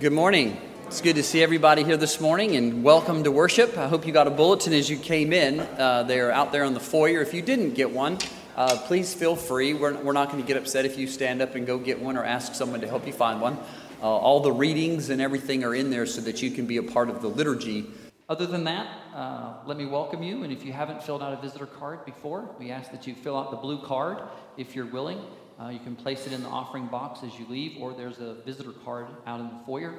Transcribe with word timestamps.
Good 0.00 0.14
morning. 0.14 0.56
It's 0.86 1.02
good 1.02 1.16
to 1.16 1.22
see 1.22 1.42
everybody 1.42 1.84
here 1.84 1.98
this 1.98 2.22
morning 2.22 2.56
and 2.56 2.82
welcome 2.82 3.22
to 3.24 3.30
worship. 3.30 3.76
I 3.76 3.86
hope 3.86 4.06
you 4.06 4.14
got 4.14 4.26
a 4.26 4.30
bulletin 4.30 4.72
as 4.72 4.88
you 4.88 4.96
came 4.96 5.30
in. 5.30 5.60
Uh, 5.60 6.04
they're 6.04 6.32
out 6.32 6.52
there 6.52 6.64
on 6.64 6.72
the 6.72 6.80
foyer. 6.80 7.20
If 7.20 7.34
you 7.34 7.42
didn't 7.42 7.74
get 7.74 7.90
one, 7.90 8.16
uh, 8.56 8.78
please 8.86 9.12
feel 9.12 9.36
free. 9.36 9.74
We're, 9.74 9.92
we're 10.02 10.14
not 10.14 10.30
going 10.30 10.40
to 10.40 10.48
get 10.48 10.56
upset 10.56 10.86
if 10.86 10.96
you 10.96 11.06
stand 11.06 11.42
up 11.42 11.54
and 11.54 11.66
go 11.66 11.76
get 11.76 12.00
one 12.00 12.16
or 12.16 12.24
ask 12.24 12.54
someone 12.54 12.80
to 12.80 12.88
help 12.88 13.06
you 13.06 13.12
find 13.12 13.42
one. 13.42 13.58
Uh, 14.00 14.06
all 14.06 14.40
the 14.40 14.50
readings 14.50 15.10
and 15.10 15.20
everything 15.20 15.64
are 15.64 15.74
in 15.74 15.90
there 15.90 16.06
so 16.06 16.22
that 16.22 16.40
you 16.40 16.50
can 16.50 16.64
be 16.64 16.78
a 16.78 16.82
part 16.82 17.10
of 17.10 17.20
the 17.20 17.28
liturgy. 17.28 17.84
Other 18.26 18.46
than 18.46 18.64
that, 18.64 18.86
uh, 19.14 19.52
let 19.66 19.76
me 19.76 19.84
welcome 19.84 20.22
you. 20.22 20.44
And 20.44 20.50
if 20.50 20.64
you 20.64 20.72
haven't 20.72 21.02
filled 21.02 21.22
out 21.22 21.34
a 21.34 21.42
visitor 21.42 21.66
card 21.66 22.06
before, 22.06 22.48
we 22.58 22.70
ask 22.70 22.90
that 22.92 23.06
you 23.06 23.14
fill 23.14 23.36
out 23.36 23.50
the 23.50 23.58
blue 23.58 23.82
card 23.82 24.22
if 24.56 24.74
you're 24.74 24.86
willing. 24.86 25.20
Uh, 25.60 25.68
you 25.68 25.78
can 25.78 25.94
place 25.94 26.26
it 26.26 26.32
in 26.32 26.42
the 26.42 26.48
offering 26.48 26.86
box 26.86 27.20
as 27.22 27.38
you 27.38 27.44
leave, 27.48 27.76
or 27.82 27.92
there's 27.92 28.18
a 28.18 28.34
visitor 28.46 28.72
card 28.72 29.08
out 29.26 29.40
in 29.40 29.46
the 29.48 29.64
foyer. 29.66 29.94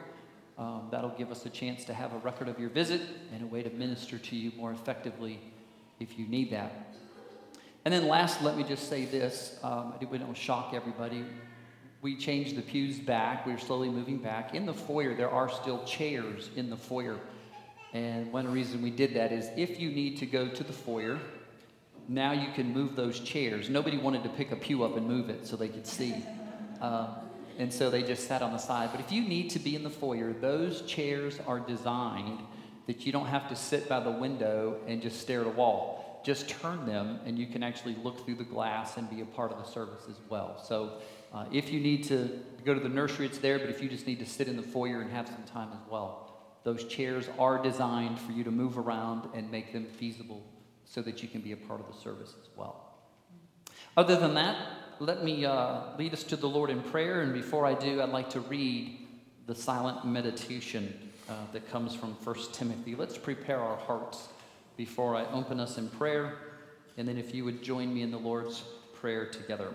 Um, 0.58 0.88
that'll 0.90 1.12
give 1.12 1.30
us 1.30 1.46
a 1.46 1.50
chance 1.50 1.86
to 1.86 1.94
have 1.94 2.14
a 2.14 2.18
record 2.18 2.48
of 2.48 2.60
your 2.60 2.70
visit 2.70 3.02
and 3.32 3.44
a 3.44 3.46
way 3.46 3.62
to 3.62 3.70
minister 3.70 4.18
to 4.18 4.36
you 4.36 4.52
more 4.58 4.72
effectively 4.72 5.40
if 6.00 6.18
you 6.18 6.26
need 6.28 6.52
that. 6.52 6.96
And 7.86 7.94
then 7.94 8.08
last, 8.08 8.42
let 8.42 8.58
me 8.58 8.64
just 8.64 8.90
say 8.90 9.06
this. 9.06 9.60
Um, 9.62 9.94
I 10.00 10.18
don't 10.18 10.36
shock 10.36 10.74
everybody. 10.74 11.26
We 12.02 12.16
changed 12.16 12.56
the 12.56 12.64
pews 12.64 13.00
back. 13.00 13.46
We're 13.46 13.60
slowly 13.60 13.90
moving 13.90 14.18
back. 14.18 14.56
In 14.56 14.66
the 14.66 14.74
foyer, 14.74 15.16
there 15.16 15.30
are 15.30 15.50
still 15.50 15.84
chairs 15.84 16.50
in 16.56 16.72
the 16.72 16.78
foyer. 16.78 17.20
And 17.94 18.32
one 18.34 18.52
reason 18.52 18.82
we 18.82 18.90
did 18.90 19.14
that 19.14 19.32
is 19.32 19.50
if 19.58 19.80
you 19.80 19.92
need 19.92 20.18
to 20.18 20.26
go 20.26 20.48
to 20.48 20.64
the 20.64 20.74
foyer, 20.74 21.20
now 22.12 22.34
you 22.34 22.52
can 22.54 22.74
move 22.74 22.98
those 22.98 23.22
chairs. 23.22 23.70
Nobody 23.70 23.98
wanted 23.98 24.24
to 24.24 24.30
pick 24.30 24.52
a 24.52 24.56
pew 24.58 24.84
up 24.84 24.98
and 24.98 25.08
move 25.08 25.30
it 25.30 25.48
so 25.48 25.56
they 25.56 25.70
could 25.70 25.88
see. 25.88 26.14
Uh, 26.82 27.08
and 27.58 27.72
so 27.72 27.90
they 27.90 28.04
just 28.04 28.28
sat 28.28 28.42
on 28.42 28.52
the 28.52 28.58
side. 28.58 28.90
But 28.92 29.00
if 29.00 29.14
you 29.14 29.22
need 29.22 29.50
to 29.52 29.60
be 29.60 29.76
in 29.76 29.84
the 29.84 29.90
foyer, 29.90 30.34
those 30.34 30.82
chairs 30.82 31.40
are 31.48 31.60
designed 31.60 32.40
that 32.88 33.06
you 33.06 33.14
don't 33.14 33.28
have 33.28 33.48
to 33.48 33.56
sit 33.56 33.88
by 33.88 34.02
the 34.02 34.12
window 34.12 34.78
and 34.88 35.02
just 35.02 35.22
stare 35.22 35.42
at 35.42 35.48
a 35.48 35.52
wall. 35.52 36.22
Just 36.26 36.50
turn 36.50 36.86
them, 36.86 37.22
and 37.26 37.40
you 37.40 37.48
can 37.48 37.64
actually 37.64 37.96
look 38.04 38.26
through 38.26 38.36
the 38.36 38.44
glass 38.44 38.98
and 38.98 39.10
be 39.10 39.22
a 39.22 39.26
part 39.26 39.54
of 39.54 39.58
the 39.58 39.64
service 39.64 40.04
as 40.10 40.18
well. 40.28 40.62
So 40.62 40.98
uh, 41.34 41.46
if 41.50 41.72
you 41.72 41.80
need 41.80 42.04
to 42.06 42.42
go 42.66 42.74
to 42.74 42.80
the 42.82 42.90
nursery, 42.90 43.26
it's 43.26 43.38
there. 43.38 43.58
But 43.58 43.70
if 43.70 43.82
you 43.82 43.88
just 43.88 44.06
need 44.06 44.20
to 44.20 44.26
sit 44.26 44.50
in 44.50 44.58
the 44.58 44.64
foyer 44.64 45.00
and 45.00 45.10
have 45.12 45.28
some 45.28 45.44
time 45.44 45.70
as 45.72 45.90
well, 45.90 46.28
those 46.66 46.84
chairs 46.84 47.30
are 47.40 47.64
designed 47.64 48.20
for 48.20 48.34
you 48.34 48.44
to 48.44 48.52
move 48.52 48.78
around 48.78 49.30
and 49.34 49.50
make 49.50 49.72
them 49.72 49.86
feasible 49.86 50.51
so 50.92 51.02
that 51.02 51.24
you 51.24 51.30
can 51.30 51.40
be 51.40 51.54
a 51.54 51.58
part 51.58 51.80
of 51.80 51.88
the 51.88 51.94
service 51.94 52.34
as 52.42 52.50
well. 52.58 52.98
Other 53.96 54.18
than 54.18 54.34
that, 54.34 54.58
let 55.00 55.24
me 55.24 55.46
uh, 55.46 55.96
lead 55.98 56.12
us 56.12 56.24
to 56.26 56.36
the 56.36 56.50
Lord 56.50 56.70
in 56.70 56.84
prayer. 56.84 57.22
And 57.22 57.34
before 57.34 57.66
I 57.66 57.74
do, 57.74 58.02
I'd 58.02 58.10
like 58.10 58.30
to 58.32 58.42
read 58.42 59.08
the 59.48 59.56
silent 59.56 60.06
meditation 60.06 61.12
uh, 61.30 61.34
that 61.54 61.72
comes 61.72 61.96
from 61.96 62.10
1 62.26 62.36
Timothy. 62.52 62.96
Let's 62.96 63.18
prepare 63.18 63.60
our 63.62 63.78
hearts 63.78 64.28
before 64.76 65.16
I 65.16 65.24
open 65.32 65.62
us 65.62 65.78
in 65.78 65.88
prayer. 65.88 66.38
And 66.98 67.08
then, 67.08 67.18
if 67.18 67.34
you 67.34 67.46
would 67.46 67.64
join 67.64 67.94
me 67.94 68.02
in 68.02 68.12
the 68.12 68.20
Lord's 68.20 68.62
Prayer 68.94 69.26
together. 69.26 69.74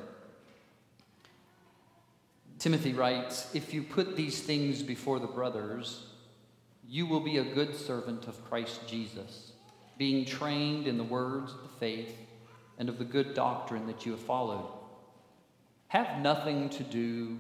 Timothy 2.58 2.92
writes 2.92 3.52
If 3.54 3.74
you 3.74 3.82
put 3.82 4.16
these 4.16 4.40
things 4.40 4.82
before 4.82 5.18
the 5.18 5.26
brothers, 5.26 6.04
you 6.86 7.06
will 7.06 7.20
be 7.20 7.38
a 7.38 7.44
good 7.44 7.74
servant 7.74 8.28
of 8.28 8.44
Christ 8.48 8.86
Jesus 8.86 9.52
being 9.98 10.24
trained 10.24 10.86
in 10.86 10.98
the 10.98 11.04
words 11.04 11.52
of 11.52 11.62
the 11.62 11.78
faith 11.80 12.14
and 12.78 12.88
of 12.88 12.98
the 12.98 13.04
good 13.04 13.34
doctrine 13.34 13.86
that 13.86 14.04
you 14.04 14.12
have 14.12 14.20
followed. 14.20 14.70
Have 15.88 16.20
nothing 16.20 16.68
to 16.70 16.82
do 16.82 17.38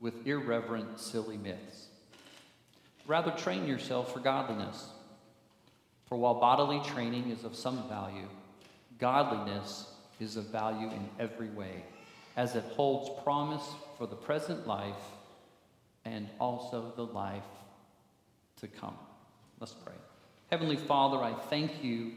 with 0.00 0.26
irreverent, 0.26 1.00
silly 1.00 1.38
myths. 1.38 1.86
Rather, 3.06 3.30
train 3.30 3.66
yourself 3.66 4.12
for 4.12 4.20
godliness. 4.20 4.88
For 6.06 6.18
while 6.18 6.34
bodily 6.34 6.80
training 6.84 7.30
is 7.30 7.44
of 7.44 7.56
some 7.56 7.88
value, 7.88 8.28
godliness 8.98 9.88
is 10.20 10.36
of 10.36 10.46
value 10.46 10.88
in 10.88 11.08
every 11.18 11.48
way, 11.48 11.84
as 12.36 12.54
it 12.54 12.64
holds 12.76 13.22
promise 13.22 13.66
for 13.96 14.06
the 14.06 14.16
present 14.16 14.66
life 14.66 14.94
and 16.04 16.28
also 16.38 16.92
the 16.96 17.06
life 17.06 17.42
to 18.60 18.68
come. 18.68 18.96
Let's 19.60 19.72
pray. 19.72 19.94
Heavenly 20.50 20.76
Father, 20.76 21.22
I 21.22 21.32
thank 21.32 21.82
you 21.82 22.12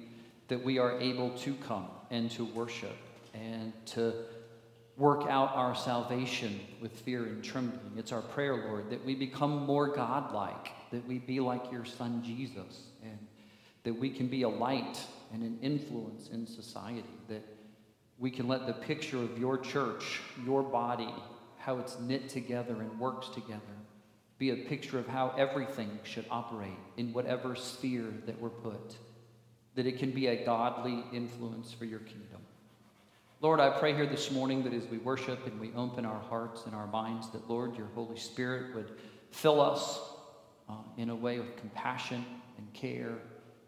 that 0.49 0.63
we 0.63 0.79
are 0.79 0.99
able 0.99 1.31
to 1.39 1.53
come 1.55 1.87
and 2.11 2.29
to 2.31 2.45
worship 2.45 2.95
and 3.33 3.73
to 3.87 4.13
work 4.97 5.27
out 5.29 5.55
our 5.55 5.75
salvation 5.75 6.59
with 6.81 6.91
fear 6.91 7.23
and 7.23 7.43
trembling. 7.43 7.93
It's 7.97 8.11
our 8.11 8.21
prayer, 8.21 8.67
Lord, 8.67 8.89
that 8.89 9.03
we 9.05 9.15
become 9.15 9.65
more 9.65 9.87
godlike, 9.87 10.69
that 10.91 11.07
we 11.07 11.19
be 11.19 11.39
like 11.39 11.71
your 11.71 11.85
Son 11.85 12.21
Jesus, 12.23 12.87
and 13.01 13.17
that 13.83 13.97
we 13.97 14.09
can 14.09 14.27
be 14.27 14.41
a 14.41 14.49
light 14.49 14.99
and 15.33 15.43
an 15.43 15.57
influence 15.61 16.29
in 16.29 16.45
society, 16.45 17.05
that 17.29 17.45
we 18.17 18.31
can 18.31 18.47
let 18.47 18.67
the 18.67 18.73
picture 18.73 19.21
of 19.21 19.37
your 19.37 19.57
church, 19.57 20.19
your 20.43 20.63
body, 20.63 21.13
how 21.57 21.77
it's 21.77 21.99
knit 21.99 22.27
together 22.29 22.73
and 22.73 22.99
works 22.99 23.29
together, 23.29 23.61
be 24.37 24.51
a 24.51 24.55
picture 24.55 24.99
of 24.99 25.07
how 25.07 25.33
everything 25.37 25.99
should 26.03 26.25
operate 26.29 26.77
in 26.97 27.11
whatever 27.11 27.55
sphere 27.55 28.13
that 28.25 28.39
we're 28.39 28.49
put, 28.49 28.95
that 29.75 29.87
it 29.87 29.97
can 29.97 30.11
be 30.11 30.27
a 30.27 30.45
godly 30.45 31.03
influence 31.11 31.71
for 31.71 31.85
your 31.85 31.99
kingdom. 31.99 32.41
Lord, 33.41 33.59
I 33.59 33.69
pray 33.69 33.93
here 33.93 34.05
this 34.07 34.31
morning 34.31 34.63
that 34.63 34.73
as 34.73 34.87
we 34.87 34.97
worship 34.97 35.45
and 35.45 35.59
we 35.59 35.71
open 35.75 36.05
our 36.05 36.19
hearts 36.19 36.65
and 36.65 36.75
our 36.75 36.87
minds, 36.87 37.29
that, 37.29 37.49
Lord, 37.49 37.77
your 37.77 37.87
Holy 37.93 38.17
Spirit 38.17 38.75
would 38.75 38.91
fill 39.31 39.61
us 39.61 39.99
uh, 40.69 40.73
in 40.97 41.09
a 41.09 41.15
way 41.15 41.37
of 41.37 41.55
compassion 41.55 42.25
and 42.57 42.73
care, 42.73 43.13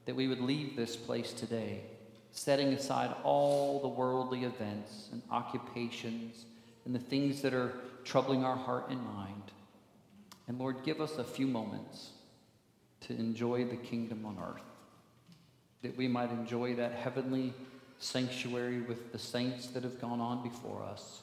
that 0.05 0.15
we 0.15 0.27
would 0.27 0.41
leave 0.41 0.75
this 0.75 0.95
place 0.95 1.33
today, 1.33 1.81
setting 2.31 2.73
aside 2.73 3.15
all 3.23 3.79
the 3.81 3.87
worldly 3.87 4.43
events 4.43 5.09
and 5.11 5.21
occupations 5.31 6.45
and 6.85 6.93
the 6.93 6.99
things 6.99 7.41
that 7.41 7.53
are 7.53 7.73
troubling 8.03 8.43
our 8.43 8.55
heart 8.55 8.89
and 8.89 9.01
mind 9.03 9.51
and 10.49 10.57
Lord, 10.57 10.77
give 10.83 10.99
us 10.99 11.19
a 11.19 11.23
few 11.23 11.45
moments 11.45 12.09
to 13.01 13.13
enjoy 13.13 13.65
the 13.65 13.75
kingdom 13.75 14.25
on 14.25 14.39
earth, 14.43 14.63
that 15.83 15.95
we 15.95 16.07
might 16.07 16.31
enjoy 16.31 16.73
that 16.73 16.91
heavenly 16.91 17.53
sanctuary 17.99 18.81
with 18.81 19.11
the 19.11 19.19
saints 19.19 19.67
that 19.67 19.83
have 19.83 20.01
gone 20.01 20.19
on 20.19 20.41
before 20.41 20.81
us 20.83 21.21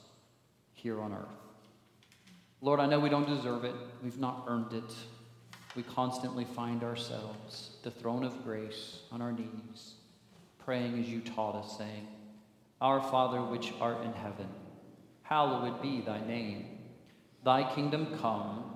here 0.74 1.00
on 1.00 1.12
earth. 1.12 1.26
Lord, 2.60 2.78
I 2.78 2.86
know 2.86 3.00
we 3.00 3.08
don't 3.08 3.26
deserve 3.26 3.64
it, 3.64 3.74
we've 4.02 4.20
not 4.20 4.44
earned 4.46 4.72
it. 4.72 4.94
We 5.74 5.82
constantly 5.82 6.44
find 6.44 6.84
ourselves 6.84 7.76
the 7.82 7.90
throne 7.90 8.22
of 8.22 8.44
grace 8.44 9.00
on 9.10 9.20
our 9.20 9.32
knees, 9.32 9.94
praying 10.64 11.00
as 11.00 11.08
you 11.08 11.20
taught 11.20 11.56
us, 11.56 11.76
saying, 11.76 12.06
Our 12.80 13.02
Father 13.02 13.42
which 13.42 13.72
art 13.80 14.04
in 14.04 14.12
heaven, 14.12 14.48
hallowed 15.24 15.82
be 15.82 16.00
thy 16.00 16.24
name. 16.26 16.66
Thy 17.42 17.74
kingdom 17.74 18.16
come. 18.20 18.75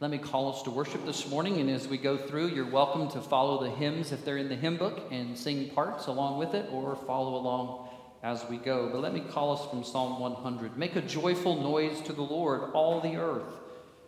Let 0.00 0.12
me 0.12 0.18
call 0.18 0.54
us 0.54 0.62
to 0.62 0.70
worship 0.70 1.04
this 1.04 1.28
morning, 1.28 1.58
and 1.58 1.68
as 1.68 1.88
we 1.88 1.98
go 1.98 2.16
through, 2.16 2.50
you're 2.50 2.70
welcome 2.70 3.10
to 3.10 3.20
follow 3.20 3.64
the 3.64 3.70
hymns 3.70 4.12
if 4.12 4.24
they're 4.24 4.36
in 4.36 4.48
the 4.48 4.54
hymn 4.54 4.76
book 4.76 5.08
and 5.10 5.36
sing 5.36 5.70
parts 5.70 6.06
along 6.06 6.38
with 6.38 6.54
it, 6.54 6.70
or 6.72 6.94
follow 6.94 7.34
along 7.34 7.88
as 8.22 8.48
we 8.48 8.58
go. 8.58 8.90
But 8.92 9.00
let 9.00 9.12
me 9.12 9.18
call 9.18 9.58
us 9.58 9.68
from 9.68 9.82
Psalm 9.82 10.20
100. 10.20 10.78
Make 10.78 10.94
a 10.94 11.00
joyful 11.00 11.60
noise 11.60 12.00
to 12.02 12.12
the 12.12 12.22
Lord, 12.22 12.70
all 12.74 13.00
the 13.00 13.16
earth. 13.16 13.52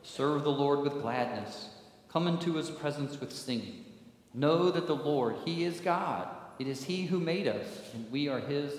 Serve 0.03 0.45
the 0.45 0.53
Lord 0.53 0.83
with 0.83 1.03
gladness. 1.03 1.71
Come 2.09 2.29
into 2.29 2.55
his 2.55 2.71
presence 2.71 3.19
with 3.19 3.33
singing. 3.33 3.85
Know 4.33 4.71
that 4.71 4.87
the 4.87 4.95
Lord, 4.95 5.39
he 5.45 5.65
is 5.65 5.81
God. 5.81 6.29
It 6.61 6.69
is 6.69 6.85
he 6.85 7.07
who 7.07 7.19
made 7.19 7.49
us, 7.49 7.67
and 7.95 8.09
we 8.13 8.29
are 8.29 8.39
his. 8.39 8.75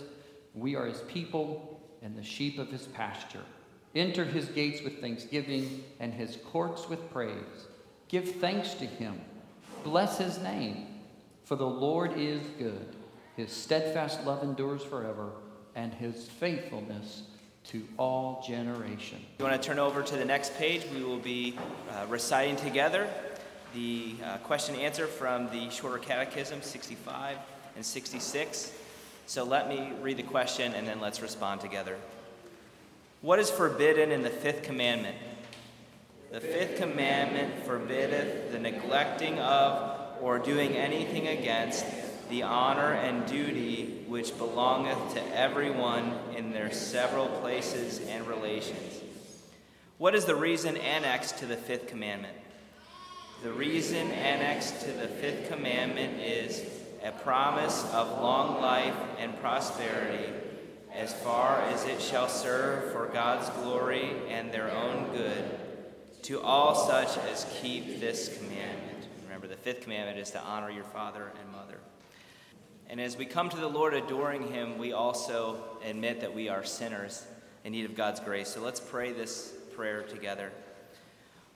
We 0.54 0.78
are 0.78 0.86
his 0.86 1.02
people 1.02 1.82
and 2.02 2.18
the 2.18 2.24
sheep 2.24 2.58
of 2.58 2.70
his 2.70 2.84
pasture. 2.84 3.44
Enter 3.94 4.24
his 4.24 4.46
gates 4.46 4.82
with 4.82 5.02
thanksgiving 5.02 5.84
and 6.00 6.14
his 6.14 6.38
courts 6.52 6.88
with 6.88 7.12
praise. 7.12 7.68
Give 8.08 8.30
thanks 8.36 8.74
to 8.76 8.86
him. 8.86 9.20
Bless 9.84 10.18
his 10.18 10.38
name. 10.40 10.88
For 11.44 11.56
the 11.56 11.68
Lord 11.68 12.14
is 12.18 12.42
good. 12.58 12.96
His 13.36 13.52
steadfast 13.52 14.26
love 14.26 14.44
endures 14.44 14.84
forever, 14.84 15.32
and 15.76 15.94
his 15.94 16.28
faithfulness 16.28 17.24
to 17.66 17.86
all 17.98 18.44
generations. 18.48 19.22
You 19.40 19.46
want 19.46 19.62
to 19.62 19.68
turn 19.68 19.80
over 19.80 20.02
to 20.02 20.16
the 20.16 20.26
next 20.26 20.56
page? 20.58 20.86
We 20.94 21.04
will 21.04 21.20
be 21.20 21.58
uh, 21.92 22.06
reciting 22.08 22.56
together 22.56 23.10
the 23.74 24.16
uh, 24.24 24.38
question 24.40 24.76
and 24.76 24.84
answer 24.84 25.08
from 25.08 25.50
the 25.50 25.70
Shorter 25.70 25.98
Catechism 25.98 26.62
65 26.62 27.38
and 27.76 27.86
66. 27.86 28.74
So 29.28 29.44
let 29.44 29.70
me 29.70 29.94
read 30.02 30.18
the 30.18 30.24
question 30.24 30.74
and 30.74 30.88
then 30.88 31.00
let's 31.00 31.22
respond 31.22 31.62
together. 31.62 31.98
What 33.22 33.38
is 33.38 33.52
forbidden 33.52 34.12
in 34.12 34.24
the 34.24 34.32
fifth 34.32 34.64
commandment? 34.64 35.16
The 36.32 36.42
fifth 36.42 36.78
commandment 36.78 37.66
forbiddeth 37.66 38.52
the 38.52 38.58
neglecting 38.58 39.38
of 39.38 40.18
or 40.22 40.40
doing 40.40 40.76
anything 40.76 41.28
against 41.28 41.86
the 42.32 42.42
honor 42.42 42.94
and 42.94 43.28
duty 43.28 44.06
which 44.08 44.36
belongeth 44.40 45.14
to 45.14 45.38
everyone 45.38 46.18
in 46.36 46.52
their 46.52 46.72
several 46.72 47.28
places 47.28 48.00
and 48.08 48.26
relations. 48.28 49.02
What 50.00 50.16
is 50.16 50.26
the 50.26 50.36
reason 50.36 50.76
annexed 50.78 51.38
to 51.40 51.46
the 51.46 51.58
fifth 51.58 51.86
commandment? 51.86 52.36
The 53.44 53.52
reason 53.52 54.10
annexed 54.14 54.82
to 54.82 54.92
the 54.94 55.08
fifth 55.08 55.48
commandment 55.48 56.20
is 56.20 56.66
a 57.04 57.12
promise 57.12 57.84
of 57.94 58.20
long 58.20 58.60
life 58.62 58.96
and 59.20 59.40
prosperity 59.40 60.41
as 60.94 61.14
far 61.14 61.62
as 61.62 61.86
it 61.86 62.02
shall 62.02 62.28
serve 62.28 62.92
for 62.92 63.08
God's 63.08 63.50
glory 63.62 64.12
and 64.30 64.52
their 64.52 64.72
own 64.72 65.12
good 65.14 65.44
to 66.24 66.42
all 66.42 66.76
such 66.76 67.18
as 67.30 67.46
keep 67.62 68.00
this 68.00 68.38
commandment. 68.38 69.08
Remember, 69.24 69.48
the 69.48 69.56
fifth 69.56 69.82
commandment 69.82 70.20
is 70.20 70.32
to 70.32 70.42
honor 70.42 70.70
your 70.70 70.84
father 70.84 71.32
and 71.40 71.52
mother. 71.52 71.78
And 72.90 73.00
as 73.00 73.18
we 73.18 73.26
come 73.26 73.50
to 73.50 73.58
the 73.58 73.70
Lord 73.70 73.94
adoring 73.94 74.52
him, 74.52 74.78
we 74.78 74.92
also 74.92 75.64
admit 75.84 76.22
that 76.22 76.36
we 76.36 76.50
are 76.50 76.64
sinners 76.64 77.26
in 77.64 77.72
need 77.72 77.86
of 77.86 77.96
God's 77.96 78.20
grace. 78.20 78.50
So 78.50 78.62
let's 78.62 78.80
pray 78.80 79.14
this 79.14 79.54
prayer 79.76 80.04
together. 80.04 80.52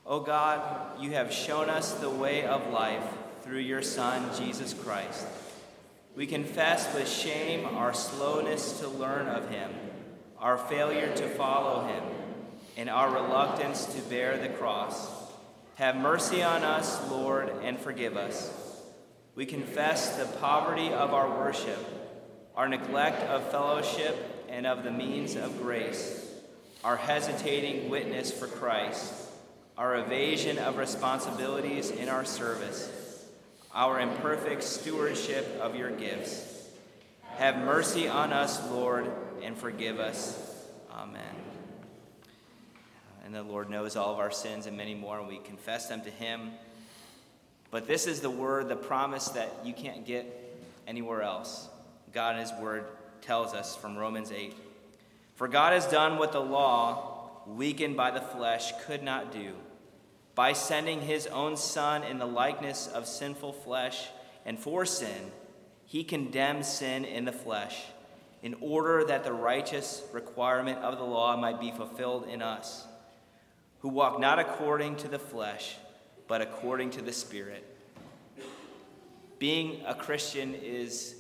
O 0.06 0.18
oh 0.18 0.20
God, 0.22 1.02
you 1.02 1.12
have 1.12 1.34
shown 1.34 1.70
us 1.70 1.94
the 1.96 2.10
way 2.10 2.46
of 2.46 2.72
life 2.72 3.04
through 3.42 3.60
your 3.60 3.82
Son, 3.82 4.24
Jesus 4.38 4.74
Christ. 4.74 5.26
We 6.16 6.28
confess 6.28 6.94
with 6.96 7.10
shame 7.10 7.66
our 7.66 7.94
slowness 7.94 8.80
to 8.80 8.88
learn 8.88 9.28
of 9.28 9.50
him, 9.50 9.70
our 10.40 10.58
failure 10.58 11.14
to 11.14 11.28
follow 11.28 11.86
him, 11.86 12.04
and 12.78 12.90
our 12.90 13.14
reluctance 13.14 13.86
to 13.94 14.02
bear 14.04 14.38
the 14.38 14.48
cross. 14.48 15.10
Have 15.76 15.98
mercy 15.98 16.42
on 16.42 16.64
us, 16.64 17.12
Lord, 17.12 17.52
and 17.62 17.78
forgive 17.78 18.16
us. 18.16 18.82
We 19.36 19.46
confess 19.46 20.16
the 20.16 20.38
poverty 20.38 20.88
of 20.88 21.14
our 21.14 21.38
worship, 21.38 21.80
our 22.56 22.70
neglect 22.70 23.22
of 23.24 23.52
fellowship 23.52 24.46
and 24.48 24.66
of 24.66 24.86
the 24.86 24.92
means 24.92 25.36
of 25.36 25.62
grace, 25.62 26.34
our 26.86 26.96
hesitating 26.96 27.90
witness 27.90 28.32
for 28.32 28.48
Christ, 28.48 29.14
our 29.78 29.98
evasion 29.98 30.60
of 30.60 30.78
responsibilities 30.78 31.92
in 31.92 32.08
our 32.08 32.24
service, 32.24 32.90
our 33.76 34.00
imperfect 34.00 34.64
stewardship 34.64 35.60
of 35.62 35.76
your 35.76 35.92
gifts. 35.92 36.70
Have 37.36 37.58
mercy 37.58 38.08
on 38.08 38.32
us, 38.32 38.66
Lord, 38.72 39.12
and 39.44 39.58
forgive 39.58 40.00
us. 40.00 40.66
Amen. 40.94 41.22
And 43.26 43.36
the 43.36 43.44
Lord 43.44 43.70
knows 43.70 43.98
all 43.98 44.14
of 44.14 44.20
our 44.20 44.32
sins 44.32 44.66
and 44.66 44.78
many 44.78 44.96
more, 44.96 45.20
and 45.20 45.28
we 45.28 45.40
confess 45.40 45.90
them 45.90 46.02
to 46.04 46.10
Him. 46.10 46.52
But 47.70 47.86
this 47.86 48.08
is 48.08 48.22
the 48.22 48.30
word, 48.30 48.70
the 48.70 48.78
promise 48.78 49.28
that 49.30 49.52
you 49.66 49.74
can't 49.74 50.06
get 50.06 50.26
anywhere 50.88 51.22
else. 51.22 51.68
God 52.14 52.36
in 52.36 52.42
His 52.42 52.54
Word 52.54 52.86
tells 53.22 53.54
us 53.54 53.76
from 53.76 53.98
Romans 53.98 54.32
8 54.32 54.56
For 55.36 55.50
God 55.50 55.74
has 55.74 55.86
done 55.88 56.18
what 56.18 56.32
the 56.32 56.40
law, 56.40 57.42
weakened 57.46 57.98
by 57.98 58.12
the 58.12 58.22
flesh, 58.22 58.72
could 58.86 59.04
not 59.04 59.34
do. 59.34 59.52
By 60.36 60.52
sending 60.52 61.02
His 61.02 61.28
own 61.28 61.56
Son 61.56 62.04
in 62.04 62.20
the 62.20 62.26
likeness 62.26 62.88
of 62.88 63.08
sinful 63.08 63.54
flesh 63.54 64.10
and 64.46 64.60
for 64.60 64.86
sin, 64.86 65.32
He 65.86 66.04
condemned 66.04 66.66
sin 66.66 67.06
in 67.06 67.24
the 67.24 67.32
flesh, 67.32 67.86
in 68.44 68.56
order 68.60 69.06
that 69.06 69.24
the 69.24 69.32
righteous 69.32 70.04
requirement 70.12 70.80
of 70.80 70.98
the 70.98 71.06
law 71.06 71.38
might 71.38 71.62
be 71.62 71.72
fulfilled 71.72 72.28
in 72.28 72.42
us, 72.42 72.86
who 73.80 73.88
walk 73.88 74.20
not 74.20 74.38
according 74.38 74.98
to 74.98 75.08
the 75.08 75.20
flesh 75.20 75.78
but 76.28 76.42
according 76.42 76.90
to 76.92 77.02
the 77.02 77.14
Spirit. 77.14 77.64
Being 79.40 79.84
a 79.86 79.94
Christian 79.94 80.56
is 80.56 81.16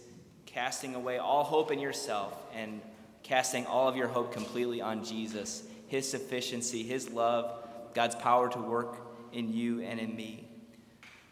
casting 0.45 0.95
away 0.95 1.17
all 1.17 1.43
hope 1.43 1.71
in 1.71 1.79
yourself 1.79 2.35
and 2.53 2.81
casting 3.23 3.65
all 3.65 3.87
of 3.87 3.95
your 3.95 4.07
hope 4.07 4.33
completely 4.33 4.81
on 4.81 5.03
Jesus, 5.03 5.63
His 5.87 6.09
sufficiency, 6.09 6.83
His 6.83 7.09
love, 7.09 7.51
God's 7.93 8.15
power 8.15 8.49
to 8.49 8.59
work 8.59 9.04
in 9.35 9.53
you 9.53 9.81
and 9.81 9.99
in 9.99 10.15
me. 10.15 10.47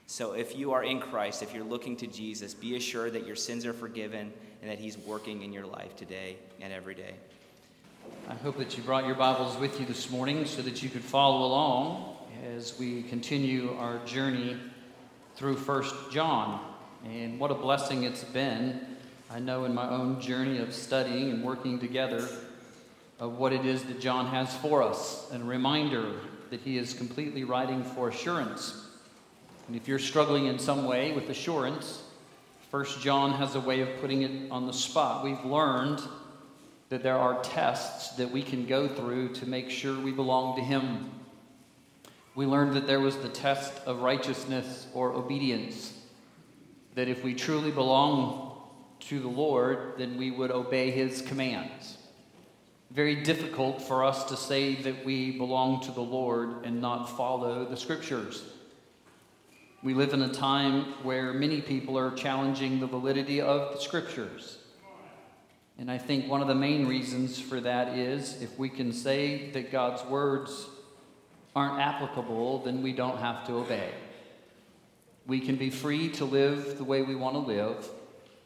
So 0.06 0.34
if 0.34 0.56
you 0.58 0.74
are 0.74 0.84
in 0.84 1.00
Christ, 1.00 1.42
if 1.42 1.54
you're 1.56 1.64
looking 1.64 1.96
to 1.98 2.08
Jesus, 2.08 2.54
be 2.54 2.76
assured 2.76 3.14
that 3.14 3.26
your 3.26 3.38
sins 3.38 3.66
are 3.66 3.74
forgiven 3.74 4.32
and 4.62 4.70
that 4.70 4.78
He's 4.78 4.98
working 4.98 5.42
in 5.42 5.54
your 5.54 5.66
life 5.66 5.96
today 5.96 6.36
and 6.62 6.72
every 6.72 6.94
day. 6.94 7.16
I 8.30 8.36
hope 8.36 8.58
that 8.58 8.78
you 8.78 8.84
brought 8.84 9.06
your 9.06 9.16
Bibles 9.16 9.58
with 9.58 9.80
you 9.80 9.86
this 9.86 10.12
morning 10.12 10.46
so 10.46 10.62
that 10.62 10.84
you 10.84 10.90
could 10.90 11.02
follow 11.02 11.46
along 11.46 12.18
as 12.56 12.78
we 12.78 13.04
continue 13.04 13.74
our 13.78 14.00
journey 14.06 14.58
through 15.36 15.56
First 15.56 15.96
John. 16.12 16.60
And 17.06 17.40
what 17.40 17.52
a 17.52 17.56
blessing 17.56 18.04
it's 18.04 18.24
been. 18.24 18.82
I 19.32 19.40
know 19.40 19.66
in 19.66 19.74
my 19.74 19.90
own 19.90 20.22
journey 20.22 20.60
of 20.60 20.74
studying 20.74 21.32
and 21.32 21.44
working 21.44 21.80
together 21.80 22.28
of 23.20 23.38
what 23.38 23.54
it 23.54 23.66
is 23.66 23.84
that 23.84 24.00
John 24.00 24.28
has 24.28 24.54
for 24.58 24.84
us, 24.84 25.30
and 25.32 25.44
a 25.44 25.46
reminder 25.46 26.14
that 26.54 26.62
he 26.62 26.78
is 26.78 26.94
completely 26.94 27.44
writing 27.44 27.84
for 27.84 28.08
assurance. 28.08 28.88
And 29.68 29.76
if 29.76 29.88
you're 29.88 30.00
struggling 30.00 30.46
in 30.46 30.58
some 30.58 30.86
way 30.86 31.12
with 31.12 31.30
assurance, 31.30 32.02
First 32.72 33.02
John 33.02 33.34
has 33.34 33.56
a 33.56 33.60
way 33.60 33.82
of 33.82 33.90
putting 34.00 34.22
it 34.22 34.52
on 34.52 34.66
the 34.66 34.74
spot. 34.74 35.24
We've 35.24 35.44
learned 35.44 36.02
that 36.90 37.04
there 37.04 37.18
are 37.18 37.42
tests 37.42 38.16
that 38.18 38.32
we 38.32 38.42
can 38.42 38.66
go 38.66 38.88
through 38.88 39.34
to 39.34 39.46
make 39.46 39.70
sure 39.70 40.00
we 40.00 40.12
belong 40.12 40.56
to 40.56 40.62
him 40.62 41.10
we 42.36 42.46
learned 42.48 42.76
that 42.76 42.88
there 42.88 43.00
was 43.00 43.18
the 43.18 43.30
test 43.30 43.74
of 43.86 44.02
righteousness 44.02 44.88
or 44.94 45.14
obedience. 45.14 45.94
That 46.96 47.08
if 47.08 47.24
we 47.24 47.36
truly 47.36 47.72
belong 47.72 48.58
to 49.02 49.20
the 49.20 49.28
Lord, 49.28 49.94
then 49.98 50.18
we 50.18 50.32
would 50.32 50.50
obey 50.50 50.90
his 50.90 51.22
commands. 51.22 51.98
Very 52.94 53.16
difficult 53.16 53.81
for 53.81 54.04
us 54.04 54.25
to 54.25 54.38
say 54.38 54.75
that 54.75 55.04
we 55.04 55.31
belong 55.31 55.81
to 55.81 55.92
the 55.92 56.01
Lord 56.01 56.63
and 56.63 56.80
not 56.80 57.06
follow 57.18 57.66
the 57.66 57.75
scriptures. 57.75 58.44
We 59.81 59.95
live 59.95 60.13
in 60.13 60.22
a 60.22 60.31
time 60.31 60.94
where 61.01 61.34
many 61.34 61.60
people 61.60 61.98
are 61.98 62.12
challenging 62.12 62.80
the 62.80 62.86
validity 62.86 63.42
of 63.42 63.74
the 63.74 63.80
scriptures. 63.80 64.60
And 65.80 65.90
I 65.90 65.98
think 65.98 66.30
one 66.30 66.44
of 66.44 66.48
the 66.48 66.54
main 66.54 66.86
reasons 66.86 67.40
for 67.40 67.59
that 67.62 67.97
is 67.97 68.40
if 68.44 68.59
we 68.59 68.69
can 68.69 68.94
say 68.94 69.50
that 69.54 69.71
God's 69.71 70.06
words 70.06 70.68
aren't 71.56 71.81
applicable, 71.81 72.59
then 72.59 72.83
we 72.83 72.94
don't 72.94 73.18
have 73.18 73.44
to 73.47 73.54
obey. 73.54 73.90
We 75.26 75.40
can 75.40 75.56
be 75.56 75.71
free 75.71 76.09
to 76.09 76.26
live 76.26 76.78
the 76.78 76.83
way 76.83 77.02
we 77.02 77.16
want 77.16 77.33
to 77.33 77.40
live 77.40 77.90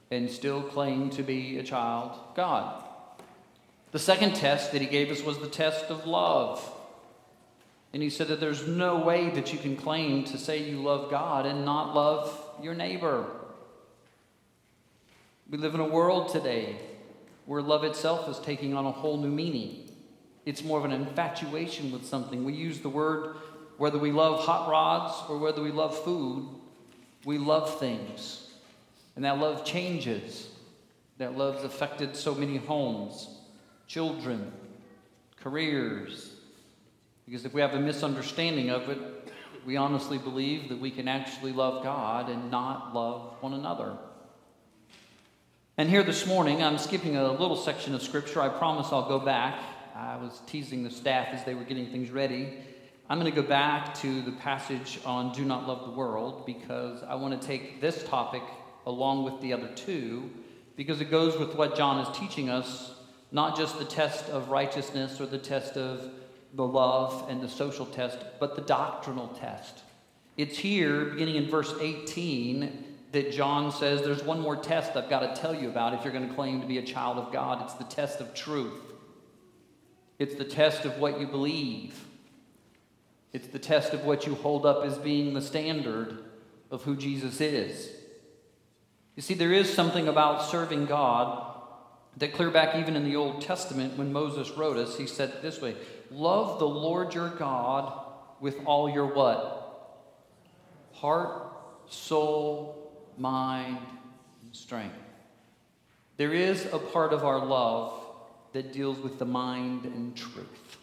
and 0.09 0.31
still 0.31 0.61
claim 0.61 1.09
to 1.09 1.21
be 1.21 1.57
a 1.57 1.63
child 1.63 2.11
of 2.11 2.33
God. 2.33 2.86
The 3.91 3.99
second 3.99 4.35
test 4.35 4.71
that 4.71 4.81
he 4.81 4.87
gave 4.87 5.11
us 5.11 5.23
was 5.23 5.39
the 5.39 5.47
test 5.47 5.85
of 5.85 6.05
love. 6.05 6.63
And 7.93 8.03
he 8.03 8.09
said 8.09 8.27
that 8.27 8.39
there's 8.39 8.67
no 8.67 8.97
way 8.97 9.29
that 9.29 9.53
you 9.53 9.59
can 9.59 9.77
claim 9.77 10.23
to 10.25 10.37
say 10.37 10.69
you 10.69 10.81
love 10.81 11.09
God 11.09 11.45
and 11.45 11.63
not 11.63 11.95
love 11.95 12.37
your 12.61 12.73
neighbor. 12.73 13.25
We 15.49 15.57
live 15.57 15.73
in 15.73 15.79
a 15.79 15.87
world 15.87 16.29
today 16.29 16.75
where 17.45 17.61
love 17.61 17.85
itself 17.85 18.27
is 18.27 18.39
taking 18.39 18.75
on 18.75 18.85
a 18.85 18.91
whole 18.91 19.17
new 19.17 19.29
meaning. 19.29 19.89
It's 20.45 20.63
more 20.63 20.77
of 20.77 20.85
an 20.85 20.91
infatuation 20.91 21.91
with 21.91 22.05
something. 22.05 22.43
We 22.43 22.53
use 22.53 22.79
the 22.79 22.89
word, 22.89 23.37
whether 23.77 23.97
we 23.97 24.11
love 24.11 24.43
hot 24.43 24.69
rods 24.69 25.15
or 25.29 25.37
whether 25.37 25.61
we 25.61 25.71
love 25.71 25.97
food, 26.03 26.45
we 27.23 27.37
love 27.37 27.79
things. 27.79 28.49
And 29.15 29.23
that 29.23 29.39
love 29.39 29.65
changes. 29.65 30.49
That 31.17 31.37
love's 31.37 31.63
affected 31.63 32.15
so 32.15 32.35
many 32.35 32.57
homes, 32.57 33.27
children, 33.87 34.51
careers. 35.41 36.31
Because 37.25 37.45
if 37.45 37.53
we 37.53 37.61
have 37.61 37.73
a 37.73 37.79
misunderstanding 37.79 38.69
of 38.69 38.89
it, 38.89 38.99
we 39.65 39.75
honestly 39.75 40.17
believe 40.17 40.69
that 40.69 40.79
we 40.79 40.91
can 40.91 41.07
actually 41.07 41.51
love 41.51 41.83
God 41.83 42.29
and 42.29 42.51
not 42.51 42.93
love 42.93 43.35
one 43.41 43.53
another. 43.53 43.97
And 45.77 45.89
here 45.89 46.03
this 46.03 46.25
morning, 46.25 46.63
I'm 46.63 46.77
skipping 46.77 47.17
a 47.17 47.31
little 47.31 47.57
section 47.57 47.93
of 47.93 48.01
scripture. 48.01 48.41
I 48.41 48.49
promise 48.49 48.87
I'll 48.91 49.07
go 49.07 49.19
back 49.19 49.61
I 49.97 50.15
was 50.17 50.41
teasing 50.45 50.83
the 50.83 50.91
staff 50.91 51.29
as 51.31 51.43
they 51.43 51.55
were 51.55 51.63
getting 51.63 51.89
things 51.89 52.11
ready. 52.11 52.53
I'm 53.09 53.19
going 53.19 53.33
to 53.33 53.41
go 53.41 53.47
back 53.47 53.95
to 54.01 54.21
the 54.21 54.33
passage 54.33 54.99
on 55.05 55.33
Do 55.33 55.43
Not 55.43 55.67
Love 55.67 55.85
the 55.85 55.91
World 55.91 56.45
because 56.45 57.01
I 57.01 57.15
want 57.15 57.41
to 57.41 57.47
take 57.47 57.81
this 57.81 58.03
topic 58.03 58.43
along 58.85 59.23
with 59.23 59.41
the 59.41 59.53
other 59.53 59.69
two 59.73 60.29
because 60.75 61.01
it 61.01 61.09
goes 61.09 61.35
with 61.39 61.55
what 61.55 61.75
John 61.75 62.05
is 62.05 62.15
teaching 62.15 62.47
us, 62.47 62.93
not 63.31 63.57
just 63.57 63.77
the 63.77 63.85
test 63.85 64.29
of 64.29 64.49
righteousness 64.49 65.19
or 65.19 65.25
the 65.25 65.37
test 65.37 65.77
of 65.77 66.11
the 66.53 66.65
love 66.65 67.29
and 67.29 67.41
the 67.41 67.49
social 67.49 67.85
test, 67.85 68.19
but 68.39 68.55
the 68.55 68.61
doctrinal 68.61 69.27
test. 69.29 69.81
It's 70.37 70.57
here, 70.57 71.05
beginning 71.05 71.35
in 71.35 71.49
verse 71.49 71.73
18, 71.79 72.85
that 73.11 73.31
John 73.31 73.71
says 73.71 74.01
there's 74.01 74.23
one 74.23 74.39
more 74.39 74.55
test 74.55 74.95
I've 74.95 75.09
got 75.09 75.35
to 75.35 75.41
tell 75.41 75.55
you 75.55 75.69
about 75.69 75.93
if 75.93 76.03
you're 76.03 76.13
going 76.13 76.27
to 76.27 76.35
claim 76.35 76.61
to 76.61 76.67
be 76.67 76.77
a 76.77 76.83
child 76.83 77.17
of 77.17 77.31
God. 77.33 77.63
It's 77.63 77.73
the 77.73 77.83
test 77.83 78.21
of 78.21 78.33
truth, 78.33 78.81
it's 80.19 80.35
the 80.35 80.45
test 80.45 80.85
of 80.85 80.99
what 80.99 81.19
you 81.19 81.27
believe, 81.27 82.05
it's 83.33 83.47
the 83.47 83.59
test 83.59 83.93
of 83.93 84.05
what 84.05 84.25
you 84.25 84.35
hold 84.35 84.65
up 84.65 84.85
as 84.85 84.97
being 84.97 85.33
the 85.33 85.41
standard 85.41 86.23
of 86.69 86.83
who 86.83 86.95
Jesus 86.95 87.41
is. 87.41 87.91
You 89.15 89.23
see, 89.23 89.33
there 89.33 89.53
is 89.53 89.73
something 89.73 90.07
about 90.07 90.43
serving 90.43 90.85
God 90.85 91.46
that 92.17 92.33
clear 92.33 92.49
back 92.49 92.75
even 92.75 92.95
in 92.95 93.03
the 93.03 93.15
Old 93.15 93.41
Testament 93.41 93.97
when 93.97 94.11
Moses 94.11 94.49
wrote 94.51 94.77
us, 94.77 94.97
he 94.97 95.07
said 95.07 95.41
this 95.41 95.61
way 95.61 95.75
Love 96.11 96.59
the 96.59 96.67
Lord 96.67 97.13
your 97.13 97.29
God 97.29 98.05
with 98.39 98.57
all 98.65 98.89
your 98.89 99.07
what? 99.07 99.63
Heart, 100.93 101.53
soul, 101.89 102.91
mind, 103.17 103.77
and 104.43 104.55
strength. 104.55 104.95
There 106.17 106.33
is 106.33 106.65
a 106.73 106.79
part 106.79 107.13
of 107.13 107.23
our 107.23 107.45
love 107.45 107.93
that 108.53 108.73
deals 108.73 108.97
with 108.97 109.19
the 109.19 109.25
mind 109.25 109.85
and 109.85 110.15
truth, 110.15 110.77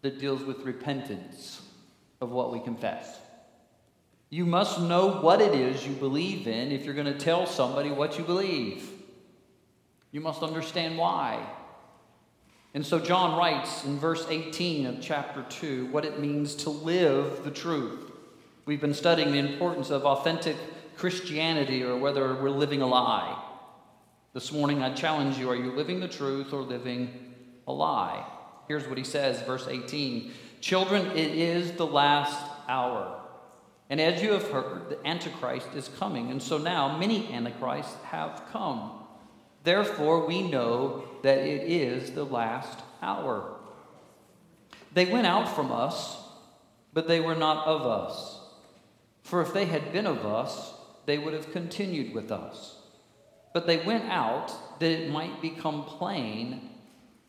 that 0.00 0.18
deals 0.18 0.42
with 0.42 0.60
repentance 0.60 1.60
of 2.22 2.30
what 2.30 2.50
we 2.50 2.60
confess. 2.60 3.18
You 4.30 4.46
must 4.46 4.80
know 4.80 5.20
what 5.20 5.42
it 5.42 5.54
is 5.54 5.86
you 5.86 5.92
believe 5.92 6.48
in 6.48 6.72
if 6.72 6.84
you're 6.84 6.94
going 6.94 7.12
to 7.12 7.18
tell 7.18 7.46
somebody 7.46 7.90
what 7.90 8.18
you 8.18 8.24
believe. 8.24 8.88
You 10.14 10.20
must 10.20 10.44
understand 10.44 10.96
why. 10.96 11.44
And 12.72 12.86
so 12.86 13.00
John 13.00 13.36
writes 13.36 13.84
in 13.84 13.98
verse 13.98 14.24
18 14.30 14.86
of 14.86 15.00
chapter 15.00 15.44
2 15.48 15.86
what 15.86 16.04
it 16.04 16.20
means 16.20 16.54
to 16.54 16.70
live 16.70 17.42
the 17.42 17.50
truth. 17.50 18.12
We've 18.64 18.80
been 18.80 18.94
studying 18.94 19.32
the 19.32 19.40
importance 19.40 19.90
of 19.90 20.04
authentic 20.04 20.54
Christianity 20.96 21.82
or 21.82 21.96
whether 21.96 22.32
we're 22.36 22.50
living 22.50 22.80
a 22.80 22.86
lie. 22.86 23.42
This 24.34 24.52
morning 24.52 24.84
I 24.84 24.94
challenge 24.94 25.36
you 25.36 25.50
are 25.50 25.56
you 25.56 25.72
living 25.72 25.98
the 25.98 26.06
truth 26.06 26.52
or 26.52 26.62
living 26.62 27.34
a 27.66 27.72
lie? 27.72 28.24
Here's 28.68 28.86
what 28.86 28.98
he 28.98 29.04
says, 29.04 29.42
verse 29.42 29.66
18 29.66 30.30
Children, 30.60 31.06
it 31.16 31.34
is 31.34 31.72
the 31.72 31.86
last 31.86 32.40
hour. 32.68 33.20
And 33.90 34.00
as 34.00 34.22
you 34.22 34.30
have 34.30 34.48
heard, 34.48 34.90
the 34.90 35.04
Antichrist 35.04 35.74
is 35.74 35.90
coming. 35.98 36.30
And 36.30 36.40
so 36.40 36.56
now 36.56 36.98
many 36.98 37.32
Antichrists 37.32 37.96
have 38.04 38.44
come. 38.52 39.00
Therefore, 39.64 40.26
we 40.26 40.42
know 40.42 41.04
that 41.22 41.38
it 41.38 41.62
is 41.62 42.12
the 42.12 42.24
last 42.24 42.78
hour. 43.02 43.56
They 44.92 45.06
went 45.06 45.26
out 45.26 45.54
from 45.56 45.72
us, 45.72 46.18
but 46.92 47.08
they 47.08 47.18
were 47.18 47.34
not 47.34 47.66
of 47.66 47.82
us. 47.82 48.40
For 49.22 49.40
if 49.40 49.52
they 49.52 49.64
had 49.64 49.92
been 49.92 50.06
of 50.06 50.24
us, 50.24 50.74
they 51.06 51.18
would 51.18 51.34
have 51.34 51.50
continued 51.52 52.14
with 52.14 52.30
us. 52.30 52.76
But 53.52 53.66
they 53.66 53.78
went 53.78 54.04
out 54.04 54.78
that 54.78 54.90
it 54.90 55.10
might 55.10 55.40
become 55.40 55.84
plain 55.84 56.70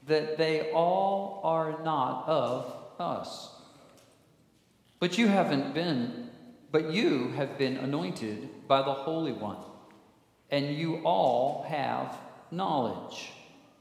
that 0.05 0.37
they 0.37 0.71
all 0.71 1.41
are 1.43 1.83
not 1.83 2.27
of 2.27 2.73
us. 2.99 3.49
But 4.99 5.17
you 5.17 5.27
haven't 5.27 5.73
been 5.73 6.25
but 6.71 6.91
you 6.91 7.29
have 7.37 7.57
been 7.57 7.77
anointed 7.77 8.67
by 8.67 8.81
the 8.81 8.91
Holy 8.91 9.31
One, 9.31 9.59
and 10.49 10.75
you 10.75 10.97
all 11.05 11.65
have 11.69 12.17
knowledge. 12.51 13.31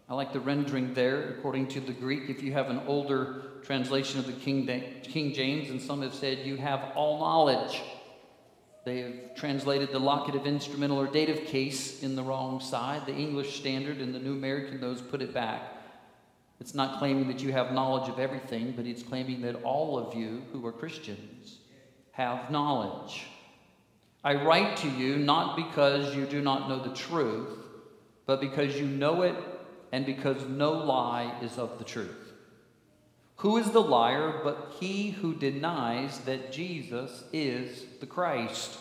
I 0.08 0.14
like 0.14 0.32
the 0.32 0.40
rendering 0.40 0.92
there 0.94 1.30
according 1.30 1.68
to 1.68 1.80
the 1.80 1.92
Greek. 1.92 2.28
If 2.28 2.42
you 2.42 2.52
have 2.52 2.68
an 2.68 2.82
older 2.86 3.42
translation 3.62 4.20
of 4.20 4.26
the 4.26 4.32
King, 4.32 4.66
King 5.02 5.32
James, 5.32 5.70
and 5.70 5.80
some 5.80 6.02
have 6.02 6.14
said 6.14 6.38
you 6.46 6.56
have 6.56 6.92
all 6.94 7.18
knowledge. 7.18 7.80
They 8.84 8.98
have 8.98 9.34
translated 9.34 9.92
the 9.92 9.98
locative, 9.98 10.46
instrumental, 10.46 10.98
or 10.98 11.06
dative 11.06 11.46
case 11.46 12.02
in 12.02 12.16
the 12.16 12.22
wrong 12.22 12.60
side. 12.60 13.06
The 13.06 13.14
English 13.14 13.58
Standard 13.58 13.98
and 13.98 14.14
the 14.14 14.18
New 14.18 14.32
American, 14.32 14.80
those 14.80 15.00
put 15.00 15.22
it 15.22 15.32
back. 15.32 15.62
It's 16.60 16.74
not 16.74 16.98
claiming 16.98 17.28
that 17.28 17.40
you 17.40 17.52
have 17.52 17.72
knowledge 17.72 18.10
of 18.10 18.18
everything, 18.18 18.74
but 18.76 18.86
it's 18.86 19.02
claiming 19.02 19.40
that 19.42 19.62
all 19.62 19.98
of 19.98 20.14
you 20.14 20.42
who 20.52 20.64
are 20.66 20.72
Christians 20.72 21.58
have 22.12 22.50
knowledge. 22.50 23.24
I 24.22 24.34
write 24.34 24.76
to 24.78 24.88
you 24.88 25.16
not 25.16 25.56
because 25.56 26.14
you 26.14 26.26
do 26.26 26.40
not 26.40 26.68
know 26.68 26.82
the 26.82 26.94
truth, 26.94 27.63
but 28.26 28.40
because 28.40 28.78
you 28.78 28.86
know 28.86 29.22
it 29.22 29.36
and 29.92 30.06
because 30.06 30.46
no 30.48 30.72
lie 30.72 31.32
is 31.42 31.58
of 31.58 31.78
the 31.78 31.84
truth. 31.84 32.32
Who 33.36 33.56
is 33.56 33.70
the 33.70 33.82
liar 33.82 34.40
but 34.42 34.74
he 34.80 35.10
who 35.10 35.34
denies 35.34 36.20
that 36.20 36.52
Jesus 36.52 37.24
is 37.32 37.84
the 38.00 38.06
Christ? 38.06 38.78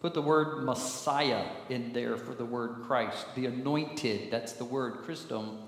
Put 0.00 0.14
the 0.14 0.22
word 0.22 0.64
Messiah 0.64 1.44
in 1.68 1.92
there 1.92 2.16
for 2.16 2.34
the 2.34 2.44
word 2.44 2.82
Christ. 2.86 3.26
The 3.34 3.46
anointed, 3.46 4.30
that's 4.30 4.54
the 4.54 4.64
word 4.64 5.04
Christum 5.04 5.58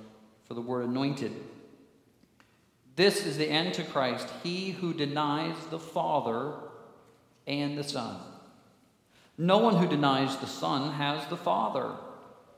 for 0.46 0.54
the 0.54 0.62
word 0.62 0.86
anointed. 0.86 1.32
This 2.96 3.24
is 3.24 3.38
the 3.38 3.50
Antichrist, 3.50 4.28
he 4.42 4.70
who 4.70 4.92
denies 4.92 5.56
the 5.70 5.78
Father 5.78 6.54
and 7.46 7.76
the 7.76 7.84
Son. 7.84 8.20
No 9.38 9.58
one 9.58 9.76
who 9.76 9.86
denies 9.86 10.36
the 10.36 10.46
Son 10.46 10.92
has 10.92 11.26
the 11.26 11.36
Father, 11.36 11.92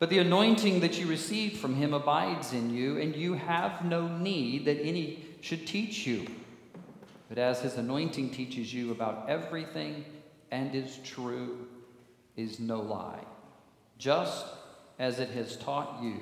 But 0.00 0.08
the 0.08 0.18
anointing 0.18 0.80
that 0.80 0.98
you 0.98 1.06
received 1.06 1.58
from 1.58 1.74
him 1.74 1.92
abides 1.92 2.54
in 2.54 2.74
you, 2.74 2.98
and 2.98 3.14
you 3.14 3.34
have 3.34 3.84
no 3.84 4.08
need 4.08 4.64
that 4.64 4.80
any 4.80 5.22
should 5.42 5.66
teach 5.66 6.06
you. 6.06 6.26
But 7.28 7.36
as 7.36 7.60
his 7.60 7.76
anointing 7.76 8.30
teaches 8.30 8.72
you 8.72 8.92
about 8.92 9.28
everything 9.28 10.06
and 10.50 10.74
is 10.74 10.98
true, 11.04 11.68
is 12.34 12.58
no 12.58 12.80
lie, 12.80 13.22
just 13.98 14.46
as 14.98 15.20
it 15.20 15.28
has 15.30 15.56
taught 15.56 16.02
you, 16.02 16.18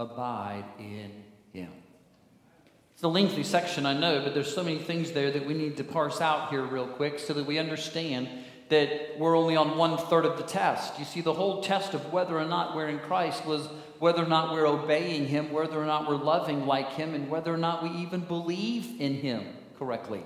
abide 0.00 0.64
in 0.80 1.12
him. 1.52 1.70
It's 2.92 3.04
a 3.04 3.08
lengthy 3.08 3.44
section, 3.44 3.86
I 3.86 3.96
know, 3.96 4.20
but 4.24 4.34
there's 4.34 4.52
so 4.52 4.64
many 4.64 4.78
things 4.78 5.12
there 5.12 5.30
that 5.30 5.46
we 5.46 5.54
need 5.54 5.76
to 5.76 5.84
parse 5.84 6.20
out 6.20 6.50
here 6.50 6.64
real 6.64 6.88
quick 6.88 7.20
so 7.20 7.32
that 7.34 7.46
we 7.46 7.58
understand 7.58 8.28
that 8.68 9.18
we're 9.18 9.36
only 9.36 9.56
on 9.56 9.78
one 9.78 9.96
third 9.96 10.24
of 10.24 10.36
the 10.36 10.42
test. 10.42 10.98
You 10.98 11.04
see, 11.04 11.20
the 11.20 11.32
whole 11.32 11.62
test 11.62 11.94
of 11.94 12.12
whether 12.12 12.38
or 12.38 12.44
not 12.44 12.76
we're 12.76 12.88
in 12.88 12.98
Christ 12.98 13.46
was 13.46 13.66
whether 13.98 14.22
or 14.22 14.28
not 14.28 14.52
we're 14.52 14.66
obeying 14.66 15.26
Him, 15.26 15.50
whether 15.52 15.80
or 15.80 15.86
not 15.86 16.08
we're 16.08 16.16
loving 16.16 16.66
like 16.66 16.92
Him, 16.92 17.14
and 17.14 17.30
whether 17.30 17.52
or 17.52 17.56
not 17.56 17.82
we 17.82 17.90
even 17.90 18.20
believe 18.20 19.00
in 19.00 19.14
Him 19.14 19.44
correctly. 19.78 20.22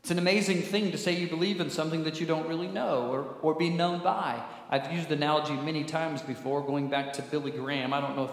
It's 0.00 0.10
an 0.10 0.18
amazing 0.18 0.62
thing 0.62 0.92
to 0.92 0.98
say 0.98 1.12
you 1.12 1.28
believe 1.28 1.60
in 1.60 1.70
something 1.70 2.04
that 2.04 2.20
you 2.20 2.26
don't 2.26 2.48
really 2.48 2.68
know 2.68 3.10
or, 3.10 3.36
or 3.42 3.54
be 3.54 3.68
known 3.68 4.02
by. 4.02 4.42
I've 4.70 4.92
used 4.92 5.08
the 5.08 5.14
analogy 5.14 5.54
many 5.54 5.84
times 5.84 6.22
before, 6.22 6.62
going 6.62 6.88
back 6.88 7.12
to 7.14 7.22
Billy 7.22 7.50
Graham. 7.50 7.92
I 7.92 8.00
don't 8.00 8.16
know 8.16 8.24
if 8.24 8.30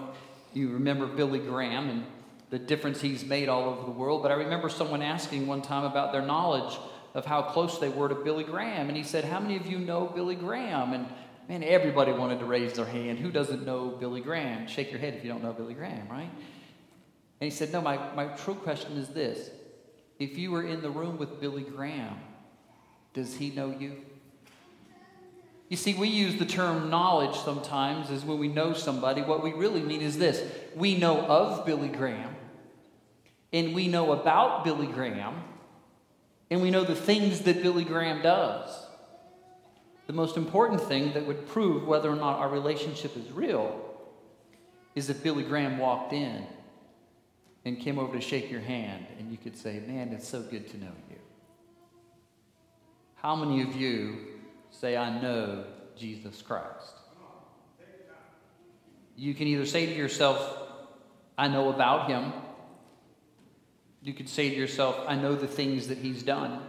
you 0.53 0.69
remember 0.69 1.05
Billy 1.05 1.39
Graham 1.39 1.89
and 1.89 2.05
the 2.49 2.59
difference 2.59 3.01
he's 3.01 3.25
made 3.25 3.49
all 3.49 3.69
over 3.69 3.83
the 3.83 3.91
world. 3.91 4.21
But 4.21 4.31
I 4.31 4.35
remember 4.35 4.69
someone 4.69 5.01
asking 5.01 5.47
one 5.47 5.61
time 5.61 5.83
about 5.83 6.11
their 6.11 6.21
knowledge 6.21 6.77
of 7.15 7.25
how 7.25 7.41
close 7.41 7.79
they 7.79 7.89
were 7.89 8.09
to 8.09 8.13
Billy 8.13 8.43
Graham. 8.43 8.89
And 8.89 8.97
he 8.97 9.03
said, 9.03 9.23
How 9.23 9.39
many 9.39 9.55
of 9.55 9.65
you 9.65 9.79
know 9.79 10.05
Billy 10.05 10.35
Graham? 10.35 10.93
And 10.93 11.07
man, 11.47 11.63
everybody 11.63 12.11
wanted 12.11 12.39
to 12.39 12.45
raise 12.45 12.73
their 12.73 12.85
hand. 12.85 13.17
Who 13.19 13.31
doesn't 13.31 13.65
know 13.65 13.87
Billy 13.87 14.21
Graham? 14.21 14.67
Shake 14.67 14.91
your 14.91 14.99
head 14.99 15.15
if 15.15 15.23
you 15.23 15.31
don't 15.31 15.41
know 15.41 15.53
Billy 15.53 15.73
Graham, 15.73 16.07
right? 16.09 16.29
And 17.39 17.49
he 17.49 17.49
said, 17.49 17.71
No, 17.71 17.81
my, 17.81 17.97
my 18.13 18.27
true 18.27 18.53
question 18.53 18.97
is 18.97 19.07
this 19.07 19.49
If 20.19 20.37
you 20.37 20.51
were 20.51 20.67
in 20.67 20.81
the 20.81 20.91
room 20.91 21.17
with 21.17 21.39
Billy 21.39 21.63
Graham, 21.63 22.19
does 23.13 23.37
he 23.37 23.49
know 23.49 23.73
you? 23.79 23.93
You 25.69 25.77
see, 25.77 25.95
we 25.95 26.09
use 26.09 26.37
the 26.37 26.45
term 26.45 26.89
knowledge 26.89 27.35
sometimes 27.37 28.11
as 28.11 28.23
when 28.23 28.37
we 28.37 28.49
know 28.49 28.73
somebody. 28.73 29.21
What 29.21 29.41
we 29.41 29.53
really 29.53 29.81
mean 29.81 30.01
is 30.01 30.17
this 30.17 30.43
we 30.75 30.97
know 30.97 31.21
of 31.21 31.65
Billy 31.65 31.87
Graham, 31.87 32.35
and 33.53 33.73
we 33.73 33.87
know 33.87 34.11
about 34.11 34.65
Billy 34.65 34.87
Graham, 34.87 35.35
and 36.49 36.61
we 36.61 36.71
know 36.71 36.83
the 36.83 36.95
things 36.95 37.41
that 37.41 37.61
Billy 37.61 37.83
Graham 37.83 38.21
does. 38.21 38.69
The 40.07 40.13
most 40.13 40.37
important 40.37 40.81
thing 40.81 41.13
that 41.13 41.25
would 41.25 41.47
prove 41.47 41.87
whether 41.87 42.09
or 42.09 42.15
not 42.15 42.39
our 42.39 42.49
relationship 42.49 43.17
is 43.17 43.31
real 43.31 43.81
is 44.93 45.09
if 45.09 45.23
Billy 45.23 45.43
Graham 45.43 45.77
walked 45.77 46.13
in 46.13 46.45
and 47.65 47.79
came 47.79 47.97
over 47.97 48.13
to 48.13 48.21
shake 48.21 48.51
your 48.51 48.61
hand, 48.61 49.07
and 49.17 49.31
you 49.31 49.37
could 49.37 49.57
say, 49.57 49.81
Man, 49.85 50.09
it's 50.09 50.27
so 50.27 50.41
good 50.41 50.69
to 50.69 50.77
know 50.77 50.91
you. 51.09 51.17
How 53.15 53.35
many 53.35 53.63
of 53.63 53.75
you 53.75 54.17
say, 54.69 54.95
I 54.95 55.19
know 55.19 55.65
Jesus 55.97 56.41
Christ. 56.41 56.93
You 59.15 59.33
can 59.33 59.47
either 59.47 59.65
say 59.65 59.85
to 59.85 59.93
yourself, 59.93 60.57
I 61.37 61.47
know 61.47 61.69
about 61.69 62.09
him. 62.09 62.33
You 64.05 64.13
could 64.13 64.29
say 64.29 64.51
to 64.51 64.55
yourself, 64.55 64.99
I 65.07 65.15
know 65.15 65.33
the 65.33 65.47
things 65.47 65.87
that 65.87 65.97
he's 65.97 66.21
done. 66.21 66.61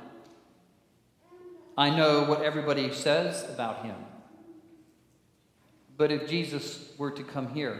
I 1.76 1.90
know 1.90 2.25
what 2.25 2.40
everybody 2.40 2.90
says 2.95 3.45
about 3.50 3.85
him. 3.85 3.97
But 5.99 6.11
if 6.11 6.31
Jesus 6.31 6.95
were 6.97 7.11
to 7.11 7.23
come 7.23 7.49
here, 7.49 7.78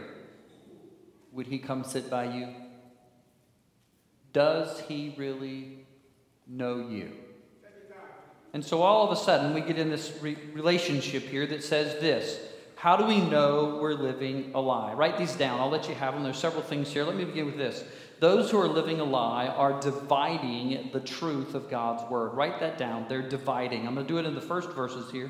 would 1.31 1.47
he 1.47 1.57
come 1.57 1.83
sit 1.83 2.07
by 2.07 2.25
you? 2.35 2.49
Does 4.31 4.79
he 4.81 5.15
really 5.17 5.87
know 6.45 6.87
you? 6.87 7.13
And 8.53 8.63
so 8.63 8.83
all 8.83 9.09
of 9.09 9.17
a 9.17 9.19
sudden, 9.19 9.55
we 9.55 9.61
get 9.61 9.79
in 9.79 9.89
this 9.89 10.13
re- 10.21 10.37
relationship 10.53 11.23
here 11.23 11.47
that 11.47 11.63
says 11.63 11.99
this 11.99 12.39
How 12.75 12.95
do 12.95 13.05
we 13.05 13.21
know 13.21 13.79
we're 13.81 13.93
living 13.93 14.51
a 14.53 14.61
lie? 14.61 14.93
Write 14.93 15.17
these 15.17 15.35
down. 15.35 15.59
I'll 15.59 15.69
let 15.69 15.89
you 15.89 15.95
have 15.95 16.13
them. 16.13 16.21
There's 16.23 16.37
several 16.37 16.61
things 16.61 16.93
here. 16.93 17.03
Let 17.03 17.15
me 17.15 17.25
begin 17.25 17.47
with 17.47 17.57
this. 17.57 17.83
Those 18.19 18.49
who 18.49 18.59
are 18.59 18.67
living 18.67 18.99
a 18.99 19.03
lie 19.03 19.47
are 19.47 19.79
dividing 19.79 20.89
the 20.91 20.99
truth 20.99 21.53
of 21.53 21.69
God's 21.69 22.09
word. 22.09 22.33
Write 22.33 22.59
that 22.59 22.77
down. 22.77 23.05
They're 23.07 23.27
dividing. 23.27 23.87
I'm 23.87 23.93
going 23.93 24.07
to 24.07 24.11
do 24.11 24.17
it 24.17 24.25
in 24.25 24.33
the 24.33 24.41
first 24.41 24.69
verses 24.71 25.11
here. 25.11 25.29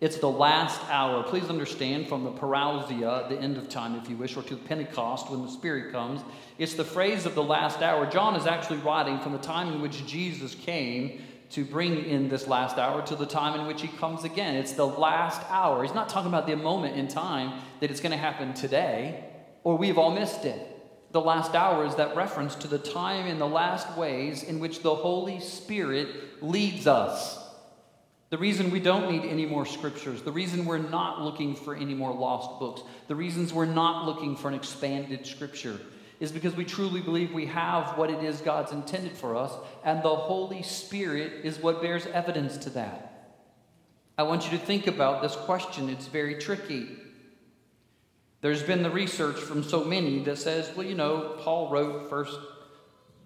It's 0.00 0.18
the 0.18 0.30
last 0.30 0.80
hour. 0.90 1.24
Please 1.24 1.48
understand 1.48 2.06
from 2.06 2.22
the 2.22 2.30
parousia, 2.30 3.28
the 3.28 3.38
end 3.38 3.56
of 3.56 3.68
time, 3.68 3.96
if 3.96 4.08
you 4.08 4.16
wish, 4.16 4.36
or 4.36 4.42
to 4.44 4.56
Pentecost 4.56 5.30
when 5.30 5.42
the 5.42 5.50
Spirit 5.50 5.90
comes. 5.90 6.20
It's 6.58 6.74
the 6.74 6.84
phrase 6.84 7.26
of 7.26 7.34
the 7.34 7.42
last 7.42 7.80
hour. 7.80 8.06
John 8.06 8.36
is 8.36 8.46
actually 8.46 8.78
writing 8.78 9.18
from 9.20 9.32
the 9.32 9.38
time 9.38 9.72
in 9.72 9.80
which 9.80 10.06
Jesus 10.06 10.54
came 10.54 11.22
to 11.50 11.64
bring 11.64 12.04
in 12.04 12.28
this 12.28 12.46
last 12.46 12.76
hour 12.76 13.04
to 13.06 13.16
the 13.16 13.26
time 13.26 13.58
in 13.58 13.66
which 13.66 13.80
he 13.80 13.88
comes 13.88 14.22
again. 14.22 14.54
It's 14.54 14.72
the 14.72 14.86
last 14.86 15.40
hour. 15.48 15.82
He's 15.82 15.94
not 15.94 16.08
talking 16.08 16.28
about 16.28 16.46
the 16.46 16.54
moment 16.54 16.96
in 16.96 17.08
time 17.08 17.60
that 17.80 17.90
it's 17.90 18.00
going 18.00 18.12
to 18.12 18.18
happen 18.18 18.52
today, 18.52 19.24
or 19.64 19.76
we've 19.76 19.98
all 19.98 20.12
missed 20.12 20.44
it. 20.44 20.77
The 21.10 21.20
last 21.20 21.54
hour 21.54 21.86
is 21.86 21.94
that 21.94 22.16
reference 22.16 22.54
to 22.56 22.68
the 22.68 22.78
time 22.78 23.26
in 23.26 23.38
the 23.38 23.46
last 23.46 23.96
ways 23.96 24.42
in 24.42 24.60
which 24.60 24.82
the 24.82 24.94
Holy 24.94 25.40
Spirit 25.40 26.42
leads 26.42 26.86
us. 26.86 27.38
The 28.30 28.36
reason 28.36 28.70
we 28.70 28.80
don't 28.80 29.10
need 29.10 29.24
any 29.24 29.46
more 29.46 29.64
scriptures, 29.64 30.20
the 30.20 30.32
reason 30.32 30.66
we're 30.66 30.76
not 30.76 31.22
looking 31.22 31.54
for 31.56 31.74
any 31.74 31.94
more 31.94 32.12
lost 32.12 32.58
books, 32.60 32.82
the 33.06 33.14
reasons 33.14 33.54
we're 33.54 33.64
not 33.64 34.04
looking 34.04 34.36
for 34.36 34.48
an 34.48 34.54
expanded 34.54 35.26
scripture 35.26 35.80
is 36.20 36.30
because 36.30 36.54
we 36.54 36.64
truly 36.64 37.00
believe 37.00 37.32
we 37.32 37.46
have 37.46 37.96
what 37.96 38.10
it 38.10 38.22
is 38.22 38.42
God's 38.42 38.72
intended 38.72 39.12
for 39.12 39.34
us, 39.34 39.52
and 39.84 40.02
the 40.02 40.14
Holy 40.14 40.62
Spirit 40.62 41.44
is 41.44 41.58
what 41.58 41.80
bears 41.80 42.06
evidence 42.06 42.58
to 42.58 42.70
that. 42.70 43.34
I 44.18 44.24
want 44.24 44.44
you 44.44 44.58
to 44.58 44.64
think 44.64 44.88
about 44.88 45.22
this 45.22 45.36
question. 45.36 45.88
It's 45.88 46.08
very 46.08 46.34
tricky. 46.34 46.97
There's 48.40 48.62
been 48.62 48.82
the 48.82 48.90
research 48.90 49.36
from 49.36 49.64
so 49.64 49.84
many 49.84 50.20
that 50.20 50.38
says, 50.38 50.70
well, 50.76 50.86
you 50.86 50.94
know, 50.94 51.36
Paul 51.40 51.70
wrote 51.70 52.08
First 52.08 52.38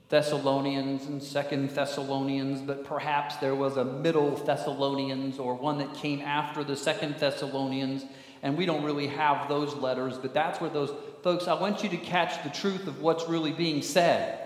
Thessalonians 0.09 1.07
and 1.07 1.23
Second 1.23 1.71
Thessalonians, 1.71 2.61
but 2.61 2.85
perhaps 2.85 3.37
there 3.37 3.54
was 3.54 3.76
a 3.76 3.85
middle 3.85 4.37
Thessalonians 4.37 5.38
or 5.38 5.54
one 5.54 5.78
that 5.78 5.95
came 5.95 6.21
after 6.21 6.64
the 6.64 6.76
Second 6.76 7.16
Thessalonians, 7.19 8.04
and 8.42 8.57
we 8.57 8.66
don't 8.66 8.85
really 8.85 9.07
have 9.07 9.49
those 9.49 9.75
letters, 9.75 10.16
but 10.16 10.33
that's 10.33 10.61
where 10.61 10.71
those 10.71 10.92
folks, 11.23 11.47
I 11.47 11.54
want 11.54 11.83
you 11.83 11.90
to 11.90 11.97
catch 11.97 12.42
the 12.42 12.50
truth 12.50 12.87
of 12.87 13.00
what's 13.00 13.28
really 13.28 13.52
being 13.52 13.83
said. 13.83 14.38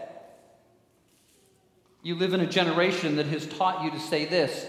You 2.03 2.15
live 2.15 2.35
in 2.35 2.41
a 2.41 2.47
generation 2.47 3.17
that 3.17 3.27
has 3.27 3.47
taught 3.47 3.85
you 3.85 3.91
to 3.93 4.01
say 4.01 4.25
this. 4.25 4.67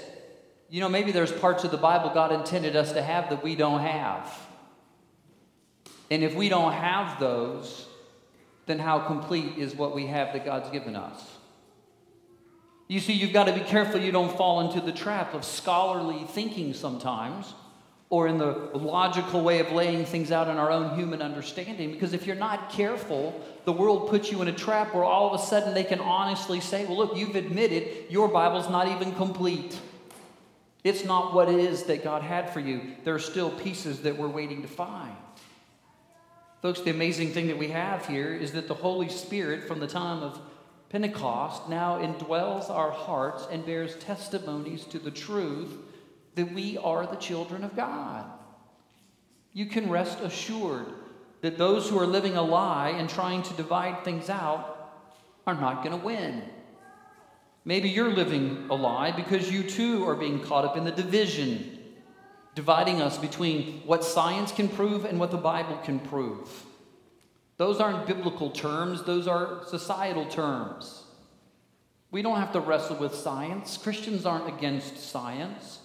You 0.69 0.81
know, 0.81 0.89
maybe 0.89 1.11
there's 1.11 1.31
parts 1.31 1.63
of 1.63 1.71
the 1.71 1.77
Bible 1.77 2.11
God 2.13 2.31
intended 2.31 2.75
us 2.75 2.93
to 2.93 3.01
have 3.01 3.29
that 3.29 3.43
we 3.43 3.55
don't 3.55 3.81
have. 3.81 4.46
And 6.09 6.23
if 6.23 6.35
we 6.35 6.49
don't 6.49 6.73
have 6.73 7.19
those, 7.19 7.85
then 8.65 8.79
how 8.79 8.99
complete 8.99 9.57
is 9.57 9.75
what 9.75 9.95
we 9.95 10.07
have 10.07 10.33
that 10.33 10.45
God's 10.45 10.69
given 10.69 10.95
us? 10.95 11.21
You 12.87 12.99
see, 13.01 13.13
you've 13.13 13.33
got 13.33 13.45
to 13.45 13.53
be 13.53 13.59
careful 13.59 13.99
you 13.99 14.11
don't 14.11 14.35
fall 14.37 14.61
into 14.61 14.79
the 14.79 14.93
trap 14.93 15.33
of 15.33 15.43
scholarly 15.43 16.23
thinking 16.29 16.73
sometimes 16.73 17.53
or 18.09 18.27
in 18.27 18.37
the 18.37 18.69
logical 18.73 19.41
way 19.43 19.59
of 19.59 19.73
laying 19.73 20.05
things 20.05 20.31
out 20.31 20.47
in 20.47 20.55
our 20.55 20.71
own 20.71 20.95
human 20.95 21.21
understanding. 21.21 21.91
Because 21.91 22.13
if 22.13 22.25
you're 22.25 22.37
not 22.37 22.69
careful, 22.69 23.43
the 23.65 23.73
world 23.73 24.09
puts 24.09 24.31
you 24.31 24.41
in 24.41 24.47
a 24.47 24.53
trap 24.53 24.93
where 24.93 25.03
all 25.03 25.33
of 25.33 25.41
a 25.41 25.43
sudden 25.43 25.73
they 25.73 25.83
can 25.83 25.99
honestly 25.99 26.61
say, 26.61 26.85
well, 26.85 26.95
look, 26.95 27.17
you've 27.17 27.35
admitted 27.35 28.09
your 28.09 28.29
Bible's 28.29 28.69
not 28.69 28.87
even 28.87 29.13
complete. 29.15 29.77
It's 30.85 31.03
not 31.03 31.33
what 31.33 31.49
it 31.49 31.59
is 31.59 31.83
that 31.83 32.05
God 32.05 32.21
had 32.21 32.49
for 32.51 32.61
you. 32.61 32.95
There 33.03 33.13
are 33.13 33.19
still 33.19 33.49
pieces 33.49 33.99
that 34.03 34.17
we're 34.17 34.29
waiting 34.29 34.61
to 34.61 34.69
find. 34.69 35.15
Folks, 36.61 36.81
the 36.81 36.89
amazing 36.89 37.31
thing 37.31 37.47
that 37.47 37.57
we 37.57 37.67
have 37.67 38.07
here 38.07 38.33
is 38.33 38.51
that 38.53 38.67
the 38.67 38.73
Holy 38.73 39.09
Spirit, 39.09 39.63
from 39.63 39.79
the 39.79 39.87
time 39.87 40.23
of 40.23 40.39
Pentecost, 40.89 41.69
now 41.69 41.99
indwells 41.99 42.69
our 42.69 42.89
hearts 42.89 43.47
and 43.51 43.65
bears 43.65 43.95
testimonies 43.97 44.83
to 44.85 44.97
the 44.97 45.11
truth 45.11 45.73
that 46.35 46.51
we 46.51 46.77
are 46.77 47.05
the 47.05 47.15
children 47.17 47.63
of 47.63 47.75
God. 47.75 48.25
You 49.53 49.67
can 49.67 49.89
rest 49.89 50.19
assured 50.21 50.87
that 51.41 51.57
those 51.57 51.89
who 51.89 51.99
are 51.99 52.07
living 52.07 52.35
a 52.35 52.41
lie 52.41 52.89
and 52.89 53.07
trying 53.07 53.43
to 53.43 53.53
divide 53.53 54.03
things 54.03 54.29
out 54.29 54.93
are 55.45 55.55
not 55.55 55.83
going 55.83 55.97
to 55.97 56.05
win. 56.05 56.41
Maybe 57.65 57.89
you're 57.89 58.13
living 58.13 58.67
a 58.69 58.75
lie 58.75 59.11
because 59.11 59.51
you 59.51 59.61
too 59.61 60.07
are 60.07 60.15
being 60.15 60.41
caught 60.41 60.65
up 60.65 60.77
in 60.77 60.85
the 60.85 60.91
division, 60.91 61.76
dividing 62.57 63.03
us 63.03 63.19
between 63.19 63.83
what 63.85 64.03
science 64.03 64.51
can 64.51 64.67
prove 64.67 65.05
and 65.05 65.19
what 65.19 65.29
the 65.29 65.37
Bible 65.37 65.77
can 65.83 65.99
prove. 65.99 66.49
Those 67.57 67.79
aren't 67.79 68.07
biblical 68.07 68.49
terms, 68.49 69.03
those 69.03 69.27
are 69.27 69.61
societal 69.67 70.25
terms. 70.25 71.03
We 72.09 72.23
don't 72.23 72.39
have 72.39 72.53
to 72.53 72.59
wrestle 72.59 72.95
with 72.95 73.13
science. 73.13 73.77
Christians 73.77 74.25
aren't 74.25 74.47
against 74.47 74.97
science. 74.97 75.81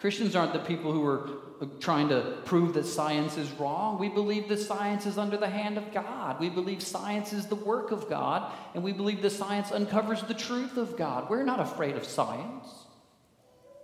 Christians 0.00 0.34
aren't 0.34 0.54
the 0.54 0.60
people 0.60 0.92
who 0.92 1.04
are 1.04 1.28
uh, 1.60 1.66
trying 1.78 2.08
to 2.08 2.38
prove 2.46 2.72
that 2.72 2.86
science 2.86 3.36
is 3.36 3.50
wrong. 3.52 3.98
We 3.98 4.08
believe 4.08 4.48
that 4.48 4.60
science 4.60 5.04
is 5.04 5.18
under 5.18 5.36
the 5.36 5.50
hand 5.50 5.76
of 5.76 5.92
God. 5.92 6.40
We 6.40 6.48
believe 6.48 6.82
science 6.82 7.34
is 7.34 7.48
the 7.48 7.54
work 7.54 7.90
of 7.90 8.08
God, 8.08 8.50
and 8.72 8.82
we 8.82 8.92
believe 8.92 9.20
that 9.20 9.30
science 9.30 9.72
uncovers 9.72 10.22
the 10.22 10.32
truth 10.32 10.78
of 10.78 10.96
God. 10.96 11.28
We're 11.28 11.44
not 11.44 11.60
afraid 11.60 11.96
of 11.96 12.04
science. 12.04 12.83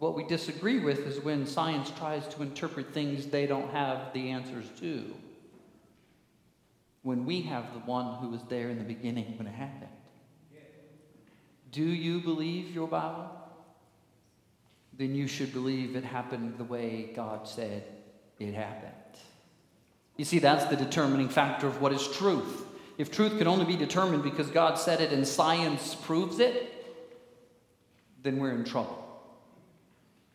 What 0.01 0.17
we 0.17 0.25
disagree 0.25 0.81
with 0.81 1.07
is 1.07 1.23
when 1.23 1.47
science 1.47 1.93
tries 1.97 2.27
to 2.35 2.43
interpret 2.43 2.93
things 2.93 3.27
they 3.27 3.47
don't 3.47 3.71
have 3.71 4.13
the 4.13 4.31
answers 4.31 4.67
to. 4.81 5.15
When 7.03 7.25
we 7.25 7.43
have 7.43 7.73
the 7.73 7.81
one 7.81 8.17
who 8.17 8.31
was 8.31 8.43
there 8.49 8.69
in 8.69 8.79
the 8.79 8.85
beginning 8.85 9.39
when 9.39 9.47
it 9.47 9.55
happened. 9.55 9.87
Do 11.71 11.85
you 11.85 12.21
believe 12.21 12.75
your 12.75 12.89
Bible? 12.89 13.31
then 15.01 15.15
you 15.15 15.27
should 15.27 15.51
believe 15.55 15.97
it 15.97 16.05
happened 16.05 16.59
the 16.59 16.65
way 16.65 17.11
God 17.17 17.49
said 17.49 17.85
it 18.39 18.53
happened. 18.53 18.93
You 20.19 20.27
see, 20.27 20.41
that's 20.41 20.67
the 20.67 20.77
determining 20.77 21.31
factor 21.31 21.67
of 21.67 21.81
what 21.81 21.95
is 21.95 22.07
truth. 22.09 22.67
If 22.99 23.11
truth 23.11 23.39
can 23.39 23.47
only 23.47 23.65
be 23.65 23.77
determined 23.77 24.23
because 24.23 24.49
God 24.49 24.79
said 24.79 25.01
it 25.01 25.11
and 25.11 25.27
science 25.27 25.95
proves 25.95 26.39
it, 26.39 26.71
then 28.23 28.39
we're 28.39 28.53
in 28.53 28.65
trouble. 28.65 29.00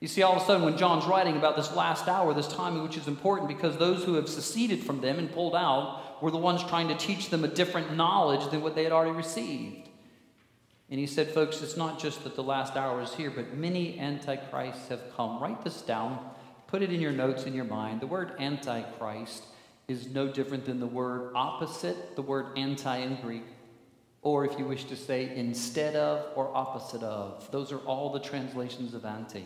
You 0.05 0.09
see, 0.09 0.21
all 0.21 0.35
of 0.35 0.43
a 0.43 0.45
sudden, 0.45 0.63
when 0.63 0.77
John's 0.77 1.05
writing 1.05 1.35
about 1.35 1.55
this 1.55 1.75
last 1.75 2.07
hour, 2.07 2.31
this 2.31 2.47
time 2.47 2.79
which 2.83 2.95
is 2.95 3.07
important 3.07 3.47
because 3.47 3.75
those 3.75 4.03
who 4.03 4.13
have 4.13 4.29
seceded 4.29 4.83
from 4.83 5.01
them 5.01 5.17
and 5.17 5.31
pulled 5.31 5.55
out 5.55 6.21
were 6.21 6.29
the 6.29 6.37
ones 6.37 6.63
trying 6.63 6.89
to 6.89 6.95
teach 6.95 7.31
them 7.31 7.43
a 7.43 7.47
different 7.47 7.95
knowledge 7.95 8.51
than 8.51 8.61
what 8.61 8.75
they 8.75 8.83
had 8.83 8.91
already 8.91 9.17
received. 9.17 9.89
And 10.91 10.99
he 10.99 11.07
said, 11.07 11.31
folks, 11.31 11.63
it's 11.63 11.75
not 11.75 11.97
just 11.97 12.23
that 12.23 12.35
the 12.35 12.43
last 12.43 12.75
hour 12.75 13.01
is 13.01 13.15
here, 13.15 13.31
but 13.31 13.55
many 13.55 13.97
antichrists 13.97 14.89
have 14.89 15.01
come. 15.17 15.41
Write 15.41 15.63
this 15.63 15.81
down, 15.81 16.19
put 16.67 16.83
it 16.83 16.93
in 16.93 17.01
your 17.01 17.11
notes 17.11 17.45
in 17.45 17.55
your 17.55 17.65
mind. 17.65 17.99
The 17.99 18.05
word 18.05 18.33
antichrist 18.39 19.45
is 19.87 20.09
no 20.09 20.27
different 20.27 20.65
than 20.65 20.79
the 20.79 20.85
word 20.85 21.31
opposite, 21.33 22.15
the 22.15 22.21
word 22.21 22.55
anti 22.55 22.97
in 22.97 23.15
Greek, 23.23 23.45
or 24.21 24.45
if 24.45 24.59
you 24.59 24.65
wish 24.65 24.83
to 24.83 24.95
say 24.95 25.35
instead 25.35 25.95
of 25.95 26.27
or 26.35 26.55
opposite 26.55 27.01
of. 27.01 27.49
Those 27.49 27.71
are 27.71 27.79
all 27.79 28.11
the 28.11 28.19
translations 28.19 28.93
of 28.93 29.03
anti. 29.03 29.45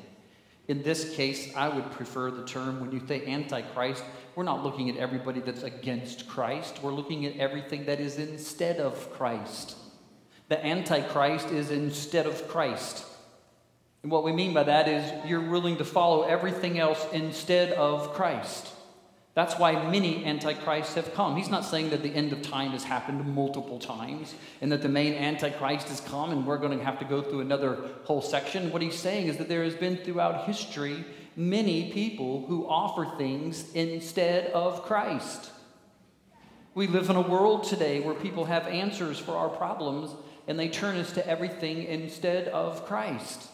In 0.69 0.83
this 0.83 1.15
case, 1.15 1.51
I 1.55 1.67
would 1.67 1.89
prefer 1.91 2.29
the 2.29 2.45
term 2.45 2.79
when 2.79 2.91
you 2.91 3.01
say 3.07 3.25
antichrist, 3.25 4.03
we're 4.35 4.43
not 4.43 4.63
looking 4.63 4.87
at 4.87 4.97
everybody 4.97 5.41
that's 5.41 5.63
against 5.63 6.27
Christ, 6.29 6.83
we're 6.83 6.93
looking 6.93 7.25
at 7.25 7.35
everything 7.37 7.85
that 7.87 7.99
is 7.99 8.19
instead 8.19 8.77
of 8.77 9.11
Christ. 9.13 9.75
The 10.47 10.63
Antichrist 10.63 11.49
is 11.49 11.71
instead 11.71 12.27
of 12.27 12.47
Christ. 12.47 13.03
And 14.03 14.11
what 14.11 14.23
we 14.23 14.31
mean 14.31 14.53
by 14.53 14.63
that 14.63 14.87
is 14.87 15.27
you're 15.27 15.49
willing 15.49 15.77
to 15.77 15.85
follow 15.85 16.21
everything 16.21 16.77
else 16.77 17.03
instead 17.13 17.71
of 17.71 18.13
Christ. 18.13 18.67
That's 19.39 19.57
why 19.57 19.89
many 19.89 20.25
antichrists 20.25 20.95
have 20.95 21.13
come. 21.13 21.37
He's 21.37 21.49
not 21.49 21.63
saying 21.63 21.91
that 21.91 22.03
the 22.03 22.13
end 22.13 22.33
of 22.33 22.41
time 22.41 22.71
has 22.71 22.83
happened 22.83 23.25
multiple 23.33 23.79
times 23.79 24.35
and 24.59 24.69
that 24.73 24.81
the 24.81 24.89
main 24.89 25.13
antichrist 25.13 25.87
has 25.87 26.01
come 26.01 26.31
and 26.31 26.45
we're 26.45 26.57
going 26.57 26.77
to 26.77 26.83
have 26.83 26.99
to 26.99 27.05
go 27.05 27.21
through 27.21 27.39
another 27.39 27.77
whole 28.03 28.21
section. 28.21 28.69
What 28.69 28.81
he's 28.81 28.99
saying 28.99 29.27
is 29.27 29.37
that 29.37 29.47
there 29.47 29.63
has 29.63 29.75
been 29.75 29.95
throughout 29.95 30.43
history 30.43 31.05
many 31.37 31.89
people 31.93 32.47
who 32.47 32.67
offer 32.67 33.15
things 33.17 33.71
instead 33.75 34.51
of 34.51 34.83
Christ. 34.83 35.51
We 36.75 36.87
live 36.87 37.09
in 37.09 37.15
a 37.15 37.21
world 37.21 37.63
today 37.63 38.01
where 38.01 38.15
people 38.15 38.43
have 38.43 38.67
answers 38.67 39.19
for 39.19 39.37
our 39.37 39.47
problems 39.47 40.13
and 40.49 40.59
they 40.59 40.67
turn 40.67 40.97
us 40.97 41.13
to 41.13 41.25
everything 41.25 41.83
instead 41.83 42.49
of 42.49 42.85
Christ. 42.85 43.47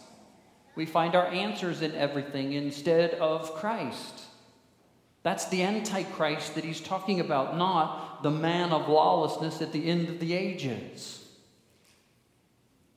We 0.75 0.87
find 0.87 1.13
our 1.13 1.27
answers 1.27 1.83
in 1.83 1.93
everything 1.93 2.53
instead 2.53 3.11
of 3.11 3.53
Christ. 3.53 4.23
That's 5.25 5.45
the 5.45 5.63
Antichrist 5.63 6.53
that 6.53 6.63
he's 6.63 6.79
talking 6.79 7.19
about, 7.19 7.57
not 7.57 8.21
the 8.21 8.29
man 8.29 8.71
of 8.71 8.87
lawlessness 8.87 9.59
at 9.59 9.71
the 9.71 9.89
end 9.89 10.07
of 10.07 10.19
the 10.19 10.35
ages. 10.35 11.27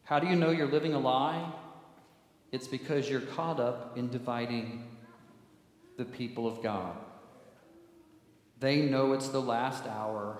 How 0.04 0.18
do 0.18 0.26
you 0.26 0.36
know 0.36 0.50
you're 0.50 0.70
living 0.70 0.92
a 0.92 0.98
lie? 0.98 1.50
It's 2.52 2.66
because 2.68 3.08
you're 3.08 3.22
caught 3.22 3.58
up 3.58 3.96
in 3.96 4.10
dividing 4.10 4.84
the 5.96 6.04
people 6.04 6.46
of 6.46 6.62
God. 6.62 6.98
They 8.60 8.82
know 8.82 9.14
it's 9.14 9.28
the 9.28 9.40
last 9.40 9.86
hour 9.86 10.38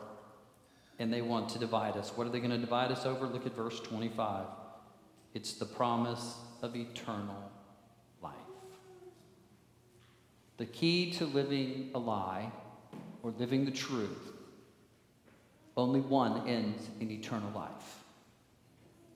and 0.98 1.11
they 1.11 1.22
want 1.22 1.48
to 1.51 1.59
divide 1.59 1.96
us. 1.96 2.12
What 2.14 2.27
are 2.27 2.31
they 2.31 2.40
going 2.40 2.51
to 2.51 2.59
divide 2.59 2.92
us 2.92 3.07
over? 3.07 3.27
Look 3.27 3.46
at 3.46 3.57
verse 3.57 3.81
25. 3.81 4.44
It's 5.33 5.55
the 5.55 5.64
promise 5.64 6.37
of 6.61 6.77
eternal 6.77 7.51
life. 8.22 8.35
The 10.59 10.66
key 10.66 11.12
to 11.12 11.25
living 11.25 11.90
a 11.94 11.99
lie 11.99 12.53
or 13.23 13.33
living 13.38 13.64
the 13.64 13.71
truth, 13.71 14.33
only 15.77 16.01
one 16.01 16.47
ends 16.49 16.88
in 17.01 17.11
eternal 17.11 17.51
life. 17.53 18.03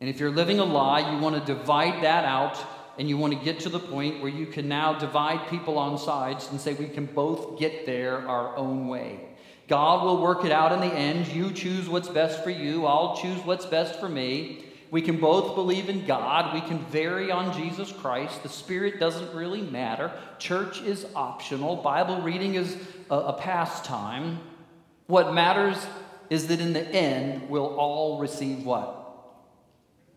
And 0.01 0.09
if 0.09 0.19
you're 0.19 0.31
living 0.31 0.59
a 0.59 0.65
lie, 0.65 1.13
you 1.13 1.19
want 1.19 1.35
to 1.35 1.55
divide 1.55 2.03
that 2.05 2.25
out 2.25 2.59
and 2.99 3.09
you 3.09 3.17
want 3.17 3.33
to 3.33 3.45
get 3.45 3.61
to 3.61 3.69
the 3.69 3.79
point 3.79 4.21
where 4.21 4.31
you 4.31 4.47
can 4.47 4.69
now 4.69 4.93
divide 4.93 5.49
people 5.49 5.79
on 5.79 5.99
sides 5.99 6.49
and 6.51 6.61
say 6.61 6.75
we 6.75 6.89
can 6.89 7.07
both 7.07 7.59
get 7.59 7.87
there 7.87 8.27
our 8.29 8.57
own 8.57 8.89
way. 8.89 9.21
God 9.69 10.05
will 10.05 10.21
work 10.21 10.45
it 10.45 10.53
out 10.53 10.73
in 10.73 10.81
the 10.81 10.95
end. 10.95 11.29
You 11.29 11.51
choose 11.53 11.89
what's 11.89 12.09
best 12.09 12.43
for 12.45 12.51
you, 12.51 12.87
I'll 12.87 13.17
choose 13.17 13.41
what's 13.45 13.67
best 13.67 13.99
for 13.99 14.09
me. 14.09 14.62
We 14.93 15.03
can 15.03 15.17
both 15.17 15.57
believe 15.57 15.89
in 15.89 16.07
God. 16.07 16.55
We 16.55 16.61
can 16.61 16.79
vary 16.87 17.33
on 17.33 17.53
Jesus 17.57 17.91
Christ. 17.91 18.45
The 18.45 18.49
Spirit 18.49 19.01
doesn't 19.01 19.35
really 19.35 19.63
matter. 19.63 20.13
Church 20.39 20.81
is 20.83 21.07
optional. 21.17 21.75
Bible 21.75 22.21
reading 22.21 22.55
is 22.55 22.77
a, 23.11 23.17
a 23.17 23.33
pastime. 23.33 24.39
What 25.09 25.35
matters 25.35 25.85
is 26.31 26.47
that 26.47 26.61
in 26.61 26.73
the 26.73 26.87
end, 26.87 27.49
we'll 27.49 27.75
all 27.75 28.21
receive 28.21 28.65
what? 28.65 29.03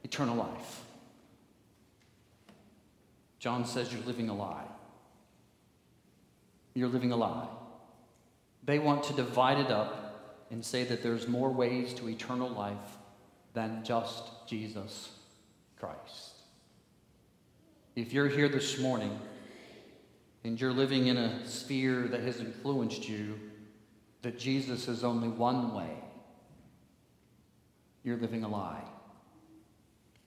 eternal 0.05 0.35
life. 0.35 0.83
John 3.39 3.65
says 3.65 3.91
you're 3.91 4.03
living 4.03 4.29
a 4.29 4.35
lie. 4.35 4.67
You're 6.75 6.89
living 6.89 7.11
a 7.11 7.15
lie. 7.17 7.47
They 8.63 8.77
want 8.77 9.03
to 9.05 9.13
divide 9.13 9.57
it 9.57 9.71
up 9.71 10.45
and 10.51 10.63
say 10.63 10.83
that 10.83 11.01
there's 11.01 11.27
more 11.27 11.49
ways 11.49 11.93
to 11.95 12.07
eternal 12.07 12.49
life 12.49 12.97
than 13.53 13.83
just 13.83 14.29
Jesus 14.47 15.11
Christ. 15.79 16.33
If 17.95 18.11
you're 18.13 18.27
here 18.27 18.49
this 18.49 18.79
morning 18.79 19.17
and 20.43 20.59
you're 20.59 20.73
living 20.73 21.07
in 21.07 21.17
a 21.17 21.47
sphere 21.47 22.07
that 22.09 22.21
has 22.21 22.39
influenced 22.39 23.07
you, 23.07 23.39
that 24.21 24.37
Jesus 24.37 24.87
is 24.87 25.03
only 25.03 25.29
one 25.29 25.73
way, 25.73 25.91
you're 28.03 28.17
living 28.17 28.43
a 28.43 28.47
lie. 28.47 28.83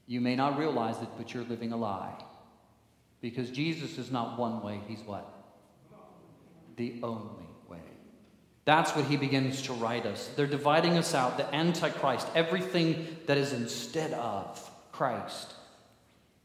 You 0.06 0.20
may 0.20 0.34
not 0.34 0.58
realize 0.58 1.00
it, 1.02 1.08
but 1.16 1.34
you're 1.34 1.44
living 1.44 1.72
a 1.72 1.76
lie. 1.76 2.14
Because 3.20 3.50
Jesus 3.50 3.98
is 3.98 4.10
not 4.10 4.38
one 4.38 4.62
way, 4.62 4.80
he's 4.86 5.00
what? 5.00 5.28
The 6.76 7.00
only. 7.02 7.47
That's 8.68 8.94
what 8.94 9.06
he 9.06 9.16
begins 9.16 9.62
to 9.62 9.72
write 9.72 10.04
us. 10.04 10.28
They're 10.36 10.46
dividing 10.46 10.98
us 10.98 11.14
out, 11.14 11.38
the 11.38 11.54
Antichrist, 11.54 12.28
everything 12.34 13.16
that 13.24 13.38
is 13.38 13.54
instead 13.54 14.12
of 14.12 14.70
Christ. 14.92 15.54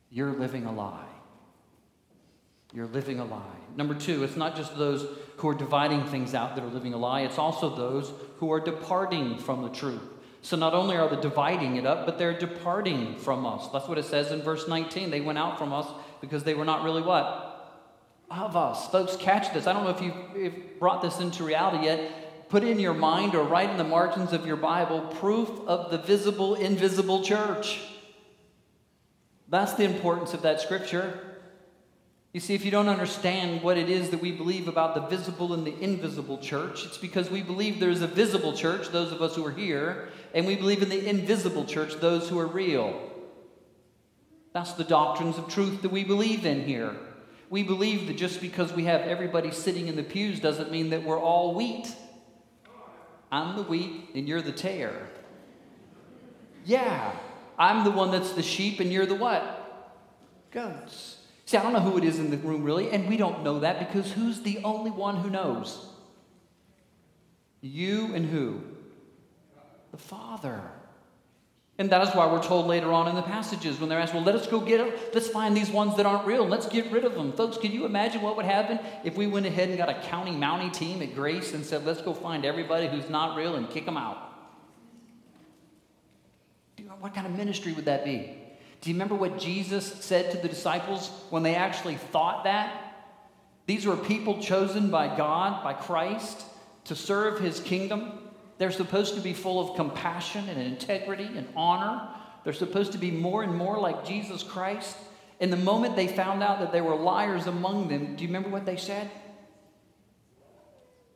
You're 0.10 0.32
living 0.32 0.64
a 0.64 0.72
lie. 0.72 1.04
You're 2.72 2.88
living 2.88 3.20
a 3.20 3.26
lie. 3.26 3.60
Number 3.76 3.94
two, 3.94 4.24
it's 4.24 4.38
not 4.38 4.56
just 4.56 4.78
those 4.78 5.06
who 5.36 5.50
are 5.50 5.54
dividing 5.54 6.06
things 6.06 6.34
out 6.34 6.56
that 6.56 6.64
are 6.64 6.70
living 6.70 6.94
a 6.94 6.98
lie, 6.98 7.24
it's 7.24 7.38
also 7.38 7.76
those 7.76 8.14
who 8.38 8.54
are 8.54 8.62
departing 8.62 9.38
from 9.38 9.62
the 9.62 9.70
truth. 9.70 10.04
So 10.44 10.56
not 10.56 10.74
only 10.74 10.96
are 10.96 11.14
they 11.14 11.22
dividing 11.22 11.76
it 11.76 11.86
up, 11.86 12.06
but 12.06 12.18
they're 12.18 12.40
departing 12.40 13.18
from 13.18 13.46
us. 13.46 13.68
That's 13.74 13.90
what 13.90 13.98
it 13.98 14.06
says 14.06 14.32
in 14.32 14.42
verse 14.42 14.66
19. 14.66 15.10
They 15.10 15.20
went 15.20 15.40
out 15.40 15.58
from 15.58 15.74
us 15.74 15.88
because 16.22 16.46
they 16.46 16.54
were 16.54 16.64
not 16.64 16.86
really 16.86 17.02
what? 17.02 17.43
Of 18.36 18.58
us. 18.58 18.88
Folks, 18.90 19.16
catch 19.16 19.54
this. 19.54 19.68
I 19.68 19.74
don't 19.74 19.84
know 19.84 19.92
if 19.92 20.02
you've 20.02 20.80
brought 20.80 21.04
this 21.04 21.20
into 21.20 21.44
reality 21.44 21.86
yet. 21.86 22.50
Put 22.50 22.64
in 22.64 22.80
your 22.80 22.96
mind 22.96 23.36
or 23.36 23.44
write 23.44 23.70
in 23.70 23.78
the 23.78 23.84
margins 23.84 24.34
of 24.34 24.46
your 24.46 24.56
Bible 24.56 25.02
proof 25.02 25.50
of 25.68 25.92
the 25.92 26.00
visible, 26.00 26.56
invisible 26.56 27.24
church. 27.24 27.80
That's 29.50 29.74
the 29.74 29.84
importance 29.84 30.34
of 30.34 30.42
that 30.42 30.62
scripture. 30.62 31.38
You 32.34 32.40
see, 32.40 32.56
if 32.56 32.66
you 32.66 32.72
don't 32.72 32.90
understand 32.90 33.62
what 33.62 33.78
it 33.78 33.88
is 33.88 34.10
that 34.10 34.20
we 34.20 34.32
believe 34.32 34.68
about 34.68 34.96
the 34.96 35.02
visible 35.02 35.54
and 35.54 35.66
the 35.66 35.80
invisible 35.80 36.40
church, 36.40 36.86
it's 36.86 36.98
because 36.98 37.30
we 37.30 37.44
believe 37.44 37.80
there's 37.80 38.02
a 38.02 38.08
visible 38.08 38.54
church, 38.54 38.90
those 38.90 39.12
of 39.12 39.22
us 39.22 39.36
who 39.36 39.46
are 39.46 39.52
here, 39.52 40.10
and 40.34 40.48
we 40.48 40.56
believe 40.56 40.82
in 40.82 40.90
the 40.90 41.08
invisible 41.08 41.66
church, 41.66 41.94
those 42.00 42.30
who 42.30 42.40
are 42.40 42.48
real. 42.48 43.00
That's 44.54 44.74
the 44.74 44.84
doctrines 44.84 45.38
of 45.38 45.50
truth 45.50 45.84
that 45.84 45.92
we 45.92 46.04
believe 46.04 46.48
in 46.48 46.66
here. 46.66 46.96
We 47.54 47.62
believe 47.62 48.08
that 48.08 48.18
just 48.18 48.42
because 48.42 48.74
we 48.74 48.86
have 48.86 49.02
everybody 49.02 49.52
sitting 49.52 49.88
in 49.88 49.96
the 49.96 50.02
pews 50.02 50.40
doesn't 50.40 50.72
mean 50.72 50.90
that 50.90 51.04
we're 51.04 51.20
all 51.20 51.54
wheat. 51.54 51.88
I'm 53.32 53.56
the 53.56 53.62
wheat 53.62 54.10
and 54.16 54.28
you're 54.28 54.42
the 54.42 54.52
tare. 54.52 55.08
Yeah, 56.66 57.12
I'm 57.60 57.84
the 57.84 57.92
one 57.92 58.10
that's 58.10 58.32
the 58.32 58.42
sheep 58.42 58.80
and 58.80 58.92
you're 58.92 59.06
the 59.06 59.14
what? 59.14 60.02
Goats. 60.50 61.18
See, 61.46 61.56
I 61.56 61.62
don't 61.62 61.74
know 61.74 61.80
who 61.80 62.00
it 62.00 62.04
is 62.04 62.18
in 62.18 62.32
the 62.32 62.38
room 62.38 62.64
really, 62.64 62.90
and 62.90 63.08
we 63.08 63.18
don't 63.18 63.44
know 63.44 63.60
that 63.60 63.78
because 63.78 64.12
who's 64.12 64.42
the 64.42 64.58
only 64.64 64.90
one 64.90 65.18
who 65.18 65.30
knows? 65.30 65.86
You 67.62 68.16
and 68.16 68.26
who? 68.26 68.64
The 69.92 69.98
Father. 69.98 70.60
And 71.84 71.92
that 71.92 72.02
is 72.08 72.16
why 72.16 72.32
we're 72.32 72.42
told 72.42 72.68
later 72.68 72.94
on 72.94 73.10
in 73.10 73.16
the 73.16 73.22
passages 73.22 73.78
when 73.78 73.90
they're 73.90 74.00
asked, 74.00 74.14
well, 74.14 74.24
let 74.24 74.36
us 74.36 74.48
go 74.48 74.62
get 74.62 74.78
them. 74.78 74.98
Let's 75.14 75.28
find 75.28 75.54
these 75.56 75.70
ones 75.70 75.98
that 75.98 76.06
aren't 76.06 76.26
real. 76.26 76.48
Let's 76.48 76.66
get 76.66 76.90
rid 76.94 77.04
of 77.04 77.14
them. 77.14 77.34
Folks, 77.34 77.58
can 77.58 77.74
you 77.74 77.84
imagine 77.84 78.22
what 78.22 78.38
would 78.38 78.46
happen 78.46 78.80
if 79.04 79.18
we 79.18 79.28
went 79.28 79.46
ahead 79.46 79.68
and 79.68 79.78
got 79.78 79.90
a 79.90 79.96
county 80.08 80.32
mounting 80.32 80.72
team 80.72 81.02
at 81.02 81.14
Grace 81.14 81.54
and 81.54 81.66
said, 81.66 81.86
let's 81.86 82.02
go 82.02 82.14
find 82.14 82.46
everybody 82.46 82.88
who's 82.88 83.10
not 83.10 83.36
real 83.36 83.56
and 83.56 83.70
kick 83.70 83.84
them 83.84 83.98
out? 83.98 84.18
What 87.02 87.14
kind 87.14 87.28
of 87.28 87.36
ministry 87.36 87.74
would 87.74 87.84
that 87.84 88.06
be? 88.06 88.34
Do 88.80 88.90
you 88.90 88.96
remember 88.96 89.16
what 89.16 89.38
Jesus 89.38 89.86
said 89.86 90.32
to 90.32 90.38
the 90.38 90.48
disciples 90.48 91.10
when 91.32 91.44
they 91.44 91.56
actually 91.56 91.96
thought 91.96 92.46
that? 92.46 92.96
These 93.66 93.86
were 93.86 93.98
people 93.98 94.42
chosen 94.42 94.90
by 94.90 95.18
God, 95.18 95.66
by 95.66 95.74
Christ, 95.74 96.46
to 96.86 96.96
serve 96.96 97.42
his 97.42 97.60
kingdom. 97.60 98.20
They're 98.58 98.72
supposed 98.72 99.16
to 99.16 99.22
be 99.22 99.34
full 99.34 99.60
of 99.60 99.76
compassion 99.76 100.48
and 100.48 100.62
integrity 100.62 101.26
and 101.26 101.48
honor. 101.56 102.08
They're 102.44 102.54
supposed 102.54 102.92
to 102.92 102.98
be 102.98 103.12
more 103.12 103.44
and 103.44 103.56
more 103.56 103.80
like 103.80 104.06
Jesus 104.06 104.44
Christ. 104.44 104.98
And 105.40 105.52
the 105.52 105.58
moment 105.58 105.96
they 105.96 106.08
found 106.08 106.44
out 106.44 106.60
that 106.60 106.72
there 106.72 106.84
were 106.84 106.96
liars 106.96 107.48
among 107.48 107.88
them, 107.88 108.16
do 108.16 108.24
you 108.24 108.30
remember 108.30 108.50
what 108.50 108.66
they 108.66 108.78
said? 108.78 109.10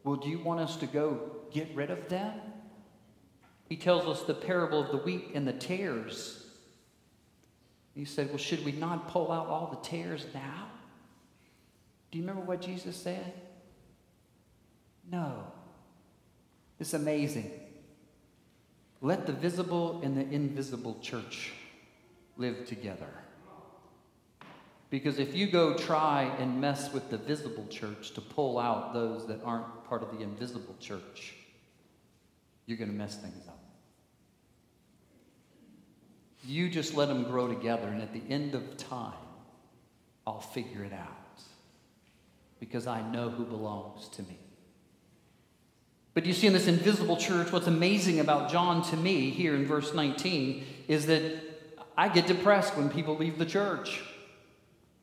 Well, 0.03 0.15
do 0.15 0.29
you 0.29 0.39
want 0.39 0.61
us 0.61 0.77
to 0.77 0.87
go 0.87 1.35
get 1.51 1.69
rid 1.75 1.91
of 1.91 2.09
them? 2.09 2.33
He 3.69 3.75
tells 3.75 4.05
us 4.05 4.25
the 4.25 4.33
parable 4.33 4.81
of 4.81 4.91
the 4.91 4.97
wheat 4.97 5.31
and 5.33 5.47
the 5.47 5.53
tares. 5.53 6.45
He 7.93 8.05
said, 8.05 8.29
Well, 8.29 8.37
should 8.37 8.63
we 8.63 8.71
not 8.71 9.09
pull 9.09 9.31
out 9.31 9.47
all 9.47 9.67
the 9.67 9.87
tares 9.87 10.25
now? 10.33 10.67
Do 12.11 12.17
you 12.17 12.23
remember 12.23 12.45
what 12.45 12.61
Jesus 12.61 12.95
said? 12.95 13.33
No. 15.11 15.51
It's 16.79 16.93
amazing. 16.93 17.51
Let 19.01 19.25
the 19.25 19.33
visible 19.33 20.01
and 20.03 20.17
the 20.17 20.27
invisible 20.33 20.99
church 21.01 21.51
live 22.37 22.65
together. 22.65 23.09
Because 24.89 25.19
if 25.19 25.35
you 25.35 25.47
go 25.47 25.75
try 25.75 26.23
and 26.39 26.61
mess 26.61 26.93
with 26.93 27.09
the 27.09 27.17
visible 27.17 27.67
church 27.67 28.11
to 28.11 28.21
pull 28.21 28.57
out 28.57 28.93
those 28.93 29.27
that 29.27 29.41
aren't 29.43 29.83
part 29.85 30.01
of 30.01 30.11
the 30.11 30.23
invisible 30.23 30.75
church, 30.79 31.35
you're 32.65 32.77
going 32.77 32.89
to 32.89 32.95
mess 32.95 33.17
things 33.17 33.47
up. 33.47 33.59
You 36.45 36.69
just 36.69 36.95
let 36.95 37.09
them 37.09 37.25
grow 37.25 37.47
together, 37.47 37.87
and 37.87 38.01
at 38.01 38.13
the 38.13 38.21
end 38.29 38.55
of 38.55 38.77
time, 38.77 39.13
I'll 40.25 40.39
figure 40.39 40.83
it 40.83 40.93
out 40.93 41.41
because 42.59 42.87
I 42.87 43.01
know 43.01 43.29
who 43.29 43.43
belongs 43.43 44.07
to 44.09 44.23
me. 44.23 44.39
But 46.17 46.25
you 46.25 46.33
see, 46.33 46.47
in 46.47 46.53
this 46.53 46.65
invisible 46.65 47.15
church, 47.15 47.51
what's 47.51 47.67
amazing 47.67 48.19
about 48.19 48.49
John 48.49 48.81
to 48.89 48.97
me 48.97 49.29
here 49.29 49.53
in 49.53 49.67
verse 49.67 49.93
19 49.93 50.65
is 50.87 51.05
that 51.05 51.21
I 51.95 52.09
get 52.09 52.25
depressed 52.25 52.75
when 52.75 52.89
people 52.89 53.15
leave 53.15 53.37
the 53.37 53.45
church. 53.45 54.01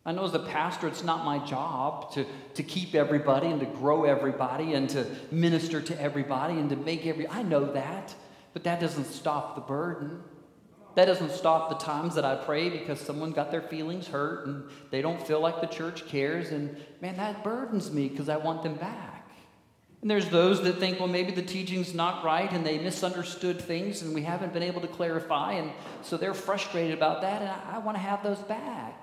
I 0.05 0.11
know 0.11 0.25
as 0.25 0.35
a 0.35 0.41
pastor, 0.41 0.89
it's 0.89 1.05
not 1.05 1.25
my 1.25 1.39
job 1.47 2.13
to, 2.15 2.27
to 2.55 2.65
keep 2.65 2.97
everybody 2.97 3.47
and 3.47 3.61
to 3.61 3.67
grow 3.67 4.03
everybody 4.03 4.75
and 4.75 4.91
to 4.91 5.07
minister 5.31 5.81
to 5.83 6.03
everybody 6.03 6.55
and 6.55 6.69
to 6.71 6.75
make 6.75 7.07
every. 7.07 7.29
I 7.29 7.45
know 7.45 7.73
that, 7.75 8.13
but 8.53 8.65
that 8.65 8.81
doesn't 8.81 9.07
stop 9.07 9.55
the 9.55 9.61
burden. 9.61 10.21
That 10.97 11.05
doesn't 11.05 11.31
stop 11.31 11.69
the 11.69 11.77
times 11.77 12.17
that 12.17 12.25
I 12.25 12.35
pray 12.35 12.71
because 12.71 13.01
someone 13.01 13.31
got 13.31 13.53
their 13.53 13.63
feelings 13.63 14.09
hurt 14.09 14.49
and 14.49 14.65
they 14.91 15.01
don't 15.01 15.25
feel 15.25 15.39
like 15.39 15.61
the 15.61 15.69
church 15.69 16.09
cares. 16.09 16.51
And 16.51 16.77
man, 17.01 17.17
that 17.19 17.45
burdens 17.45 17.93
me 17.93 18.09
because 18.09 18.29
I 18.29 18.37
want 18.37 18.65
them 18.65 18.75
back. 18.75 19.14
And 20.05 20.11
there's 20.11 20.29
those 20.29 20.63
that 20.65 20.77
think, 20.77 20.99
well, 20.99 21.09
maybe 21.09 21.33
the 21.33 21.41
teaching's 21.41 21.95
not 21.95 22.23
right 22.23 22.53
and 22.53 22.67
they 22.67 22.77
misunderstood 22.77 23.59
things 23.59 24.03
and 24.03 24.15
we 24.15 24.21
haven't 24.21 24.53
been 24.53 24.63
able 24.63 24.83
to 24.83 24.87
clarify. 24.87 25.55
And 25.55 25.73
so 26.03 26.19
they're 26.19 26.35
frustrated 26.35 26.93
about 26.93 27.23
that. 27.23 27.41
And 27.41 27.51
I, 27.51 27.77
I 27.77 27.79
want 27.79 27.97
to 27.97 28.03
have 28.03 28.23
those 28.23 28.37
back. 28.41 29.03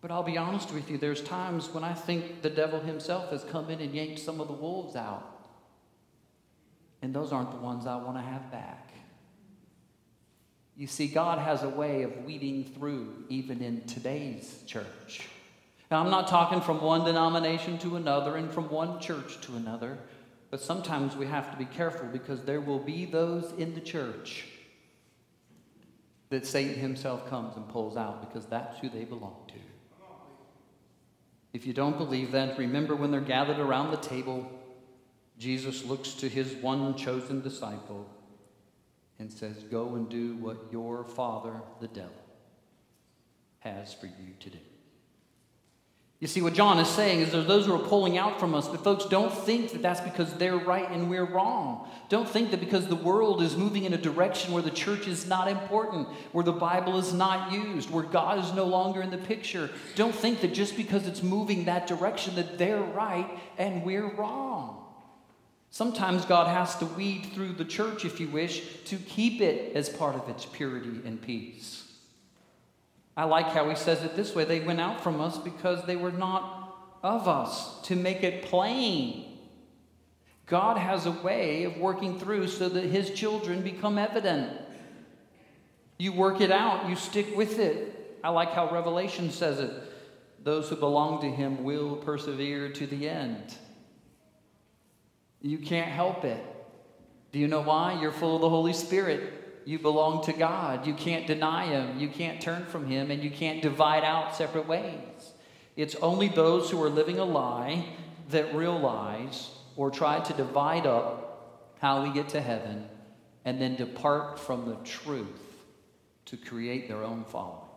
But 0.00 0.12
I'll 0.12 0.22
be 0.22 0.38
honest 0.38 0.72
with 0.72 0.88
you, 0.88 0.96
there's 0.96 1.22
times 1.22 1.68
when 1.70 1.82
I 1.82 1.92
think 1.92 2.42
the 2.42 2.50
devil 2.50 2.78
himself 2.78 3.32
has 3.32 3.42
come 3.42 3.68
in 3.68 3.80
and 3.80 3.92
yanked 3.92 4.20
some 4.20 4.40
of 4.40 4.46
the 4.46 4.54
wolves 4.54 4.94
out. 4.94 5.44
And 7.02 7.12
those 7.12 7.32
aren't 7.32 7.50
the 7.50 7.56
ones 7.56 7.88
I 7.88 7.96
want 7.96 8.16
to 8.16 8.22
have 8.22 8.52
back. 8.52 8.92
You 10.76 10.86
see, 10.86 11.08
God 11.08 11.40
has 11.40 11.64
a 11.64 11.68
way 11.68 12.04
of 12.04 12.24
weeding 12.24 12.62
through 12.78 13.24
even 13.28 13.60
in 13.60 13.84
today's 13.86 14.62
church. 14.68 15.26
Now, 15.90 16.04
I'm 16.04 16.10
not 16.10 16.28
talking 16.28 16.60
from 16.60 16.80
one 16.80 17.04
denomination 17.04 17.78
to 17.78 17.96
another 17.96 18.36
and 18.36 18.50
from 18.50 18.70
one 18.70 19.00
church 19.00 19.40
to 19.42 19.56
another, 19.56 19.98
but 20.50 20.60
sometimes 20.60 21.16
we 21.16 21.26
have 21.26 21.50
to 21.50 21.56
be 21.56 21.64
careful 21.64 22.06
because 22.06 22.44
there 22.44 22.60
will 22.60 22.78
be 22.78 23.06
those 23.06 23.52
in 23.58 23.74
the 23.74 23.80
church 23.80 24.46
that 26.28 26.46
Satan 26.46 26.76
himself 26.76 27.28
comes 27.28 27.56
and 27.56 27.68
pulls 27.68 27.96
out 27.96 28.20
because 28.20 28.46
that's 28.46 28.78
who 28.78 28.88
they 28.88 29.04
belong 29.04 29.34
to. 29.48 29.54
If 31.52 31.66
you 31.66 31.72
don't 31.72 31.98
believe 31.98 32.30
that, 32.30 32.56
remember 32.56 32.94
when 32.94 33.10
they're 33.10 33.20
gathered 33.20 33.58
around 33.58 33.90
the 33.90 33.96
table, 33.96 34.48
Jesus 35.38 35.84
looks 35.84 36.12
to 36.14 36.28
his 36.28 36.54
one 36.54 36.96
chosen 36.96 37.40
disciple 37.40 38.08
and 39.18 39.32
says, 39.32 39.64
Go 39.64 39.96
and 39.96 40.08
do 40.08 40.36
what 40.36 40.68
your 40.70 41.04
father, 41.04 41.54
the 41.80 41.88
devil, 41.88 42.12
has 43.58 43.92
for 43.92 44.06
you 44.06 44.34
to 44.38 44.50
do. 44.50 44.58
You 46.20 46.28
see, 46.28 46.42
what 46.42 46.52
John 46.52 46.78
is 46.78 46.88
saying 46.88 47.20
is 47.20 47.32
there's 47.32 47.46
those 47.46 47.64
who 47.64 47.74
are 47.74 47.88
pulling 47.88 48.18
out 48.18 48.38
from 48.38 48.54
us, 48.54 48.68
but 48.68 48.84
folks, 48.84 49.06
don't 49.06 49.32
think 49.32 49.72
that 49.72 49.80
that's 49.80 50.02
because 50.02 50.34
they're 50.34 50.58
right 50.58 50.88
and 50.90 51.08
we're 51.08 51.24
wrong. 51.24 51.88
Don't 52.10 52.28
think 52.28 52.50
that 52.50 52.60
because 52.60 52.86
the 52.86 52.94
world 52.94 53.40
is 53.40 53.56
moving 53.56 53.84
in 53.84 53.94
a 53.94 53.98
direction 53.98 54.52
where 54.52 54.62
the 54.62 54.70
church 54.70 55.08
is 55.08 55.26
not 55.26 55.48
important, 55.48 56.06
where 56.32 56.44
the 56.44 56.52
Bible 56.52 56.98
is 56.98 57.14
not 57.14 57.50
used, 57.50 57.90
where 57.90 58.04
God 58.04 58.38
is 58.38 58.52
no 58.52 58.66
longer 58.66 59.00
in 59.00 59.10
the 59.10 59.16
picture. 59.16 59.70
Don't 59.94 60.14
think 60.14 60.42
that 60.42 60.52
just 60.52 60.76
because 60.76 61.06
it's 61.06 61.22
moving 61.22 61.64
that 61.64 61.86
direction 61.86 62.34
that 62.34 62.58
they're 62.58 62.82
right 62.82 63.40
and 63.56 63.82
we're 63.82 64.14
wrong. 64.14 64.84
Sometimes 65.70 66.26
God 66.26 66.48
has 66.48 66.76
to 66.80 66.84
weed 66.84 67.30
through 67.32 67.52
the 67.52 67.64
church, 67.64 68.04
if 68.04 68.20
you 68.20 68.28
wish, 68.28 68.82
to 68.84 68.96
keep 68.96 69.40
it 69.40 69.74
as 69.74 69.88
part 69.88 70.16
of 70.16 70.28
its 70.28 70.44
purity 70.44 71.00
and 71.06 71.22
peace. 71.22 71.89
I 73.20 73.24
like 73.24 73.48
how 73.48 73.68
he 73.68 73.76
says 73.76 74.02
it 74.02 74.16
this 74.16 74.34
way 74.34 74.44
they 74.44 74.60
went 74.60 74.80
out 74.80 75.02
from 75.02 75.20
us 75.20 75.36
because 75.36 75.84
they 75.84 75.94
were 75.94 76.10
not 76.10 76.74
of 77.02 77.28
us, 77.28 77.78
to 77.82 77.94
make 77.94 78.22
it 78.22 78.44
plain. 78.46 79.36
God 80.46 80.78
has 80.78 81.04
a 81.04 81.10
way 81.10 81.64
of 81.64 81.76
working 81.76 82.18
through 82.18 82.48
so 82.48 82.70
that 82.70 82.84
his 82.84 83.10
children 83.10 83.60
become 83.60 83.98
evident. 83.98 84.58
You 85.98 86.14
work 86.14 86.40
it 86.40 86.50
out, 86.50 86.88
you 86.88 86.96
stick 86.96 87.36
with 87.36 87.58
it. 87.58 88.18
I 88.24 88.30
like 88.30 88.52
how 88.52 88.72
Revelation 88.72 89.30
says 89.30 89.60
it 89.60 89.70
those 90.42 90.70
who 90.70 90.76
belong 90.76 91.20
to 91.20 91.30
him 91.30 91.62
will 91.62 91.96
persevere 91.96 92.70
to 92.70 92.86
the 92.86 93.06
end. 93.06 93.54
You 95.42 95.58
can't 95.58 95.90
help 95.90 96.24
it. 96.24 96.42
Do 97.32 97.38
you 97.38 97.48
know 97.48 97.60
why? 97.60 98.00
You're 98.00 98.12
full 98.12 98.36
of 98.36 98.40
the 98.40 98.48
Holy 98.48 98.72
Spirit. 98.72 99.39
You 99.64 99.78
belong 99.78 100.24
to 100.24 100.32
God. 100.32 100.86
You 100.86 100.94
can't 100.94 101.26
deny 101.26 101.66
Him. 101.66 101.98
You 101.98 102.08
can't 102.08 102.40
turn 102.40 102.64
from 102.66 102.86
Him, 102.86 103.10
and 103.10 103.22
you 103.22 103.30
can't 103.30 103.62
divide 103.62 104.04
out 104.04 104.36
separate 104.36 104.66
ways. 104.66 105.32
It's 105.76 105.94
only 105.96 106.28
those 106.28 106.70
who 106.70 106.82
are 106.82 106.90
living 106.90 107.18
a 107.18 107.24
lie 107.24 107.86
that 108.30 108.54
realize 108.54 109.50
or 109.76 109.90
try 109.90 110.20
to 110.20 110.32
divide 110.34 110.86
up 110.86 111.76
how 111.80 112.02
we 112.02 112.12
get 112.12 112.28
to 112.30 112.40
heaven 112.40 112.86
and 113.44 113.60
then 113.60 113.76
depart 113.76 114.38
from 114.38 114.68
the 114.68 114.76
truth 114.84 115.26
to 116.26 116.36
create 116.36 116.88
their 116.88 117.02
own 117.02 117.24
following. 117.24 117.68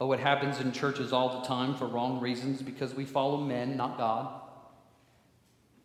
Oh, 0.00 0.12
it 0.12 0.20
happens 0.20 0.60
in 0.60 0.72
churches 0.72 1.12
all 1.12 1.40
the 1.40 1.46
time 1.46 1.74
for 1.74 1.86
wrong 1.86 2.20
reasons 2.20 2.62
because 2.62 2.94
we 2.94 3.04
follow 3.04 3.38
men, 3.38 3.76
not 3.76 3.98
God. 3.98 4.39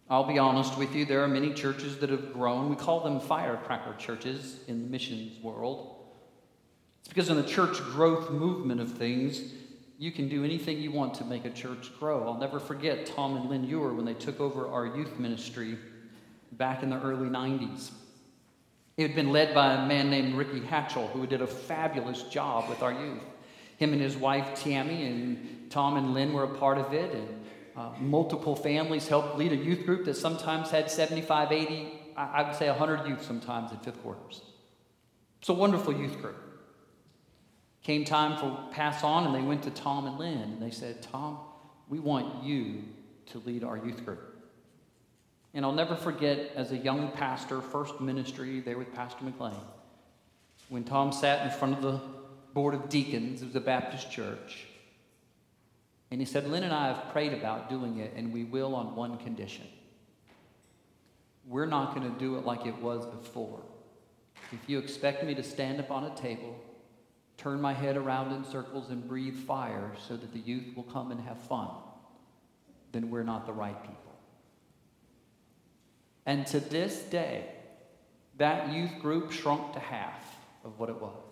I'll 0.09 0.27
be 0.27 0.37
honest 0.37 0.77
with 0.77 0.93
you, 0.95 1.05
there 1.05 1.23
are 1.23 1.27
many 1.27 1.53
churches 1.53 1.97
that 1.97 2.11
have 2.11 2.31
grown. 2.31 2.69
We 2.69 2.75
call 2.75 2.99
them 2.99 3.19
firecracker 3.19 3.95
churches 3.97 4.59
in 4.67 4.83
the 4.83 4.89
missions 4.89 5.43
world. 5.43 5.95
It's 6.99 7.09
because 7.09 7.29
in 7.29 7.37
the 7.37 7.43
church 7.43 7.77
growth 7.77 8.29
movement 8.29 8.81
of 8.81 8.91
things, 8.91 9.41
you 9.97 10.11
can 10.11 10.29
do 10.29 10.43
anything 10.43 10.79
you 10.79 10.91
want 10.91 11.15
to 11.15 11.25
make 11.25 11.45
a 11.45 11.49
church 11.49 11.91
grow. 11.99 12.27
I'll 12.27 12.39
never 12.39 12.59
forget 12.59 13.05
Tom 13.05 13.37
and 13.37 13.49
Lynn 13.49 13.63
Ewer 13.63 13.93
when 13.93 14.05
they 14.05 14.13
took 14.13 14.39
over 14.39 14.67
our 14.67 14.85
youth 14.85 15.17
ministry 15.17 15.77
back 16.51 16.83
in 16.83 16.89
the 16.89 17.01
early 17.01 17.29
90s. 17.29 17.91
It 18.97 19.07
had 19.07 19.15
been 19.15 19.31
led 19.31 19.53
by 19.53 19.73
a 19.73 19.87
man 19.87 20.09
named 20.09 20.35
Ricky 20.35 20.61
Hatchell, 20.61 21.09
who 21.11 21.25
did 21.25 21.41
a 21.41 21.47
fabulous 21.47 22.23
job 22.23 22.69
with 22.69 22.81
our 22.81 22.93
youth. 22.93 23.23
Him 23.77 23.91
and 23.91 24.01
his 24.01 24.15
wife 24.15 24.61
Tammy 24.61 25.05
and 25.05 25.69
Tom 25.69 25.97
and 25.97 26.13
Lynn 26.13 26.31
were 26.31 26.43
a 26.43 26.55
part 26.55 26.77
of 26.77 26.93
it, 26.93 27.13
and 27.13 27.44
uh, 27.75 27.91
multiple 27.99 28.55
families 28.55 29.07
helped 29.07 29.37
lead 29.37 29.51
a 29.51 29.55
youth 29.55 29.85
group 29.85 30.05
that 30.05 30.15
sometimes 30.15 30.71
had 30.71 30.89
75, 30.89 31.51
80, 31.51 31.93
I 32.15 32.43
would 32.43 32.55
say 32.55 32.69
100 32.69 33.07
youth 33.07 33.23
sometimes 33.23 33.71
in 33.71 33.77
fifth 33.79 34.01
quarters. 34.01 34.41
It's 35.39 35.49
a 35.49 35.53
wonderful 35.53 35.93
youth 35.93 36.21
group. 36.21 36.37
Came 37.83 38.05
time 38.05 38.37
for 38.39 38.57
pass 38.71 39.03
on, 39.03 39.27
and 39.27 39.35
they 39.35 39.41
went 39.41 39.63
to 39.63 39.69
Tom 39.69 40.07
and 40.07 40.17
Lynn, 40.17 40.39
and 40.39 40.61
they 40.61 40.71
said, 40.71 41.01
Tom, 41.01 41.37
we 41.89 41.99
want 41.99 42.43
you 42.43 42.83
to 43.27 43.39
lead 43.39 43.63
our 43.63 43.77
youth 43.77 44.03
group. 44.05 44.35
And 45.53 45.63
I'll 45.63 45.71
never 45.71 45.95
forget, 45.95 46.51
as 46.55 46.71
a 46.71 46.77
young 46.77 47.11
pastor, 47.11 47.61
first 47.61 48.01
ministry 48.01 48.59
there 48.59 48.77
with 48.77 48.93
Pastor 48.93 49.23
McLean, 49.23 49.53
when 50.69 50.83
Tom 50.83 51.11
sat 51.11 51.45
in 51.45 51.57
front 51.57 51.75
of 51.75 51.81
the 51.81 52.01
board 52.53 52.73
of 52.73 52.89
deacons, 52.89 53.41
it 53.41 53.45
was 53.45 53.55
a 53.55 53.61
Baptist 53.61 54.11
church, 54.11 54.65
and 56.15 56.21
he 56.21 56.25
said, 56.25 56.47
Lynn 56.47 56.63
and 56.63 56.71
I 56.71 56.93
have 56.93 57.11
prayed 57.11 57.33
about 57.33 57.69
doing 57.69 57.97
it, 57.97 58.13
and 58.15 58.31
we 58.31 58.45
will 58.45 58.73
on 58.73 58.95
one 58.95 59.17
condition. 59.17 59.67
We're 61.45 61.65
not 61.65 61.93
going 61.93 62.09
to 62.09 62.17
do 62.17 62.37
it 62.37 62.45
like 62.45 62.65
it 62.65 62.77
was 62.81 63.05
before. 63.05 63.59
If 64.53 64.59
you 64.69 64.79
expect 64.79 65.25
me 65.25 65.35
to 65.35 65.43
stand 65.43 65.81
up 65.81 65.91
on 65.91 66.05
a 66.05 66.15
table, 66.15 66.55
turn 67.35 67.59
my 67.59 67.73
head 67.73 67.97
around 67.97 68.31
in 68.31 68.45
circles, 68.45 68.91
and 68.91 69.05
breathe 69.05 69.35
fire 69.45 69.91
so 70.07 70.15
that 70.15 70.31
the 70.31 70.39
youth 70.39 70.73
will 70.73 70.83
come 70.83 71.11
and 71.11 71.19
have 71.19 71.37
fun, 71.37 71.67
then 72.93 73.09
we're 73.09 73.23
not 73.23 73.45
the 73.45 73.51
right 73.51 73.81
people. 73.81 74.15
And 76.25 76.47
to 76.47 76.61
this 76.61 77.01
day, 77.01 77.43
that 78.37 78.71
youth 78.71 79.01
group 79.01 79.33
shrunk 79.33 79.73
to 79.73 79.81
half 79.81 80.37
of 80.63 80.79
what 80.79 80.87
it 80.87 81.01
was. 81.01 81.24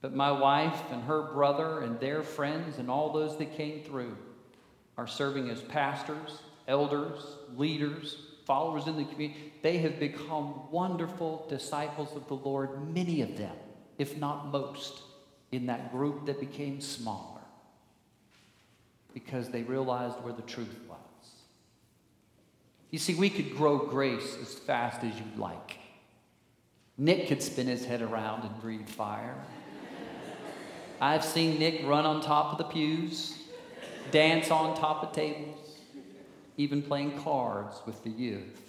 But 0.00 0.14
my 0.14 0.30
wife 0.30 0.80
and 0.90 1.02
her 1.04 1.22
brother 1.22 1.80
and 1.80 1.98
their 1.98 2.22
friends 2.22 2.78
and 2.78 2.90
all 2.90 3.12
those 3.12 3.36
that 3.38 3.56
came 3.56 3.82
through 3.82 4.16
are 4.96 5.06
serving 5.06 5.50
as 5.50 5.60
pastors, 5.60 6.40
elders, 6.68 7.20
leaders, 7.56 8.16
followers 8.44 8.86
in 8.86 8.96
the 8.96 9.04
community. 9.04 9.52
They 9.62 9.78
have 9.78 9.98
become 9.98 10.70
wonderful 10.70 11.46
disciples 11.48 12.14
of 12.14 12.28
the 12.28 12.34
Lord, 12.34 12.94
many 12.94 13.22
of 13.22 13.36
them, 13.36 13.56
if 13.98 14.16
not 14.16 14.48
most, 14.52 15.02
in 15.52 15.66
that 15.66 15.92
group 15.92 16.26
that 16.26 16.40
became 16.40 16.80
smaller 16.80 17.40
because 19.12 19.48
they 19.48 19.62
realized 19.62 20.16
where 20.22 20.32
the 20.32 20.42
truth 20.42 20.76
was. 20.88 20.98
You 22.90 22.98
see, 22.98 23.14
we 23.14 23.30
could 23.30 23.56
grow 23.56 23.78
grace 23.78 24.36
as 24.40 24.54
fast 24.54 25.02
as 25.02 25.14
you'd 25.14 25.38
like. 25.38 25.78
Nick 26.98 27.28
could 27.28 27.42
spin 27.42 27.66
his 27.66 27.84
head 27.84 28.02
around 28.02 28.44
and 28.44 28.60
breathe 28.60 28.88
fire. 28.88 29.34
I've 31.00 31.24
seen 31.24 31.58
Nick 31.58 31.86
run 31.86 32.06
on 32.06 32.20
top 32.22 32.52
of 32.52 32.58
the 32.58 32.64
pews, 32.64 33.36
dance 34.10 34.50
on 34.50 34.76
top 34.76 35.02
of 35.02 35.12
tables, 35.12 35.78
even 36.56 36.82
playing 36.82 37.18
cards 37.20 37.80
with 37.86 38.02
the 38.02 38.10
youth. 38.10 38.62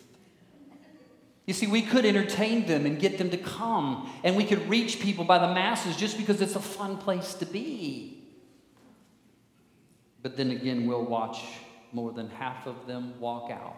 You 1.46 1.54
see, 1.54 1.68
we 1.68 1.82
could 1.82 2.06
entertain 2.06 2.66
them 2.66 2.86
and 2.86 3.00
get 3.00 3.18
them 3.18 3.30
to 3.30 3.38
come, 3.38 4.12
and 4.24 4.36
we 4.36 4.44
could 4.44 4.68
reach 4.68 5.00
people 5.00 5.24
by 5.24 5.40
the 5.40 5.54
masses 5.54 5.96
just 5.96 6.18
because 6.18 6.42
it's 6.42 6.56
a 6.56 6.62
fun 6.62 6.98
place 6.98 7.34
to 7.36 7.46
be. 7.46 8.22
But 10.22 10.36
then 10.36 10.52
again, 10.52 10.86
we'll 10.88 11.06
watch 11.06 11.42
more 11.94 12.12
than 12.12 12.30
half 12.30 12.68
of 12.68 12.86
them 12.86 13.18
walk 13.20 13.50
out 13.50 13.78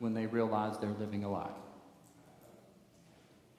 when 0.00 0.12
they 0.12 0.26
realize 0.26 0.76
they're 0.78 0.90
living 0.90 1.22
a 1.22 1.30
lie. 1.30 1.52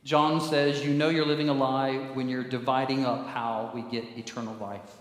John 0.03 0.41
says, 0.41 0.83
You 0.83 0.93
know 0.93 1.09
you're 1.09 1.25
living 1.25 1.49
a 1.49 1.53
lie 1.53 1.95
when 2.13 2.27
you're 2.27 2.43
dividing 2.43 3.05
up 3.05 3.27
how 3.27 3.71
we 3.73 3.81
get 3.83 4.17
eternal 4.17 4.55
life. 4.55 4.95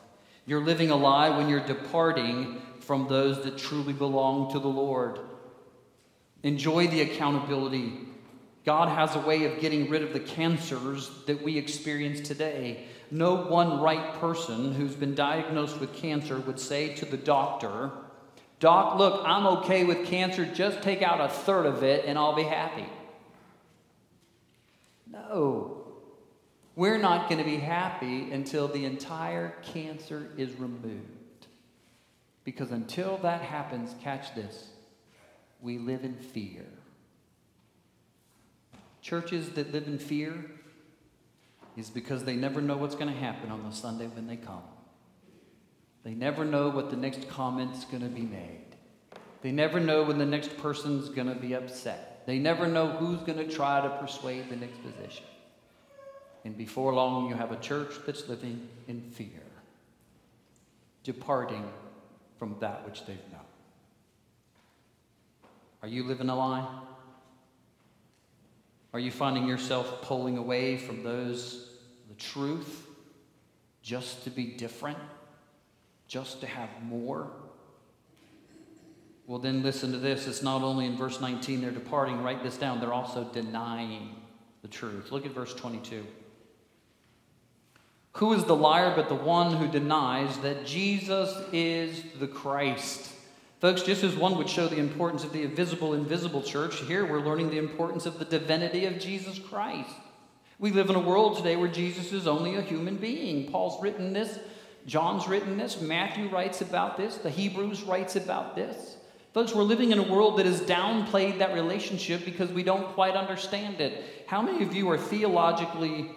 You're 0.46 0.64
living 0.64 0.90
a 0.90 0.96
lie 0.96 1.30
when 1.30 1.48
you're 1.48 1.64
departing 1.66 2.60
from 2.80 3.08
those 3.08 3.42
that 3.44 3.56
truly 3.56 3.92
belong 3.92 4.52
to 4.52 4.58
the 4.58 4.68
Lord. 4.68 5.20
Enjoy 6.42 6.86
the 6.86 7.02
accountability. 7.02 8.00
God 8.64 8.88
has 8.88 9.16
a 9.16 9.20
way 9.20 9.44
of 9.44 9.60
getting 9.60 9.88
rid 9.88 10.02
of 10.02 10.12
the 10.12 10.20
cancers 10.20 11.10
that 11.26 11.42
we 11.42 11.56
experience 11.56 12.20
today. 12.20 12.86
No 13.10 13.34
one 13.34 13.80
right 13.80 14.14
person 14.20 14.74
who's 14.74 14.94
been 14.94 15.14
diagnosed 15.14 15.80
with 15.80 15.94
cancer 15.94 16.38
would 16.38 16.60
say 16.60 16.94
to 16.94 17.04
the 17.04 17.16
doctor, 17.16 17.90
Doc, 18.58 18.98
look, 18.98 19.22
I'm 19.24 19.46
okay 19.58 19.84
with 19.84 20.06
cancer. 20.06 20.44
Just 20.44 20.82
take 20.82 21.00
out 21.00 21.20
a 21.20 21.28
third 21.28 21.64
of 21.64 21.82
it 21.82 22.04
and 22.04 22.18
I'll 22.18 22.36
be 22.36 22.42
happy. 22.42 22.86
No. 25.10 25.76
We're 26.76 26.98
not 26.98 27.28
going 27.28 27.38
to 27.38 27.44
be 27.44 27.56
happy 27.56 28.30
until 28.30 28.68
the 28.68 28.84
entire 28.84 29.54
cancer 29.62 30.30
is 30.36 30.52
removed. 30.58 31.46
Because 32.44 32.70
until 32.70 33.18
that 33.18 33.42
happens, 33.42 33.94
catch 34.02 34.34
this, 34.34 34.70
we 35.60 35.78
live 35.78 36.04
in 36.04 36.14
fear. 36.14 36.64
Churches 39.02 39.50
that 39.50 39.72
live 39.72 39.86
in 39.86 39.98
fear 39.98 40.50
is 41.76 41.90
because 41.90 42.24
they 42.24 42.36
never 42.36 42.60
know 42.60 42.76
what's 42.76 42.94
going 42.94 43.12
to 43.12 43.18
happen 43.18 43.50
on 43.50 43.62
the 43.62 43.74
Sunday 43.74 44.06
when 44.06 44.26
they 44.26 44.36
come. 44.36 44.62
They 46.02 46.14
never 46.14 46.44
know 46.44 46.70
what 46.70 46.90
the 46.90 46.96
next 46.96 47.28
comment's 47.28 47.84
going 47.84 48.02
to 48.02 48.08
be 48.08 48.22
made. 48.22 48.76
They 49.42 49.52
never 49.52 49.80
know 49.80 50.02
when 50.02 50.18
the 50.18 50.26
next 50.26 50.56
person's 50.58 51.08
going 51.08 51.28
to 51.28 51.34
be 51.34 51.54
upset. 51.54 52.09
They 52.26 52.38
never 52.38 52.66
know 52.66 52.88
who's 52.88 53.20
going 53.20 53.38
to 53.38 53.48
try 53.48 53.80
to 53.80 53.88
persuade 53.88 54.48
the 54.48 54.56
next 54.56 54.82
position. 54.82 55.24
And 56.44 56.56
before 56.56 56.94
long, 56.94 57.28
you 57.28 57.34
have 57.34 57.52
a 57.52 57.56
church 57.56 57.94
that's 58.06 58.28
living 58.28 58.68
in 58.88 59.02
fear, 59.02 59.42
departing 61.04 61.64
from 62.38 62.56
that 62.60 62.84
which 62.86 63.04
they've 63.04 63.16
known. 63.30 63.40
Are 65.82 65.88
you 65.88 66.04
living 66.04 66.28
a 66.28 66.36
lie? 66.36 66.66
Are 68.92 69.00
you 69.00 69.10
finding 69.10 69.46
yourself 69.46 70.02
pulling 70.02 70.36
away 70.36 70.76
from 70.76 71.02
those, 71.02 71.70
the 72.08 72.14
truth, 72.14 72.86
just 73.82 74.24
to 74.24 74.30
be 74.30 74.44
different, 74.44 74.98
just 76.08 76.40
to 76.40 76.46
have 76.46 76.68
more? 76.82 77.30
Well, 79.30 79.38
then 79.38 79.62
listen 79.62 79.92
to 79.92 79.98
this. 79.98 80.26
It's 80.26 80.42
not 80.42 80.62
only 80.62 80.86
in 80.86 80.96
verse 80.96 81.20
19 81.20 81.60
they're 81.60 81.70
departing, 81.70 82.20
write 82.20 82.42
this 82.42 82.56
down, 82.56 82.80
they're 82.80 82.92
also 82.92 83.22
denying 83.22 84.16
the 84.62 84.66
truth. 84.66 85.12
Look 85.12 85.24
at 85.24 85.30
verse 85.30 85.54
22. 85.54 86.04
Who 88.14 88.32
is 88.32 88.42
the 88.42 88.56
liar 88.56 88.92
but 88.96 89.08
the 89.08 89.14
one 89.14 89.54
who 89.54 89.68
denies 89.68 90.36
that 90.38 90.66
Jesus 90.66 91.32
is 91.52 92.02
the 92.18 92.26
Christ? 92.26 93.12
Folks, 93.60 93.82
just 93.82 94.02
as 94.02 94.16
one 94.16 94.36
would 94.36 94.48
show 94.48 94.66
the 94.66 94.80
importance 94.80 95.22
of 95.22 95.32
the 95.32 95.44
invisible, 95.44 95.94
invisible 95.94 96.42
church, 96.42 96.80
here 96.80 97.06
we're 97.06 97.24
learning 97.24 97.50
the 97.50 97.58
importance 97.58 98.06
of 98.06 98.18
the 98.18 98.24
divinity 98.24 98.86
of 98.86 98.98
Jesus 98.98 99.38
Christ. 99.38 99.94
We 100.58 100.72
live 100.72 100.90
in 100.90 100.96
a 100.96 101.00
world 101.00 101.36
today 101.36 101.54
where 101.54 101.68
Jesus 101.68 102.12
is 102.12 102.26
only 102.26 102.56
a 102.56 102.62
human 102.62 102.96
being. 102.96 103.52
Paul's 103.52 103.80
written 103.80 104.12
this, 104.12 104.40
John's 104.86 105.28
written 105.28 105.56
this, 105.56 105.80
Matthew 105.80 106.28
writes 106.30 106.62
about 106.62 106.96
this, 106.96 107.18
the 107.18 107.30
Hebrews 107.30 107.84
writes 107.84 108.16
about 108.16 108.56
this. 108.56 108.96
Folks, 109.32 109.54
we're 109.54 109.62
living 109.62 109.92
in 109.92 109.98
a 110.00 110.02
world 110.02 110.38
that 110.38 110.46
has 110.46 110.60
downplayed 110.60 111.38
that 111.38 111.54
relationship 111.54 112.24
because 112.24 112.50
we 112.50 112.64
don't 112.64 112.88
quite 112.94 113.14
understand 113.14 113.80
it. 113.80 114.24
How 114.26 114.42
many 114.42 114.64
of 114.64 114.74
you 114.74 114.90
are 114.90 114.98
theologically 114.98 116.10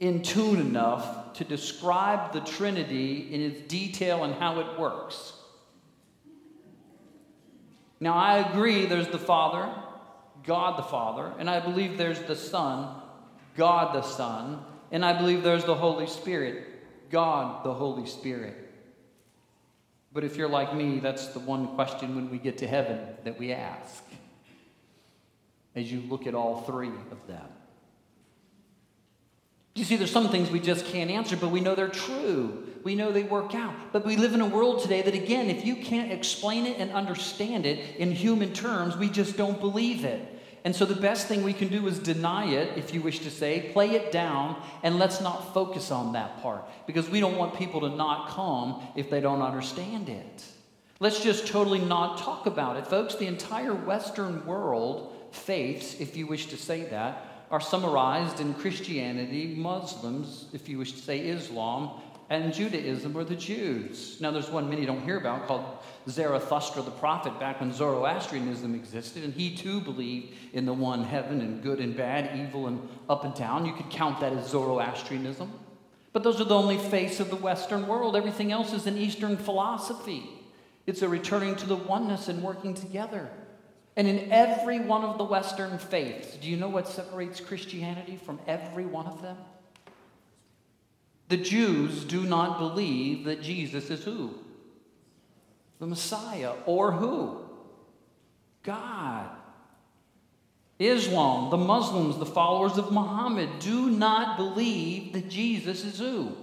in 0.00 0.22
tune 0.22 0.60
enough 0.60 1.34
to 1.34 1.44
describe 1.44 2.32
the 2.32 2.40
Trinity 2.40 3.32
in 3.32 3.40
its 3.40 3.60
detail 3.62 4.24
and 4.24 4.34
how 4.34 4.58
it 4.58 4.78
works? 4.78 5.34
Now, 8.00 8.14
I 8.14 8.38
agree 8.38 8.86
there's 8.86 9.08
the 9.08 9.18
Father, 9.18 9.72
God 10.42 10.78
the 10.78 10.82
Father, 10.82 11.32
and 11.38 11.48
I 11.48 11.60
believe 11.60 11.96
there's 11.96 12.20
the 12.22 12.36
Son, 12.36 13.00
God 13.56 13.94
the 13.94 14.02
Son, 14.02 14.58
and 14.90 15.04
I 15.04 15.16
believe 15.16 15.44
there's 15.44 15.64
the 15.64 15.74
Holy 15.74 16.08
Spirit, 16.08 16.64
God 17.10 17.64
the 17.64 17.72
Holy 17.72 18.06
Spirit. 18.06 18.65
But 20.16 20.24
if 20.24 20.38
you're 20.38 20.48
like 20.48 20.74
me, 20.74 20.98
that's 20.98 21.26
the 21.26 21.40
one 21.40 21.74
question 21.74 22.16
when 22.16 22.30
we 22.30 22.38
get 22.38 22.56
to 22.58 22.66
heaven 22.66 23.00
that 23.24 23.38
we 23.38 23.52
ask 23.52 24.02
as 25.74 25.92
you 25.92 26.00
look 26.08 26.26
at 26.26 26.34
all 26.34 26.62
three 26.62 26.88
of 26.88 27.26
them. 27.26 27.44
You 29.74 29.84
see, 29.84 29.96
there's 29.96 30.10
some 30.10 30.30
things 30.30 30.50
we 30.50 30.58
just 30.58 30.86
can't 30.86 31.10
answer, 31.10 31.36
but 31.36 31.50
we 31.50 31.60
know 31.60 31.74
they're 31.74 31.88
true. 31.88 32.66
We 32.82 32.94
know 32.94 33.12
they 33.12 33.24
work 33.24 33.54
out. 33.54 33.74
But 33.92 34.06
we 34.06 34.16
live 34.16 34.32
in 34.32 34.40
a 34.40 34.46
world 34.46 34.80
today 34.80 35.02
that, 35.02 35.12
again, 35.12 35.50
if 35.50 35.66
you 35.66 35.76
can't 35.76 36.10
explain 36.10 36.64
it 36.64 36.78
and 36.78 36.92
understand 36.92 37.66
it 37.66 37.96
in 37.98 38.10
human 38.10 38.54
terms, 38.54 38.96
we 38.96 39.10
just 39.10 39.36
don't 39.36 39.60
believe 39.60 40.06
it. 40.06 40.35
And 40.66 40.74
so 40.74 40.84
the 40.84 40.96
best 40.96 41.28
thing 41.28 41.44
we 41.44 41.52
can 41.52 41.68
do 41.68 41.86
is 41.86 42.00
deny 42.00 42.46
it, 42.46 42.76
if 42.76 42.92
you 42.92 43.00
wish 43.00 43.20
to 43.20 43.30
say, 43.30 43.70
play 43.72 43.90
it 43.90 44.10
down, 44.10 44.60
and 44.82 44.98
let's 44.98 45.20
not 45.20 45.54
focus 45.54 45.92
on 45.92 46.14
that 46.14 46.42
part 46.42 46.64
because 46.88 47.08
we 47.08 47.20
don't 47.20 47.36
want 47.36 47.56
people 47.56 47.82
to 47.82 47.88
not 47.88 48.30
come 48.30 48.82
if 48.96 49.08
they 49.08 49.20
don't 49.20 49.42
understand 49.42 50.08
it. 50.08 50.44
Let's 50.98 51.22
just 51.22 51.46
totally 51.46 51.78
not 51.78 52.18
talk 52.18 52.46
about 52.46 52.76
it. 52.78 52.84
Folks, 52.88 53.14
the 53.14 53.28
entire 53.28 53.74
Western 53.74 54.44
world, 54.44 55.14
faiths, 55.30 56.00
if 56.00 56.16
you 56.16 56.26
wish 56.26 56.46
to 56.46 56.56
say 56.56 56.82
that, 56.86 57.24
are 57.48 57.60
summarized 57.60 58.40
in 58.40 58.52
Christianity, 58.52 59.54
Muslims, 59.56 60.46
if 60.52 60.68
you 60.68 60.78
wish 60.78 60.90
to 60.94 60.98
say 60.98 61.20
Islam, 61.28 62.00
and 62.28 62.52
Judaism 62.52 63.16
or 63.16 63.24
the 63.24 63.36
Jews. 63.36 64.20
Now, 64.20 64.30
there's 64.30 64.50
one 64.50 64.68
many 64.68 64.84
don't 64.84 65.02
hear 65.02 65.18
about 65.18 65.46
called 65.46 65.64
Zarathustra 66.08 66.82
the 66.82 66.90
prophet 66.90 67.38
back 67.38 67.60
when 67.60 67.72
Zoroastrianism 67.72 68.74
existed, 68.74 69.22
and 69.22 69.32
he 69.32 69.56
too 69.56 69.80
believed 69.80 70.34
in 70.52 70.66
the 70.66 70.72
one 70.72 71.04
heaven 71.04 71.40
and 71.40 71.62
good 71.62 71.78
and 71.78 71.96
bad, 71.96 72.38
evil 72.38 72.66
and 72.66 72.88
up 73.08 73.24
and 73.24 73.34
down. 73.34 73.64
You 73.64 73.74
could 73.74 73.90
count 73.90 74.20
that 74.20 74.32
as 74.32 74.48
Zoroastrianism. 74.48 75.52
But 76.12 76.22
those 76.22 76.40
are 76.40 76.44
the 76.44 76.54
only 76.54 76.78
faiths 76.78 77.20
of 77.20 77.30
the 77.30 77.36
Western 77.36 77.86
world. 77.86 78.16
Everything 78.16 78.50
else 78.50 78.72
is 78.72 78.86
an 78.86 78.96
Eastern 78.96 79.36
philosophy. 79.36 80.28
It's 80.86 81.02
a 81.02 81.08
returning 81.08 81.56
to 81.56 81.66
the 81.66 81.76
oneness 81.76 82.28
and 82.28 82.42
working 82.42 82.74
together. 82.74 83.28
And 83.96 84.06
in 84.08 84.30
every 84.32 84.78
one 84.78 85.04
of 85.04 85.18
the 85.18 85.24
Western 85.24 85.78
faiths, 85.78 86.36
do 86.36 86.48
you 86.48 86.56
know 86.56 86.68
what 86.68 86.88
separates 86.88 87.40
Christianity 87.40 88.18
from 88.24 88.38
every 88.46 88.84
one 88.84 89.06
of 89.06 89.22
them? 89.22 89.36
The 91.28 91.36
Jews 91.36 92.04
do 92.04 92.22
not 92.22 92.58
believe 92.58 93.24
that 93.24 93.42
Jesus 93.42 93.90
is 93.90 94.04
who? 94.04 94.34
The 95.78 95.86
Messiah. 95.86 96.52
Or 96.66 96.92
who? 96.92 97.40
God. 98.62 99.30
Islam, 100.78 101.50
the 101.50 101.56
Muslims, 101.56 102.18
the 102.18 102.26
followers 102.26 102.76
of 102.76 102.92
Muhammad, 102.92 103.48
do 103.60 103.90
not 103.90 104.36
believe 104.36 105.12
that 105.14 105.28
Jesus 105.28 105.84
is 105.84 105.98
who? 105.98 106.36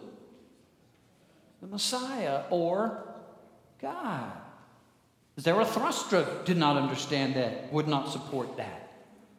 The 1.62 1.68
Messiah 1.68 2.44
or 2.50 3.06
God. 3.80 4.32
Zarathustra 5.40 6.42
did 6.46 6.58
not 6.58 6.78
understand 6.78 7.36
that, 7.36 7.72
would 7.72 7.88
not 7.88 8.12
support 8.12 8.58
that. 8.58 8.83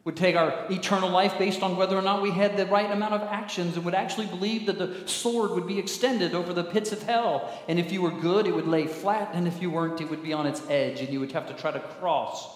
Would 0.05 0.15
take 0.15 0.35
our 0.35 0.71
eternal 0.71 1.09
life 1.09 1.37
based 1.37 1.63
on 1.63 1.75
whether 1.75 1.97
or 1.97 2.01
not 2.01 2.21
we 2.21 2.31
had 2.31 2.55
the 2.55 2.67
right 2.67 2.89
amount 2.89 3.15
of 3.15 3.23
actions 3.23 3.75
and 3.75 3.83
would 3.85 3.95
actually 3.95 4.27
believe 4.27 4.67
that 4.67 4.77
the 4.77 5.07
sword 5.07 5.51
would 5.51 5.65
be 5.65 5.79
extended 5.79 6.35
over 6.35 6.53
the 6.53 6.63
pits 6.63 6.91
of 6.91 7.01
hell. 7.01 7.51
And 7.67 7.79
if 7.79 7.91
you 7.91 8.03
were 8.03 8.11
good, 8.11 8.45
it 8.45 8.55
would 8.55 8.67
lay 8.67 8.85
flat, 8.85 9.31
and 9.33 9.47
if 9.47 9.61
you 9.61 9.71
weren't, 9.71 9.99
it 9.99 10.09
would 10.09 10.21
be 10.21 10.31
on 10.31 10.45
its 10.45 10.61
edge, 10.69 11.01
and 11.01 11.09
you 11.09 11.19
would 11.19 11.31
have 11.31 11.47
to 11.47 11.53
try 11.53 11.71
to 11.71 11.79
cross 11.79 12.47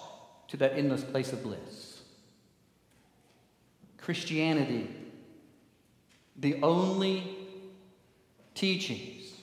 to 0.49 0.57
that 0.57 0.73
endless 0.77 1.03
place 1.03 1.33
of 1.33 1.41
bliss. 1.41 2.01
Christianity, 3.97 4.87
the 6.35 6.61
only 6.61 7.35
teachings 8.53 9.33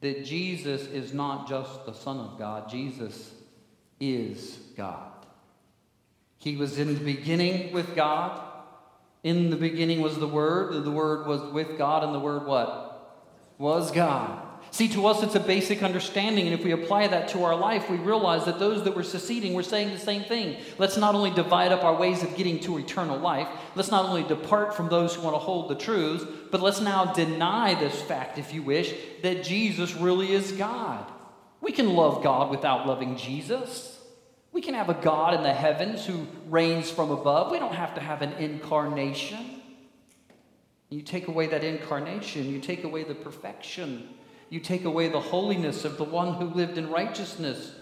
that 0.00 0.24
Jesus 0.24 0.86
is 0.86 1.12
not 1.12 1.46
just 1.46 1.84
the 1.84 1.92
Son 1.92 2.18
of 2.18 2.38
God, 2.38 2.70
Jesus 2.70 3.32
is 4.00 4.58
God. 4.76 5.19
He 6.40 6.56
was 6.56 6.78
in 6.78 6.94
the 6.94 7.00
beginning 7.00 7.72
with 7.72 7.94
God. 7.94 8.40
In 9.22 9.50
the 9.50 9.56
beginning 9.56 10.00
was 10.00 10.18
the 10.18 10.26
Word. 10.26 10.72
The 10.84 10.90
Word 10.90 11.26
was 11.26 11.42
with 11.52 11.76
God, 11.76 12.02
and 12.02 12.14
the 12.14 12.18
Word 12.18 12.46
what? 12.46 13.20
Was 13.58 13.92
God. 13.92 14.46
See, 14.70 14.88
to 14.88 15.06
us, 15.06 15.22
it's 15.22 15.34
a 15.34 15.40
basic 15.40 15.82
understanding, 15.82 16.46
and 16.46 16.54
if 16.54 16.64
we 16.64 16.70
apply 16.70 17.08
that 17.08 17.28
to 17.28 17.44
our 17.44 17.56
life, 17.56 17.90
we 17.90 17.96
realize 17.96 18.44
that 18.46 18.58
those 18.58 18.84
that 18.84 18.94
were 18.94 19.02
seceding 19.02 19.52
were 19.52 19.62
saying 19.62 19.90
the 19.90 19.98
same 19.98 20.22
thing. 20.22 20.56
Let's 20.78 20.96
not 20.96 21.14
only 21.14 21.30
divide 21.30 21.72
up 21.72 21.84
our 21.84 21.94
ways 21.94 22.22
of 22.22 22.36
getting 22.36 22.60
to 22.60 22.78
eternal 22.78 23.18
life, 23.18 23.48
let's 23.74 23.90
not 23.90 24.06
only 24.06 24.22
depart 24.22 24.74
from 24.74 24.88
those 24.88 25.14
who 25.14 25.22
want 25.22 25.34
to 25.34 25.40
hold 25.40 25.68
the 25.68 25.74
truths, 25.74 26.24
but 26.50 26.62
let's 26.62 26.80
now 26.80 27.12
deny 27.12 27.74
this 27.74 28.00
fact, 28.00 28.38
if 28.38 28.54
you 28.54 28.62
wish, 28.62 28.94
that 29.22 29.44
Jesus 29.44 29.94
really 29.94 30.32
is 30.32 30.52
God. 30.52 31.04
We 31.60 31.72
can 31.72 31.94
love 31.94 32.22
God 32.22 32.48
without 32.48 32.86
loving 32.86 33.16
Jesus. 33.16 33.89
We 34.52 34.60
can 34.60 34.74
have 34.74 34.88
a 34.88 34.94
God 34.94 35.34
in 35.34 35.42
the 35.42 35.52
heavens 35.52 36.04
who 36.04 36.26
reigns 36.48 36.90
from 36.90 37.10
above. 37.10 37.52
We 37.52 37.58
don't 37.58 37.74
have 37.74 37.94
to 37.94 38.00
have 38.00 38.22
an 38.22 38.32
incarnation. 38.34 39.60
You 40.88 41.02
take 41.02 41.28
away 41.28 41.46
that 41.46 41.62
incarnation, 41.62 42.50
you 42.50 42.58
take 42.60 42.82
away 42.82 43.04
the 43.04 43.14
perfection, 43.14 44.08
you 44.48 44.58
take 44.58 44.84
away 44.84 45.08
the 45.08 45.20
holiness 45.20 45.84
of 45.84 45.96
the 45.96 46.04
one 46.04 46.34
who 46.34 46.46
lived 46.46 46.78
in 46.78 46.90
righteousness, 46.90 47.72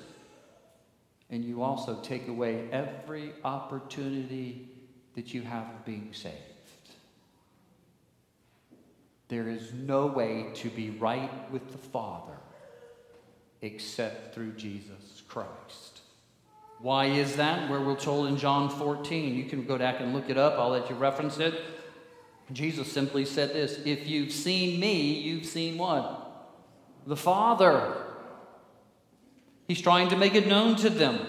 and 1.31 1.43
you 1.43 1.63
also 1.63 2.01
take 2.03 2.29
away 2.29 2.69
every 2.71 3.33
opportunity 3.45 4.69
that 5.15 5.33
you 5.33 5.41
have 5.41 5.65
of 5.65 5.85
being 5.87 6.11
saved. 6.13 6.35
There 9.29 9.49
is 9.49 9.73
no 9.73 10.07
way 10.07 10.51
to 10.55 10.69
be 10.69 10.91
right 10.91 11.51
with 11.51 11.73
the 11.73 11.79
Father 11.79 12.37
except 13.63 14.35
through 14.35 14.53
Jesus 14.53 15.23
Christ. 15.29 15.88
Why 16.81 17.07
is 17.07 17.37
that? 17.37 17.69
Where 17.69 17.81
we're 17.81 17.97
told 17.97 18.29
in 18.29 18.37
John 18.37 18.71
14. 18.71 19.35
You 19.35 19.45
can 19.45 19.65
go 19.65 19.79
back 19.79 20.01
and 20.01 20.15
look 20.15 20.31
it 20.31 20.39
up, 20.39 20.59
I'll 20.59 20.71
let 20.71 20.89
you 20.89 20.97
reference 20.97 21.39
it. 21.39 21.61
Jesus 22.53 22.91
simply 22.91 23.25
said 23.25 23.53
this 23.53 23.81
If 23.85 24.07
you've 24.07 24.33
seen 24.33 24.81
me, 24.81 25.21
you've 25.21 25.47
seen 25.47 25.79
what? 25.79 26.25
The 27.07 27.17
Father. 27.17 28.05
He's 29.67 29.81
trying 29.81 30.09
to 30.09 30.17
make 30.17 30.35
it 30.35 30.47
known 30.47 30.77
to 30.77 30.89
them. 30.89 31.21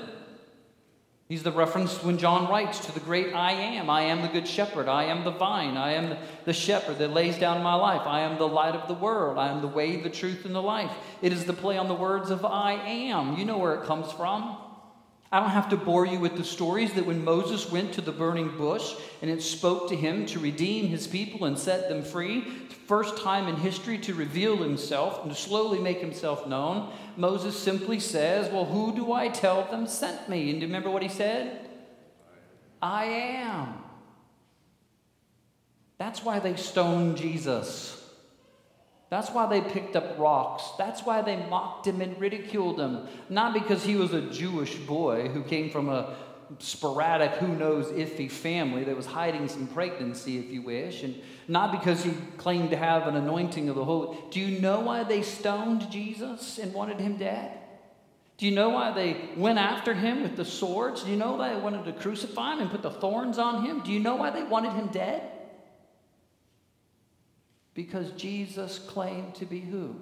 He's 1.28 1.44
the 1.44 1.52
reference 1.52 2.02
when 2.02 2.18
John 2.18 2.50
writes 2.50 2.80
to 2.86 2.92
the 2.92 3.02
great 3.02 3.36
I 3.36 3.52
am. 3.52 3.88
I 3.90 4.04
am 4.04 4.24
the 4.24 4.30
good 4.30 4.48
shepherd. 4.48 4.88
I 4.88 5.04
am 5.04 5.24
the 5.24 5.32
vine. 5.32 5.78
I 5.78 5.92
am 5.92 6.18
the 6.46 6.54
shepherd 6.54 6.98
that 6.98 7.14
lays 7.14 7.38
down 7.38 7.62
my 7.62 7.76
life. 7.76 8.02
I 8.06 8.22
am 8.22 8.40
the 8.40 8.48
light 8.48 8.74
of 8.74 8.88
the 8.88 8.96
world. 8.96 9.38
I 9.38 9.50
am 9.50 9.62
the 9.62 9.68
way, 9.68 9.98
the 9.98 10.10
truth, 10.10 10.46
and 10.46 10.56
the 10.56 10.62
life. 10.62 10.92
It 11.22 11.32
is 11.32 11.46
the 11.46 11.54
play 11.54 11.78
on 11.78 11.88
the 11.88 11.94
words 11.94 12.32
of 12.32 12.46
I 12.46 12.74
am. 12.74 13.38
You 13.38 13.46
know 13.46 13.60
where 13.60 13.76
it 13.76 13.86
comes 13.86 14.12
from. 14.12 14.58
I 15.32 15.40
don't 15.40 15.52
have 15.52 15.70
to 15.70 15.78
bore 15.78 16.08
you 16.08 16.20
with 16.20 16.38
the 16.38 16.44
stories 16.44 16.94
that 16.94 17.06
when 17.06 17.24
Moses 17.24 17.72
went 17.72 17.94
to 17.94 18.02
the 18.02 18.12
burning 18.12 18.58
bush 18.58 18.96
and 19.22 19.30
it 19.30 19.44
spoke 19.44 19.90
to 19.90 19.96
him 19.96 20.26
to 20.28 20.40
redeem 20.40 20.88
his 20.88 21.06
people 21.06 21.46
and 21.46 21.58
set 21.58 21.88
them 21.88 22.02
free, 22.02 22.42
first 22.88 23.22
time 23.22 23.48
in 23.48 23.56
history 23.56 24.00
to 24.00 24.16
reveal 24.16 24.58
himself 24.58 25.22
and 25.22 25.32
to 25.32 25.40
slowly 25.40 25.78
make 25.78 26.00
himself 26.00 26.48
known, 26.48 26.92
Moses 27.16 27.58
simply 27.58 28.00
says, 28.00 28.52
Well, 28.52 28.66
who 28.66 28.96
do 28.96 29.14
I 29.14 29.28
tell 29.28 29.66
them 29.66 29.86
sent 29.86 30.28
me? 30.30 30.50
And 30.50 30.60
do 30.60 30.66
you 30.66 30.68
remember 30.68 30.90
what 30.90 31.04
he 31.04 31.10
said? 31.10 31.70
I 32.82 33.06
am. 33.06 33.84
That's 36.00 36.24
why 36.24 36.40
they 36.40 36.56
stoned 36.56 37.18
Jesus. 37.18 37.99
That's 39.10 39.32
why 39.32 39.48
they 39.48 39.62
picked 39.62 39.96
up 39.96 40.20
rocks. 40.20 40.64
That's 40.78 41.02
why 41.04 41.22
they 41.22 41.36
mocked 41.36 41.88
him 41.88 42.02
and 42.02 42.20
ridiculed 42.20 42.80
him. 42.80 43.08
Not 43.28 43.54
because 43.54 43.84
he 43.84 43.96
was 43.96 44.14
a 44.14 44.22
Jewish 44.22 44.76
boy 44.76 45.30
who 45.30 45.42
came 45.44 45.72
from 45.72 45.90
a 45.90 46.16
sporadic, 46.60 47.32
who 47.34 47.48
knows, 47.48 47.88
iffy 47.88 48.30
family 48.30 48.84
that 48.84 48.96
was 48.96 49.06
hiding 49.06 49.48
some 49.48 49.68
pregnancy, 49.68 50.38
if 50.38 50.50
you 50.50 50.62
wish, 50.62 51.04
and 51.04 51.20
not 51.48 51.72
because 51.72 52.04
he 52.04 52.12
claimed 52.38 52.72
to 52.72 52.78
have 52.78 53.08
an 53.08 53.16
anointing 53.16 53.70
of 53.70 53.76
the 53.76 53.86
Holy. 53.86 54.18
Do 54.32 54.40
you 54.40 54.60
know 54.60 54.80
why 54.80 55.04
they 55.04 55.22
stoned 55.22 55.90
Jesus 55.92 56.58
and 56.58 56.74
wanted 56.74 57.00
him 57.00 57.18
dead? 57.18 57.58
Do 58.38 58.46
you 58.46 58.52
know 58.54 58.70
why 58.70 58.92
they 58.92 59.30
went 59.36 59.60
after 59.60 59.94
him 59.94 60.24
with 60.24 60.38
the 60.38 60.46
swords? 60.46 61.04
Do 61.04 61.12
you 61.12 61.18
know 61.18 61.36
why 61.36 61.54
they 61.54 61.60
wanted 61.60 61.86
to 61.86 61.94
crucify 61.94 62.54
him 62.54 62.62
and 62.62 62.72
put 62.72 62.82
the 62.82 62.92
thorns 62.92 63.38
on 63.38 63.66
him? 63.66 63.82
Do 63.82 63.92
you 63.92 64.00
know 64.00 64.16
why 64.16 64.30
they 64.30 64.44
wanted 64.44 64.74
him 64.74 64.88
dead? 64.88 65.22
Because 67.80 68.12
Jesus 68.12 68.78
claimed 68.78 69.36
to 69.36 69.46
be 69.46 69.62
who? 69.62 69.96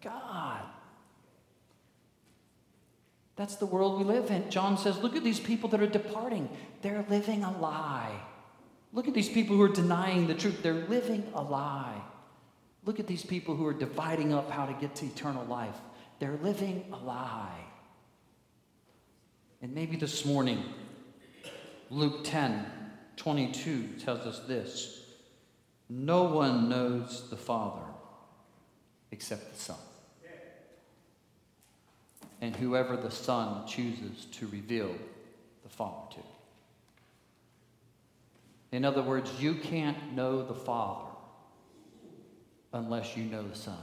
God. 0.00 0.62
That's 3.34 3.56
the 3.56 3.66
world 3.66 3.98
we 3.98 4.04
live 4.04 4.30
in. 4.30 4.48
John 4.48 4.78
says, 4.78 4.96
Look 4.98 5.16
at 5.16 5.24
these 5.24 5.40
people 5.40 5.68
that 5.70 5.82
are 5.82 5.88
departing. 5.88 6.48
They're 6.82 7.04
living 7.08 7.42
a 7.42 7.50
lie. 7.50 8.12
Look 8.92 9.08
at 9.08 9.14
these 9.14 9.28
people 9.28 9.56
who 9.56 9.62
are 9.62 9.68
denying 9.68 10.28
the 10.28 10.34
truth. 10.34 10.62
They're 10.62 10.86
living 10.86 11.26
a 11.34 11.42
lie. 11.42 12.00
Look 12.84 13.00
at 13.00 13.08
these 13.08 13.24
people 13.24 13.56
who 13.56 13.66
are 13.66 13.74
dividing 13.74 14.32
up 14.32 14.48
how 14.48 14.64
to 14.64 14.72
get 14.74 14.94
to 14.94 15.06
eternal 15.06 15.46
life. 15.46 15.74
They're 16.20 16.38
living 16.44 16.84
a 16.92 16.96
lie. 16.96 17.64
And 19.62 19.74
maybe 19.74 19.96
this 19.96 20.24
morning, 20.24 20.62
Luke 21.90 22.22
10 22.22 22.66
22 23.16 23.94
tells 23.98 24.20
us 24.20 24.46
this. 24.46 25.07
No 25.88 26.24
one 26.24 26.68
knows 26.68 27.30
the 27.30 27.36
Father 27.36 27.86
except 29.10 29.54
the 29.54 29.58
Son. 29.58 29.76
And 32.40 32.54
whoever 32.54 32.96
the 32.96 33.10
Son 33.10 33.66
chooses 33.66 34.26
to 34.32 34.46
reveal 34.48 34.94
the 35.62 35.68
Father 35.68 36.14
to. 36.14 36.22
In 38.70 38.84
other 38.84 39.02
words, 39.02 39.30
you 39.40 39.54
can't 39.54 40.14
know 40.14 40.46
the 40.46 40.54
Father 40.54 41.10
unless 42.72 43.16
you 43.16 43.24
know 43.24 43.42
the 43.42 43.56
Son. 43.56 43.82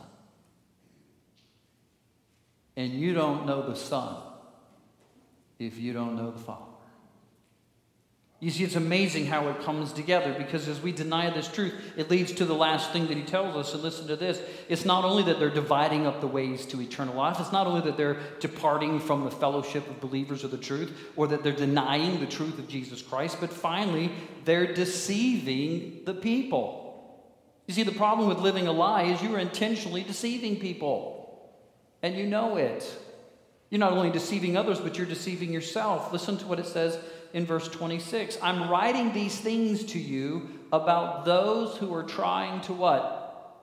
And 2.77 2.93
you 2.93 3.13
don't 3.13 3.45
know 3.45 3.67
the 3.67 3.75
Son 3.75 4.21
if 5.59 5.79
you 5.79 5.91
don't 5.93 6.15
know 6.15 6.31
the 6.31 6.39
Father. 6.39 6.74
You 8.45 8.51
see, 8.51 8.63
it's 8.63 8.75
amazing 8.75 9.25
how 9.25 9.47
it 9.47 9.63
comes 9.63 9.91
together 9.91 10.31
because 10.31 10.67
as 10.67 10.79
we 10.79 10.91
deny 10.91 11.31
this 11.31 11.47
truth, 11.47 11.73
it 11.97 12.11
leads 12.11 12.31
to 12.33 12.45
the 12.45 12.53
last 12.53 12.91
thing 12.91 13.07
that 13.07 13.17
he 13.17 13.23
tells 13.23 13.55
us. 13.55 13.73
And 13.73 13.81
listen 13.81 14.05
to 14.05 14.15
this 14.15 14.39
it's 14.69 14.85
not 14.85 15.03
only 15.03 15.23
that 15.23 15.39
they're 15.39 15.49
dividing 15.49 16.05
up 16.05 16.21
the 16.21 16.27
ways 16.27 16.63
to 16.67 16.79
eternal 16.79 17.15
life, 17.15 17.39
it's 17.39 17.51
not 17.51 17.65
only 17.65 17.81
that 17.81 17.97
they're 17.97 18.19
departing 18.39 18.99
from 18.99 19.23
the 19.23 19.31
fellowship 19.31 19.89
of 19.89 19.99
believers 19.99 20.43
of 20.43 20.51
the 20.51 20.59
truth 20.59 20.95
or 21.15 21.25
that 21.29 21.41
they're 21.41 21.53
denying 21.53 22.19
the 22.19 22.27
truth 22.27 22.59
of 22.59 22.67
Jesus 22.67 23.01
Christ, 23.01 23.37
but 23.39 23.51
finally, 23.51 24.11
they're 24.43 24.75
deceiving 24.75 26.01
the 26.05 26.13
people. 26.13 27.25
You 27.65 27.73
see, 27.73 27.81
the 27.81 27.93
problem 27.93 28.29
with 28.29 28.37
living 28.37 28.67
a 28.67 28.71
lie 28.71 29.05
is 29.05 29.23
you 29.23 29.33
are 29.33 29.39
intentionally 29.39 30.03
deceiving 30.03 30.59
people, 30.59 31.51
and 32.03 32.15
you 32.15 32.27
know 32.27 32.57
it. 32.57 32.95
You're 33.71 33.79
not 33.79 33.93
only 33.93 34.11
deceiving 34.11 34.55
others, 34.55 34.79
but 34.79 34.99
you're 34.99 35.07
deceiving 35.07 35.51
yourself. 35.51 36.13
Listen 36.13 36.37
to 36.37 36.45
what 36.45 36.59
it 36.59 36.67
says 36.67 36.99
in 37.35 37.45
verse 37.45 37.67
26. 37.67 38.37
I'm 38.41 38.69
writing 38.69 39.11
these 39.11 39.37
things 39.37 39.83
to 39.87 39.99
you 39.99 40.49
about 40.71 41.25
those 41.25 41.75
who 41.75 41.93
are 41.93 42.03
trying 42.03 42.61
to 42.61 42.73
what? 42.73 43.59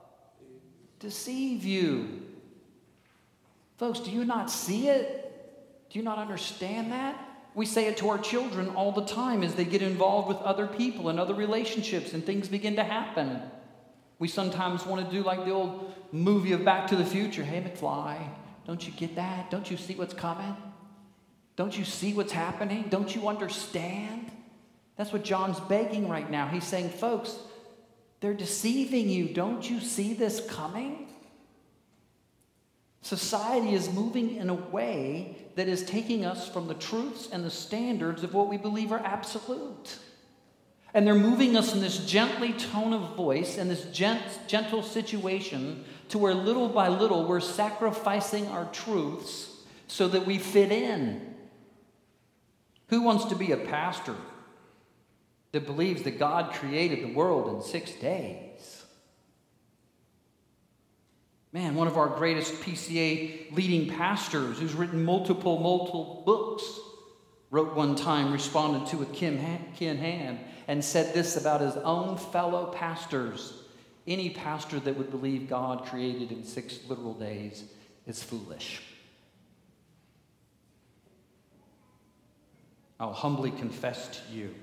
Deceive 0.99 1.65
you. 1.65 2.21
Folks, 3.79 3.99
do 3.99 4.11
you 4.11 4.25
not 4.25 4.51
see 4.51 4.89
it? 4.89 5.89
Do 5.89 5.97
you 5.97 6.05
not 6.05 6.19
understand 6.19 6.91
that? 6.91 7.19
We 7.55 7.65
say 7.65 7.87
it 7.87 7.97
to 7.97 8.09
our 8.09 8.19
children 8.19 8.69
all 8.69 8.91
the 8.91 9.05
time 9.05 9.41
as 9.41 9.55
they 9.55 9.65
get 9.65 9.81
involved 9.81 10.27
with 10.27 10.37
other 10.37 10.67
people 10.67 11.09
and 11.09 11.19
other 11.19 11.33
relationships 11.33 12.13
and 12.13 12.23
things 12.23 12.47
begin 12.47 12.75
to 12.75 12.83
happen. 12.83 13.41
We 14.19 14.27
sometimes 14.27 14.85
want 14.85 15.03
to 15.03 15.11
do 15.11 15.23
like 15.23 15.45
the 15.45 15.51
old 15.51 15.95
movie 16.11 16.51
of 16.51 16.63
Back 16.63 16.87
to 16.89 16.95
the 16.95 17.05
Future. 17.05 17.43
Hey, 17.43 17.59
McFly, 17.59 18.19
don't 18.67 18.85
you 18.85 18.93
get 18.93 19.15
that? 19.15 19.49
Don't 19.49 19.71
you 19.71 19.77
see 19.77 19.95
what's 19.95 20.13
coming? 20.13 20.55
Don't 21.55 21.77
you 21.77 21.85
see 21.85 22.13
what's 22.13 22.31
happening? 22.31 22.85
Don't 22.89 23.15
you 23.15 23.27
understand? 23.27 24.31
That's 24.95 25.11
what 25.13 25.23
John's 25.23 25.59
begging 25.59 26.09
right 26.09 26.29
now. 26.29 26.47
He's 26.47 26.65
saying, 26.65 26.89
folks, 26.89 27.37
they're 28.19 28.33
deceiving 28.33 29.09
you. 29.09 29.27
Don't 29.27 29.69
you 29.69 29.79
see 29.79 30.13
this 30.13 30.45
coming? 30.49 31.07
Society 33.01 33.73
is 33.73 33.91
moving 33.91 34.37
in 34.37 34.49
a 34.49 34.53
way 34.53 35.35
that 35.55 35.67
is 35.67 35.83
taking 35.83 36.25
us 36.25 36.47
from 36.47 36.67
the 36.67 36.73
truths 36.73 37.27
and 37.31 37.43
the 37.43 37.49
standards 37.49 38.23
of 38.23 38.33
what 38.33 38.47
we 38.47 38.57
believe 38.57 38.91
are 38.91 38.99
absolute. 39.03 39.97
And 40.93 41.05
they're 41.05 41.15
moving 41.15 41.57
us 41.57 41.73
in 41.73 41.81
this 41.81 42.05
gently 42.05 42.53
tone 42.53 42.93
of 42.93 43.15
voice 43.15 43.57
and 43.57 43.69
this 43.69 43.83
gent- 43.85 44.47
gentle 44.47 44.83
situation 44.83 45.83
to 46.09 46.17
where 46.17 46.33
little 46.33 46.69
by 46.69 46.87
little 46.87 47.25
we're 47.25 47.39
sacrificing 47.39 48.47
our 48.47 48.65
truths 48.71 49.49
so 49.87 50.07
that 50.07 50.25
we 50.25 50.37
fit 50.37 50.71
in. 50.71 51.32
Who 52.93 53.01
wants 53.01 53.25
to 53.25 53.35
be 53.35 53.51
a 53.51 53.57
pastor 53.57 54.15
that 55.51 55.65
believes 55.65 56.03
that 56.03 56.19
God 56.19 56.53
created 56.53 57.01
the 57.01 57.11
world 57.11 57.55
in 57.55 57.63
six 57.63 57.91
days? 57.93 58.83
Man, 61.51 61.73
one 61.73 61.87
of 61.87 61.97
our 61.97 62.07
greatest 62.07 62.53
PCA 62.61 63.51
leading 63.51 63.89
pastors 63.89 64.59
who's 64.59 64.75
written 64.75 65.03
multiple, 65.03 65.57
multiple 65.57 66.21
books 66.23 66.63
wrote 67.49 67.73
one 67.73 67.95
time, 67.95 68.31
responded 68.31 68.87
to 68.91 68.97
with 68.97 69.11
Kim 69.11 69.39
Ken 69.75 69.97
Ham, 69.97 70.37
and 70.67 70.85
said 70.85 71.15
this 71.15 71.35
about 71.35 71.61
his 71.61 71.75
own 71.77 72.15
fellow 72.15 72.67
pastors. 72.73 73.53
Any 74.05 74.29
pastor 74.29 74.79
that 74.81 74.95
would 74.95 75.09
believe 75.09 75.49
God 75.49 75.87
created 75.87 76.31
in 76.31 76.43
six 76.43 76.77
literal 76.87 77.15
days 77.15 77.63
is 78.05 78.21
foolish. 78.21 78.83
I'll 83.03 83.11
humbly 83.11 83.51
confess 83.51 84.07
to 84.07 84.33
you 84.33 84.55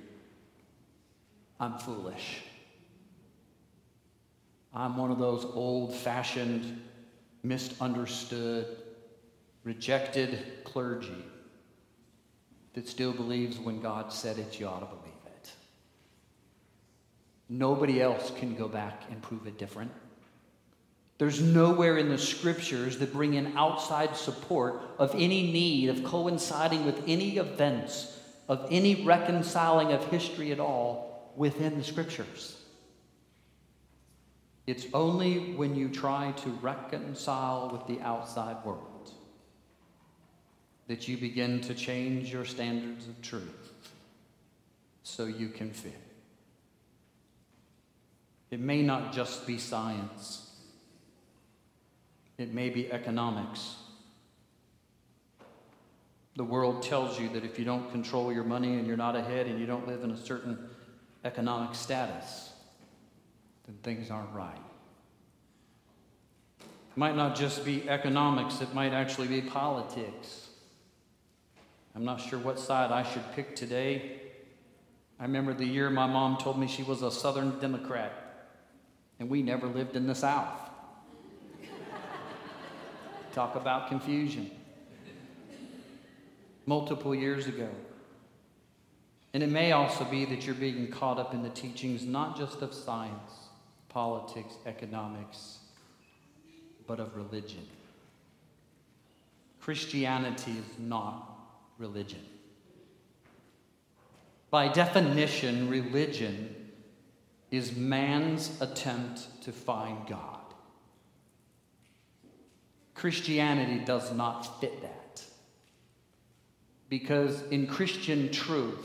I'm 1.61 1.77
foolish. 1.77 2.41
I'm 4.73 4.97
one 4.97 5.11
of 5.11 5.19
those 5.19 5.45
old 5.45 5.95
fashioned, 5.95 6.81
misunderstood, 7.43 8.79
rejected 9.63 10.65
clergy 10.65 11.23
that 12.73 12.89
still 12.89 13.13
believes 13.13 13.59
when 13.59 13.83
God 13.83 14.11
said 14.11 14.39
it, 14.39 14.59
you 14.59 14.67
ought 14.67 14.81
to 14.81 14.87
believe 14.87 15.21
it. 15.27 15.51
Nobody 17.51 18.01
else 18.01 18.33
can 18.39 18.55
go 18.55 18.69
back 18.69 19.03
and 19.11 19.21
prove 19.21 19.47
it 19.47 19.59
different. 19.59 19.91
There's 21.19 21.43
nowhere 21.43 21.99
in 21.99 22.09
the 22.09 22.17
scriptures 22.17 22.97
that 23.01 23.13
bring 23.13 23.35
in 23.35 23.55
outside 23.59 24.17
support 24.17 24.81
of 24.99 25.15
any 25.15 25.53
need 25.53 25.91
of 25.91 26.05
coinciding 26.05 26.87
with 26.87 27.03
any 27.07 27.37
events, 27.37 28.17
of 28.51 28.67
any 28.69 29.05
reconciling 29.05 29.93
of 29.93 30.05
history 30.07 30.51
at 30.51 30.59
all 30.59 31.33
within 31.37 31.79
the 31.79 31.85
scriptures. 31.85 32.61
It's 34.67 34.87
only 34.93 35.55
when 35.55 35.77
you 35.77 35.89
try 35.89 36.33
to 36.33 36.51
reconcile 36.61 37.71
with 37.71 37.87
the 37.87 38.05
outside 38.05 38.57
world 38.65 39.13
that 40.89 41.07
you 41.07 41.17
begin 41.17 41.61
to 41.61 41.75
change 41.75 42.33
your 42.33 42.45
standards 42.45 43.07
of 43.07 43.23
truth 43.23 43.73
so 45.05 45.27
you 45.27 45.49
can 45.49 45.71
fit. 45.71 46.01
It 48.51 48.59
may 48.59 48.83
not 48.83 49.13
just 49.13 49.47
be 49.47 49.59
science. 49.59 50.51
It 52.37 52.53
may 52.53 52.69
be 52.69 52.91
economics. 52.91 53.77
The 56.41 56.45
world 56.45 56.83
tells 56.83 57.21
you 57.21 57.29
that 57.35 57.45
if 57.45 57.59
you 57.59 57.67
don't 57.67 57.93
control 57.93 58.33
your 58.33 58.45
money 58.45 58.79
and 58.79 58.87
you're 58.87 58.97
not 58.97 59.15
ahead 59.15 59.47
and 59.47 59.61
you 59.61 59.67
don't 59.67 59.87
live 59.87 60.03
in 60.03 60.11
a 60.11 60.17
certain 60.17 60.71
economic 61.23 61.75
status, 61.75 62.49
then 63.67 63.77
things 63.83 64.11
aren't 64.11 64.33
right. 64.33 64.63
It 66.59 66.97
might 66.97 67.15
not 67.15 67.37
just 67.37 67.63
be 67.63 67.87
economics, 67.91 68.63
it 68.63 68.73
might 68.73 68.95
actually 68.95 69.29
be 69.29 69.43
politics. 69.43 70.49
I'm 71.95 72.07
not 72.07 72.23
sure 72.23 72.39
what 72.39 72.59
side 72.59 72.91
I 72.91 73.03
should 73.03 73.33
pick 73.35 73.55
today. 73.55 74.23
I 75.19 75.25
remember 75.25 75.53
the 75.53 75.67
year 75.67 75.91
my 75.91 76.07
mom 76.07 76.39
told 76.39 76.59
me 76.59 76.67
she 76.69 76.83
was 76.83 77.03
a 77.03 77.11
Southern 77.11 77.59
Democrat, 77.59 78.49
and 79.19 79.29
we 79.29 79.43
never 79.43 79.67
lived 79.67 79.95
in 79.95 80.07
the 80.07 80.15
South. 80.15 80.59
Talk 83.35 83.57
about 83.57 83.89
confusion. 83.89 84.51
Multiple 86.71 87.17
years 87.17 87.49
ago. 87.49 87.69
And 89.35 89.43
it 89.43 89.49
may 89.49 89.73
also 89.73 90.05
be 90.05 90.25
that 90.27 90.47
you're 90.47 90.55
being 90.55 90.87
caught 90.87 91.19
up 91.19 91.35
in 91.35 91.43
the 91.43 91.49
teachings 91.49 92.05
not 92.05 92.39
just 92.39 92.63
of 92.63 92.73
science, 92.73 93.49
politics, 93.89 94.55
economics, 94.67 95.59
but 96.87 97.01
of 97.01 97.17
religion. 97.17 97.67
Christianity 99.61 100.53
is 100.53 100.79
not 100.79 101.41
religion. 101.77 102.25
By 104.53 104.69
definition, 104.69 105.69
religion 105.69 106.55
is 107.51 107.75
man's 107.75 108.61
attempt 108.61 109.43
to 109.43 109.51
find 109.51 110.07
God. 110.07 110.55
Christianity 112.95 113.85
does 113.85 114.13
not 114.15 114.61
fit 114.61 114.83
that. 114.83 115.00
Because 116.91 117.43
in 117.51 117.67
Christian 117.69 118.31
truth, 118.31 118.85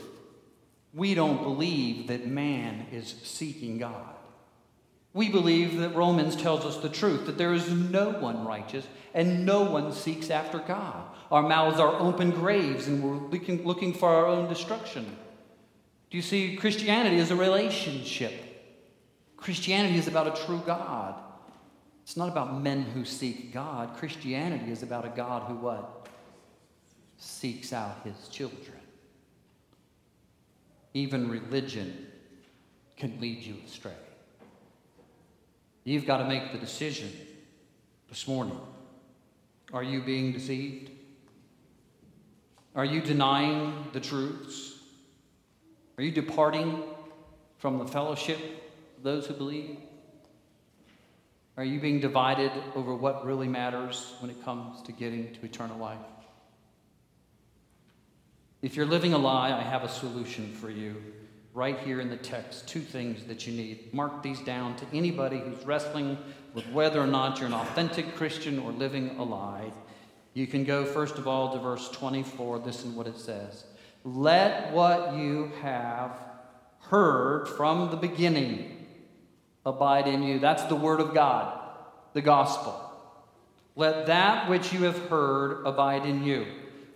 we 0.94 1.12
don't 1.12 1.42
believe 1.42 2.06
that 2.06 2.26
man 2.26 2.86
is 2.90 3.14
seeking 3.24 3.76
God. 3.76 4.14
We 5.12 5.28
believe 5.28 5.78
that 5.78 5.94
Romans 5.94 6.36
tells 6.36 6.64
us 6.64 6.76
the 6.76 6.88
truth, 6.88 7.26
that 7.26 7.36
there 7.36 7.52
is 7.52 7.70
no 7.70 8.10
one 8.10 8.46
righteous 8.46 8.86
and 9.12 9.44
no 9.44 9.62
one 9.62 9.92
seeks 9.92 10.30
after 10.30 10.58
God. 10.58 11.04
Our 11.30 11.42
mouths 11.42 11.80
are 11.80 11.98
open 11.98 12.30
graves 12.30 12.86
and 12.86 13.02
we're 13.02 13.16
looking, 13.28 13.66
looking 13.66 13.92
for 13.92 14.08
our 14.08 14.26
own 14.26 14.48
destruction. 14.48 15.04
Do 16.10 16.16
you 16.16 16.22
see? 16.22 16.56
Christianity 16.56 17.16
is 17.16 17.30
a 17.30 17.36
relationship. 17.36 18.32
Christianity 19.36 19.98
is 19.98 20.06
about 20.06 20.38
a 20.38 20.44
true 20.44 20.62
God. 20.64 21.14
It's 22.04 22.16
not 22.16 22.28
about 22.28 22.62
men 22.62 22.82
who 22.82 23.04
seek 23.04 23.52
God. 23.52 23.96
Christianity 23.96 24.70
is 24.70 24.84
about 24.84 25.04
a 25.04 25.08
God 25.08 25.42
who 25.48 25.56
what? 25.56 26.06
Seeks 27.18 27.72
out 27.72 28.02
his 28.04 28.28
children. 28.28 28.78
Even 30.94 31.28
religion 31.28 32.06
can 32.96 33.20
lead 33.20 33.42
you 33.42 33.56
astray. 33.66 33.92
You've 35.84 36.06
got 36.06 36.18
to 36.18 36.24
make 36.24 36.52
the 36.52 36.58
decision 36.58 37.10
this 38.08 38.26
morning. 38.26 38.58
Are 39.72 39.82
you 39.82 40.02
being 40.02 40.32
deceived? 40.32 40.90
Are 42.74 42.84
you 42.84 43.00
denying 43.00 43.72
the 43.92 44.00
truths? 44.00 44.74
Are 45.98 46.02
you 46.02 46.10
departing 46.10 46.82
from 47.58 47.78
the 47.78 47.86
fellowship 47.86 48.38
of 48.96 49.02
those 49.02 49.26
who 49.26 49.34
believe? 49.34 49.78
Are 51.56 51.64
you 51.64 51.80
being 51.80 52.00
divided 52.00 52.52
over 52.74 52.94
what 52.94 53.24
really 53.24 53.48
matters 53.48 54.14
when 54.20 54.30
it 54.30 54.44
comes 54.44 54.82
to 54.82 54.92
getting 54.92 55.32
to 55.34 55.44
eternal 55.44 55.78
life? 55.78 55.98
If 58.62 58.74
you're 58.74 58.86
living 58.86 59.12
a 59.12 59.18
lie, 59.18 59.52
I 59.52 59.62
have 59.62 59.84
a 59.84 59.88
solution 59.88 60.52
for 60.52 60.70
you 60.70 60.96
right 61.52 61.78
here 61.80 62.00
in 62.00 62.08
the 62.08 62.16
text. 62.16 62.68
Two 62.68 62.80
things 62.80 63.24
that 63.24 63.46
you 63.46 63.52
need. 63.52 63.92
Mark 63.92 64.22
these 64.22 64.40
down 64.40 64.76
to 64.76 64.86
anybody 64.92 65.38
who's 65.38 65.64
wrestling 65.64 66.18
with 66.54 66.66
whether 66.70 67.00
or 67.00 67.06
not 67.06 67.38
you're 67.38 67.48
an 67.48 67.54
authentic 67.54 68.14
Christian 68.16 68.58
or 68.58 68.72
living 68.72 69.16
a 69.18 69.22
lie. 69.22 69.72
You 70.32 70.46
can 70.46 70.64
go, 70.64 70.84
first 70.84 71.16
of 71.16 71.28
all, 71.28 71.52
to 71.52 71.58
verse 71.58 71.90
24. 71.90 72.58
Listen 72.58 72.94
what 72.94 73.06
it 73.06 73.18
says 73.18 73.64
Let 74.04 74.72
what 74.72 75.14
you 75.16 75.52
have 75.62 76.18
heard 76.88 77.46
from 77.46 77.90
the 77.90 77.96
beginning 77.96 78.86
abide 79.64 80.08
in 80.08 80.22
you. 80.22 80.38
That's 80.38 80.64
the 80.64 80.76
Word 80.76 81.00
of 81.00 81.12
God, 81.12 81.58
the 82.14 82.22
gospel. 82.22 82.82
Let 83.74 84.06
that 84.06 84.48
which 84.48 84.72
you 84.72 84.84
have 84.84 85.08
heard 85.08 85.66
abide 85.66 86.06
in 86.06 86.24
you. 86.24 86.46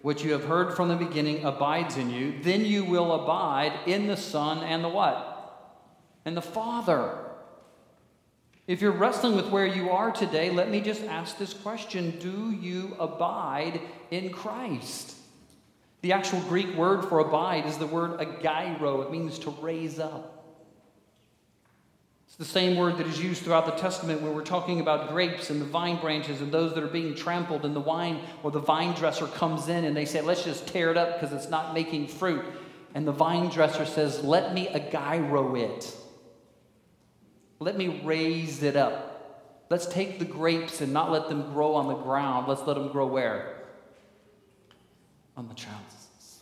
What 0.03 0.25
you 0.25 0.33
have 0.33 0.45
heard 0.45 0.75
from 0.75 0.89
the 0.89 0.97
beginning 0.97 1.45
abides 1.45 1.97
in 1.97 2.11
you. 2.11 2.41
Then 2.43 2.65
you 2.65 2.85
will 2.85 3.13
abide 3.13 3.87
in 3.87 4.07
the 4.07 4.17
Son 4.17 4.59
and 4.59 4.83
the 4.83 4.89
what? 4.89 5.77
And 6.25 6.37
the 6.37 6.43
Father. 6.43 7.19
If 8.67 8.81
you're 8.81 8.93
wrestling 8.93 9.37
with 9.37 9.49
where 9.49 9.67
you 9.67 9.91
are 9.91 10.11
today, 10.11 10.51
let 10.51 10.71
me 10.71 10.81
just 10.81 11.03
ask 11.03 11.37
this 11.37 11.53
question 11.53 12.19
Do 12.19 12.51
you 12.53 12.97
abide 12.99 13.81
in 14.11 14.31
Christ? 14.31 15.17
The 16.03 16.13
actual 16.13 16.41
Greek 16.43 16.75
word 16.77 17.05
for 17.05 17.19
abide 17.19 17.67
is 17.67 17.77
the 17.77 17.87
word 17.87 18.21
agairo. 18.21 19.05
It 19.05 19.11
means 19.11 19.39
to 19.41 19.51
raise 19.51 19.99
up 19.99 20.40
the 22.41 22.47
same 22.47 22.75
word 22.75 22.97
that 22.97 23.07
is 23.07 23.23
used 23.23 23.43
throughout 23.43 23.67
the 23.67 23.73
Testament 23.73 24.23
when 24.23 24.35
we're 24.35 24.41
talking 24.41 24.81
about 24.81 25.11
grapes 25.11 25.51
and 25.51 25.61
the 25.61 25.67
vine 25.67 26.01
branches 26.01 26.41
and 26.41 26.51
those 26.51 26.75
that 26.75 26.83
are 26.83 26.89
being 26.89 27.15
trampled, 27.15 27.67
and 27.67 27.77
the 27.77 27.81
wine 27.81 28.19
or 28.43 28.51
the 28.51 28.59
vine 28.59 28.95
dresser 28.95 29.27
comes 29.27 29.69
in 29.69 29.85
and 29.85 29.95
they 29.95 30.07
say, 30.07 30.23
Let's 30.23 30.43
just 30.43 30.67
tear 30.67 30.91
it 30.91 30.97
up 30.97 31.21
because 31.21 31.37
it's 31.37 31.51
not 31.51 31.75
making 31.75 32.09
fruit. 32.09 32.43
And 32.95 33.07
the 33.07 33.13
vine 33.13 33.51
dresser 33.51 33.85
says, 33.85 34.25
Let 34.25 34.55
me 34.55 34.69
agairo 34.69 35.61
it. 35.61 35.95
Let 37.59 37.77
me 37.77 38.01
raise 38.05 38.63
it 38.63 38.75
up. 38.75 39.67
Let's 39.69 39.85
take 39.85 40.19
the 40.19 40.25
grapes 40.25 40.81
and 40.81 40.95
not 40.95 41.11
let 41.11 41.29
them 41.29 41.53
grow 41.53 41.75
on 41.75 41.89
the 41.89 42.03
ground. 42.03 42.49
Let's 42.49 42.63
let 42.63 42.73
them 42.73 42.91
grow 42.91 43.07
where? 43.07 43.65
On 45.37 45.47
the 45.47 45.55
trellises. 45.55 46.41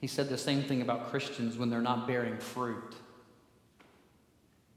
He 0.00 0.08
said 0.08 0.28
the 0.28 0.36
same 0.36 0.64
thing 0.64 0.82
about 0.82 1.08
Christians 1.08 1.56
when 1.56 1.70
they're 1.70 1.80
not 1.80 2.08
bearing 2.08 2.36
fruit. 2.38 2.96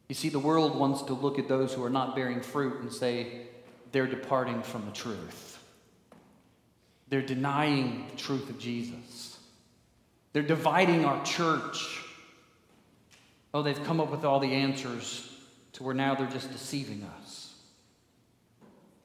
You 0.07 0.15
see, 0.15 0.29
the 0.29 0.39
world 0.39 0.77
wants 0.77 1.03
to 1.03 1.13
look 1.13 1.39
at 1.39 1.47
those 1.47 1.73
who 1.73 1.83
are 1.83 1.89
not 1.89 2.15
bearing 2.15 2.41
fruit 2.41 2.81
and 2.81 2.91
say 2.91 3.47
they're 3.91 4.07
departing 4.07 4.61
from 4.61 4.85
the 4.85 4.91
truth. 4.91 5.59
They're 7.09 7.21
denying 7.21 8.07
the 8.11 8.17
truth 8.17 8.49
of 8.49 8.59
Jesus. 8.59 9.37
They're 10.33 10.43
dividing 10.43 11.05
our 11.05 11.23
church. 11.23 12.03
Oh, 13.53 13.61
they've 13.63 13.83
come 13.85 13.99
up 14.01 14.11
with 14.11 14.25
all 14.25 14.39
the 14.39 14.51
answers 14.51 15.31
to 15.73 15.83
where 15.83 15.93
now 15.93 16.15
they're 16.15 16.27
just 16.27 16.51
deceiving 16.51 17.07
us. 17.19 17.53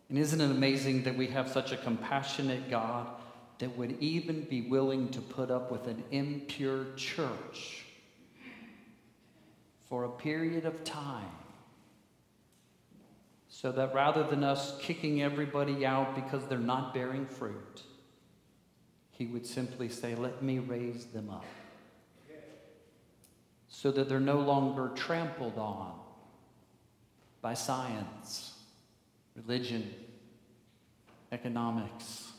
And 0.08 0.18
isn't 0.18 0.40
it 0.40 0.50
amazing 0.50 1.04
that 1.04 1.16
we 1.16 1.28
have 1.28 1.48
such 1.48 1.72
a 1.72 1.76
compassionate 1.76 2.68
God 2.68 3.06
that 3.58 3.76
would 3.76 3.96
even 4.00 4.42
be 4.42 4.62
willing 4.62 5.08
to 5.10 5.20
put 5.20 5.50
up 5.50 5.70
with 5.70 5.86
an 5.86 6.02
impure 6.10 6.86
church? 6.96 7.84
For 9.90 10.04
a 10.04 10.08
period 10.08 10.64
of 10.64 10.84
time. 10.84 11.28
So 13.48 13.72
that 13.72 13.92
rather 13.92 14.22
than 14.22 14.44
us 14.44 14.78
kicking 14.80 15.20
everybody 15.20 15.84
out 15.84 16.14
because 16.14 16.46
they're 16.46 16.58
not 16.58 16.94
bearing 16.94 17.26
fruit, 17.26 17.82
he 19.10 19.26
would 19.26 19.44
simply 19.44 19.88
say, 19.88 20.14
Let 20.14 20.42
me 20.42 20.60
raise 20.60 21.06
them 21.06 21.28
up. 21.28 21.44
So 23.68 23.90
that 23.90 24.08
they're 24.08 24.20
no 24.20 24.40
longer 24.40 24.92
trampled 24.94 25.58
on 25.58 25.92
by 27.42 27.54
science, 27.54 28.54
religion, 29.34 29.92
economics, 31.32 32.30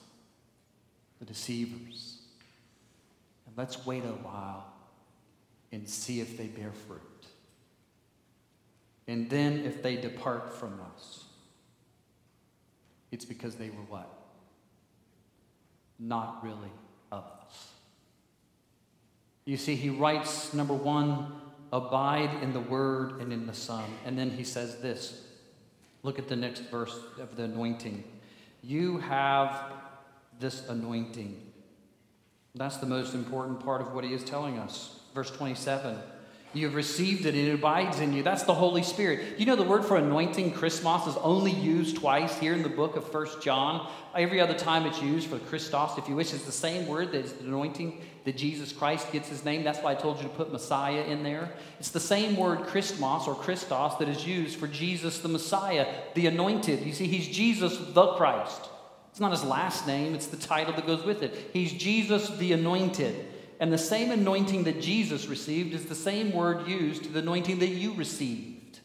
the 1.19 1.25
deceivers. 1.25 2.19
And 3.45 3.57
let's 3.57 3.85
wait 3.85 4.03
a 4.03 4.13
while 4.23 4.71
and 5.71 5.87
see 5.87 6.21
if 6.21 6.37
they 6.37 6.47
bear 6.47 6.71
fruit. 6.87 7.01
And 9.11 9.29
then 9.29 9.65
if 9.65 9.83
they 9.83 9.97
depart 9.97 10.53
from 10.53 10.79
us, 10.95 11.25
it's 13.11 13.25
because 13.25 13.55
they 13.55 13.69
were 13.69 13.83
what? 13.89 14.09
Not 15.99 16.41
really 16.41 16.71
of 17.11 17.25
us. 17.45 17.71
You 19.43 19.57
see, 19.57 19.75
he 19.75 19.89
writes, 19.89 20.53
number 20.53 20.73
one, 20.73 21.33
abide 21.73 22.41
in 22.41 22.53
the 22.53 22.61
Word 22.61 23.19
and 23.19 23.33
in 23.33 23.47
the 23.47 23.53
Son. 23.53 23.83
And 24.05 24.17
then 24.17 24.29
he 24.29 24.45
says 24.45 24.77
this 24.77 25.25
look 26.03 26.17
at 26.17 26.29
the 26.29 26.37
next 26.37 26.61
verse 26.71 26.97
of 27.19 27.35
the 27.35 27.43
anointing. 27.43 28.05
You 28.63 28.99
have 28.99 29.73
this 30.39 30.69
anointing. 30.69 31.51
That's 32.55 32.77
the 32.77 32.85
most 32.85 33.13
important 33.13 33.59
part 33.59 33.81
of 33.81 33.91
what 33.91 34.05
he 34.05 34.13
is 34.13 34.23
telling 34.23 34.57
us. 34.57 35.01
Verse 35.13 35.31
27 35.31 35.97
you 36.53 36.65
have 36.65 36.75
received 36.75 37.25
it 37.25 37.35
it 37.35 37.53
abides 37.53 37.99
in 37.99 38.11
you. 38.11 38.23
That's 38.23 38.43
the 38.43 38.53
Holy 38.53 38.83
Spirit. 38.83 39.39
You 39.39 39.45
know 39.45 39.55
the 39.55 39.63
word 39.63 39.85
for 39.85 39.95
anointing, 39.95 40.51
Christos, 40.51 41.07
is 41.07 41.15
only 41.17 41.51
used 41.51 41.97
twice 41.97 42.37
here 42.37 42.53
in 42.53 42.61
the 42.61 42.69
book 42.69 42.97
of 42.97 43.09
First 43.09 43.41
John. 43.41 43.89
Every 44.13 44.41
other 44.41 44.53
time 44.53 44.85
it's 44.85 45.01
used 45.01 45.29
for 45.29 45.39
Christos, 45.39 45.97
if 45.97 46.09
you 46.09 46.15
wish, 46.15 46.33
it's 46.33 46.43
the 46.43 46.51
same 46.51 46.87
word 46.87 47.13
that's 47.13 47.31
the 47.31 47.45
anointing 47.45 48.01
that 48.25 48.35
Jesus 48.35 48.73
Christ 48.73 49.11
gets 49.13 49.29
his 49.29 49.45
name. 49.45 49.63
That's 49.63 49.79
why 49.79 49.91
I 49.91 49.95
told 49.95 50.17
you 50.17 50.23
to 50.23 50.29
put 50.29 50.51
Messiah 50.51 51.03
in 51.03 51.23
there. 51.23 51.53
It's 51.79 51.91
the 51.91 51.99
same 51.99 52.35
word 52.35 52.63
Christos 52.67 53.27
or 53.27 53.35
Christos 53.35 53.95
that 53.95 54.09
is 54.09 54.27
used 54.27 54.59
for 54.59 54.67
Jesus 54.67 55.19
the 55.19 55.29
Messiah, 55.29 55.87
the 56.15 56.27
anointed. 56.27 56.85
You 56.85 56.93
see, 56.93 57.07
he's 57.07 57.27
Jesus 57.27 57.77
the 57.77 58.13
Christ. 58.13 58.69
It's 59.11 59.19
not 59.19 59.31
his 59.31 59.43
last 59.43 59.87
name, 59.87 60.15
it's 60.15 60.27
the 60.27 60.37
title 60.37 60.73
that 60.73 60.87
goes 60.87 61.03
with 61.03 61.23
it. 61.23 61.49
He's 61.53 61.73
Jesus 61.73 62.29
the 62.37 62.53
anointed. 62.53 63.27
And 63.61 63.71
the 63.71 63.77
same 63.77 64.09
anointing 64.09 64.63
that 64.63 64.81
Jesus 64.81 65.27
received 65.27 65.75
is 65.75 65.85
the 65.85 65.93
same 65.93 66.33
word 66.33 66.67
used 66.67 67.03
to 67.03 67.09
the 67.09 67.19
anointing 67.19 67.59
that 67.59 67.67
you 67.67 67.93
received. 67.93 68.79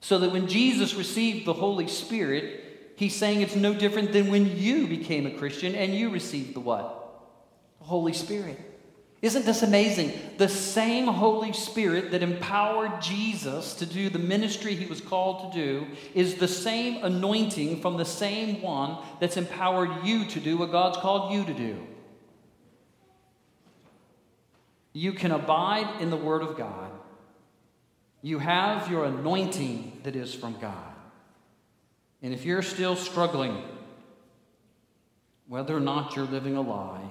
So 0.00 0.18
that 0.18 0.32
when 0.32 0.48
Jesus 0.48 0.94
received 0.94 1.46
the 1.46 1.54
Holy 1.54 1.88
Spirit, 1.88 2.92
he's 2.96 3.16
saying 3.16 3.40
it's 3.40 3.56
no 3.56 3.72
different 3.72 4.12
than 4.12 4.30
when 4.30 4.58
you 4.58 4.86
became 4.86 5.26
a 5.26 5.30
Christian 5.30 5.74
and 5.74 5.94
you 5.94 6.10
received 6.10 6.54
the 6.54 6.60
what? 6.60 7.24
The 7.78 7.86
Holy 7.86 8.12
Spirit. 8.12 8.60
Isn't 9.22 9.46
this 9.46 9.62
amazing? 9.62 10.12
The 10.36 10.48
same 10.48 11.06
Holy 11.06 11.54
Spirit 11.54 12.10
that 12.10 12.22
empowered 12.22 13.00
Jesus 13.00 13.72
to 13.76 13.86
do 13.86 14.10
the 14.10 14.18
ministry 14.18 14.74
he 14.74 14.84
was 14.84 15.00
called 15.00 15.50
to 15.50 15.58
do 15.58 15.86
is 16.14 16.34
the 16.34 16.46
same 16.46 17.02
anointing 17.02 17.80
from 17.80 17.96
the 17.96 18.04
same 18.04 18.60
one 18.60 18.98
that's 19.20 19.38
empowered 19.38 20.04
you 20.04 20.26
to 20.26 20.38
do 20.38 20.58
what 20.58 20.70
God's 20.70 20.98
called 20.98 21.32
you 21.32 21.44
to 21.46 21.54
do. 21.54 21.86
You 24.92 25.12
can 25.12 25.32
abide 25.32 26.00
in 26.00 26.10
the 26.10 26.16
Word 26.16 26.42
of 26.42 26.56
God. 26.56 26.90
You 28.22 28.38
have 28.38 28.90
your 28.90 29.04
anointing 29.04 30.00
that 30.02 30.16
is 30.16 30.34
from 30.34 30.58
God. 30.60 30.94
And 32.22 32.34
if 32.34 32.44
you're 32.44 32.62
still 32.62 32.96
struggling, 32.96 33.62
whether 35.46 35.76
or 35.76 35.80
not 35.80 36.16
you're 36.16 36.26
living 36.26 36.56
a 36.56 36.60
lie, 36.60 37.08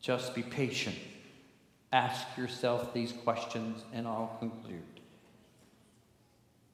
just 0.00 0.34
be 0.34 0.42
patient. 0.42 0.96
Ask 1.92 2.26
yourself 2.36 2.92
these 2.92 3.12
questions, 3.12 3.84
and 3.92 4.06
I'll 4.06 4.36
conclude. 4.40 4.82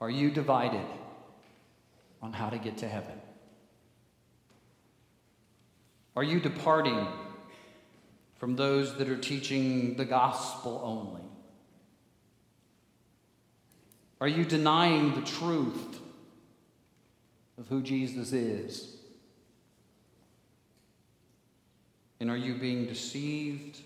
Are 0.01 0.09
you 0.09 0.31
divided 0.31 0.87
on 2.23 2.33
how 2.33 2.49
to 2.49 2.59
get 2.59 2.79
to 2.79 2.89
heaven? 2.89 3.21
Are 6.17 6.23
you 6.23 6.41
departing 6.41 7.07
from 8.39 8.57
those 8.57 8.97
that 8.99 9.09
are 9.09 9.17
teaching 9.17 9.97
the 9.97 10.05
gospel 10.05 10.81
only? 10.83 11.23
Are 14.21 14.29
you 14.29 14.45
denying 14.45 15.15
the 15.15 15.23
truth 15.23 16.01
of 17.59 17.69
who 17.69 17.83
Jesus 17.83 18.33
is? 18.33 18.97
And 22.21 22.31
are 22.31 22.37
you 22.37 22.55
being 22.55 22.87
deceived 22.87 23.81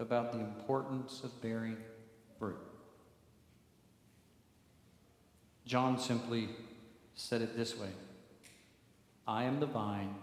about 0.00 0.32
the 0.32 0.40
importance 0.40 1.22
of 1.22 1.40
bearing 1.40 1.76
fruit? 2.38 2.58
John 5.64 5.98
simply 5.98 6.48
said 7.14 7.42
it 7.42 7.56
this 7.56 7.76
way 7.78 7.90
I 9.26 9.44
am 9.44 9.60
the 9.60 9.66
vine, 9.66 10.14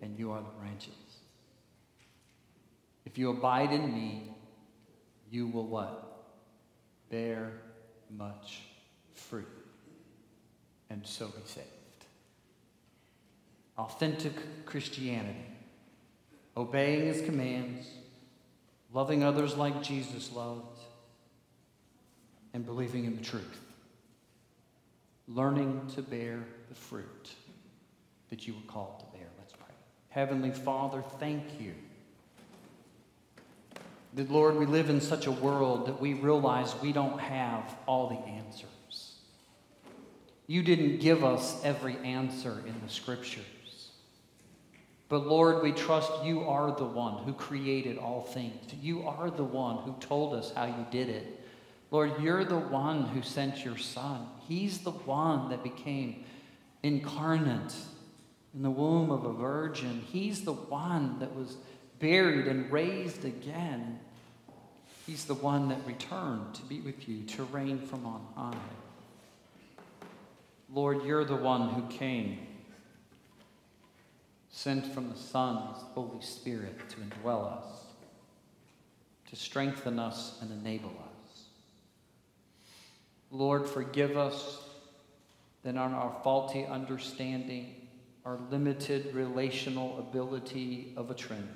and 0.00 0.18
you 0.18 0.30
are 0.30 0.40
the 0.40 0.60
branches. 0.60 1.05
If 3.16 3.20
you 3.20 3.30
abide 3.30 3.72
in 3.72 3.94
me, 3.94 4.24
you 5.30 5.46
will 5.46 5.66
what? 5.66 6.26
Bear 7.08 7.50
much 8.14 8.60
fruit, 9.14 9.48
and 10.90 11.00
so 11.06 11.28
be 11.28 11.40
saved. 11.46 11.66
Authentic 13.78 14.66
Christianity, 14.66 15.46
obeying 16.58 17.06
his 17.06 17.22
commands, 17.22 17.86
loving 18.92 19.24
others 19.24 19.56
like 19.56 19.82
Jesus 19.82 20.30
loved, 20.34 20.78
and 22.52 22.66
believing 22.66 23.06
in 23.06 23.16
the 23.16 23.24
truth. 23.24 23.60
Learning 25.26 25.90
to 25.94 26.02
bear 26.02 26.44
the 26.68 26.74
fruit 26.74 27.30
that 28.28 28.46
you 28.46 28.52
were 28.52 28.70
called 28.70 29.00
to 29.00 29.06
bear. 29.16 29.28
Let's 29.38 29.54
pray. 29.54 29.74
Heavenly 30.10 30.50
Father, 30.50 31.02
thank 31.18 31.58
you 31.58 31.72
that, 34.16 34.30
Lord, 34.30 34.56
we 34.56 34.66
live 34.66 34.90
in 34.90 35.00
such 35.00 35.26
a 35.26 35.30
world 35.30 35.86
that 35.86 36.00
we 36.00 36.14
realize 36.14 36.74
we 36.82 36.92
don't 36.92 37.20
have 37.20 37.76
all 37.86 38.08
the 38.08 38.30
answers. 38.32 39.16
You 40.46 40.62
didn't 40.62 41.00
give 41.00 41.22
us 41.22 41.60
every 41.62 41.96
answer 41.98 42.62
in 42.66 42.74
the 42.82 42.88
scriptures. 42.88 43.44
But 45.08 45.26
Lord, 45.26 45.62
we 45.62 45.72
trust 45.72 46.24
you 46.24 46.44
are 46.44 46.74
the 46.74 46.86
one 46.86 47.24
who 47.24 47.32
created 47.34 47.98
all 47.98 48.22
things. 48.22 48.72
You 48.80 49.06
are 49.06 49.30
the 49.30 49.44
one 49.44 49.78
who 49.84 49.94
told 50.00 50.34
us 50.34 50.52
how 50.54 50.64
you 50.64 50.86
did 50.90 51.08
it. 51.10 51.40
Lord, 51.90 52.20
you're 52.20 52.44
the 52.44 52.58
one 52.58 53.04
who 53.04 53.22
sent 53.22 53.64
your 53.64 53.76
son. 53.76 54.26
He's 54.48 54.78
the 54.78 54.90
one 54.90 55.50
that 55.50 55.62
became 55.62 56.24
incarnate 56.82 57.74
in 58.54 58.62
the 58.62 58.70
womb 58.70 59.10
of 59.10 59.24
a 59.24 59.32
virgin. 59.32 60.02
He's 60.06 60.42
the 60.42 60.54
one 60.54 61.18
that 61.20 61.36
was 61.36 61.56
buried 62.00 62.48
and 62.48 62.72
raised 62.72 63.24
again. 63.24 64.00
He's 65.06 65.24
the 65.24 65.34
one 65.34 65.68
that 65.68 65.86
returned 65.86 66.54
to 66.54 66.62
be 66.62 66.80
with 66.80 67.08
you, 67.08 67.22
to 67.22 67.44
reign 67.44 67.78
from 67.78 68.04
on 68.04 68.26
high. 68.34 68.58
Lord, 70.72 71.04
you're 71.04 71.24
the 71.24 71.36
one 71.36 71.68
who 71.68 71.82
came, 71.96 72.38
sent 74.50 74.84
from 74.92 75.08
the 75.10 75.16
Son, 75.16 75.56
Son's 75.56 75.84
Holy 75.94 76.20
Spirit 76.22 76.76
to 76.88 76.96
indwell 76.96 77.56
us, 77.56 77.84
to 79.30 79.36
strengthen 79.36 80.00
us 80.00 80.38
and 80.40 80.50
enable 80.50 80.90
us. 80.90 81.44
Lord, 83.30 83.68
forgive 83.68 84.16
us 84.16 84.62
then 85.62 85.78
on 85.78 85.94
our 85.94 86.16
faulty 86.24 86.64
understanding, 86.64 87.74
our 88.24 88.38
limited 88.50 89.14
relational 89.14 89.98
ability 90.00 90.94
of 90.96 91.12
a 91.12 91.14
Trinity. 91.14 91.48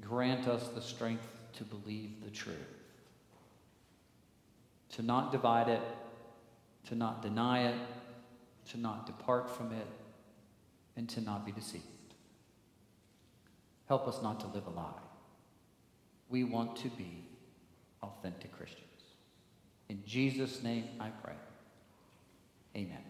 Grant 0.00 0.48
us 0.48 0.68
the 0.68 0.82
strength 0.82 1.37
to 1.58 1.64
believe 1.64 2.24
the 2.24 2.30
truth, 2.30 2.56
to 4.90 5.02
not 5.02 5.32
divide 5.32 5.68
it, 5.68 5.82
to 6.88 6.94
not 6.94 7.20
deny 7.20 7.68
it, 7.68 7.74
to 8.70 8.78
not 8.78 9.06
depart 9.06 9.50
from 9.50 9.72
it, 9.72 9.86
and 10.96 11.08
to 11.08 11.20
not 11.20 11.44
be 11.44 11.52
deceived. 11.52 11.84
Help 13.88 14.06
us 14.06 14.22
not 14.22 14.38
to 14.40 14.46
live 14.46 14.66
a 14.66 14.70
lie. 14.70 15.02
We 16.28 16.44
want 16.44 16.76
to 16.76 16.88
be 16.90 17.24
authentic 18.02 18.52
Christians. 18.52 18.84
In 19.88 20.02
Jesus' 20.06 20.62
name 20.62 20.84
I 21.00 21.08
pray. 21.08 21.34
Amen. 22.76 23.02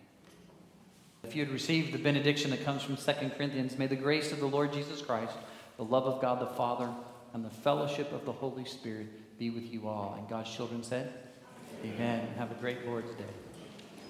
If 1.23 1.35
you 1.37 1.45
had 1.45 1.53
received 1.53 1.93
the 1.93 1.99
benediction 1.99 2.51
that 2.53 2.65
comes 2.65 2.83
from 2.83 2.97
2 2.97 3.13
Corinthians, 3.37 3.77
may 3.77 3.89
the 3.89 3.97
grace 3.97 4.33
of 4.33 4.41
the 4.41 4.47
Lord 4.47 4.73
Jesus 4.73 5.03
Christ, 5.03 5.35
the 5.77 5.85
love 5.85 6.05
of 6.05 6.23
God 6.23 6.41
the 6.41 6.47
Father, 6.47 6.91
and 7.35 7.45
the 7.45 7.51
fellowship 7.51 8.13
of 8.13 8.25
the 8.25 8.33
Holy 8.33 8.65
Spirit 8.65 9.39
be 9.39 9.51
with 9.51 9.73
you 9.73 9.89
all. 9.89 10.15
And 10.19 10.29
God's 10.29 10.51
children 10.51 10.83
said, 10.83 11.13
Amen. 11.85 11.95
Amen. 11.95 12.29
Have 12.39 12.51
a 12.51 12.55
great 12.55 12.87
Lord's 12.87 13.15
Day. 13.15 13.25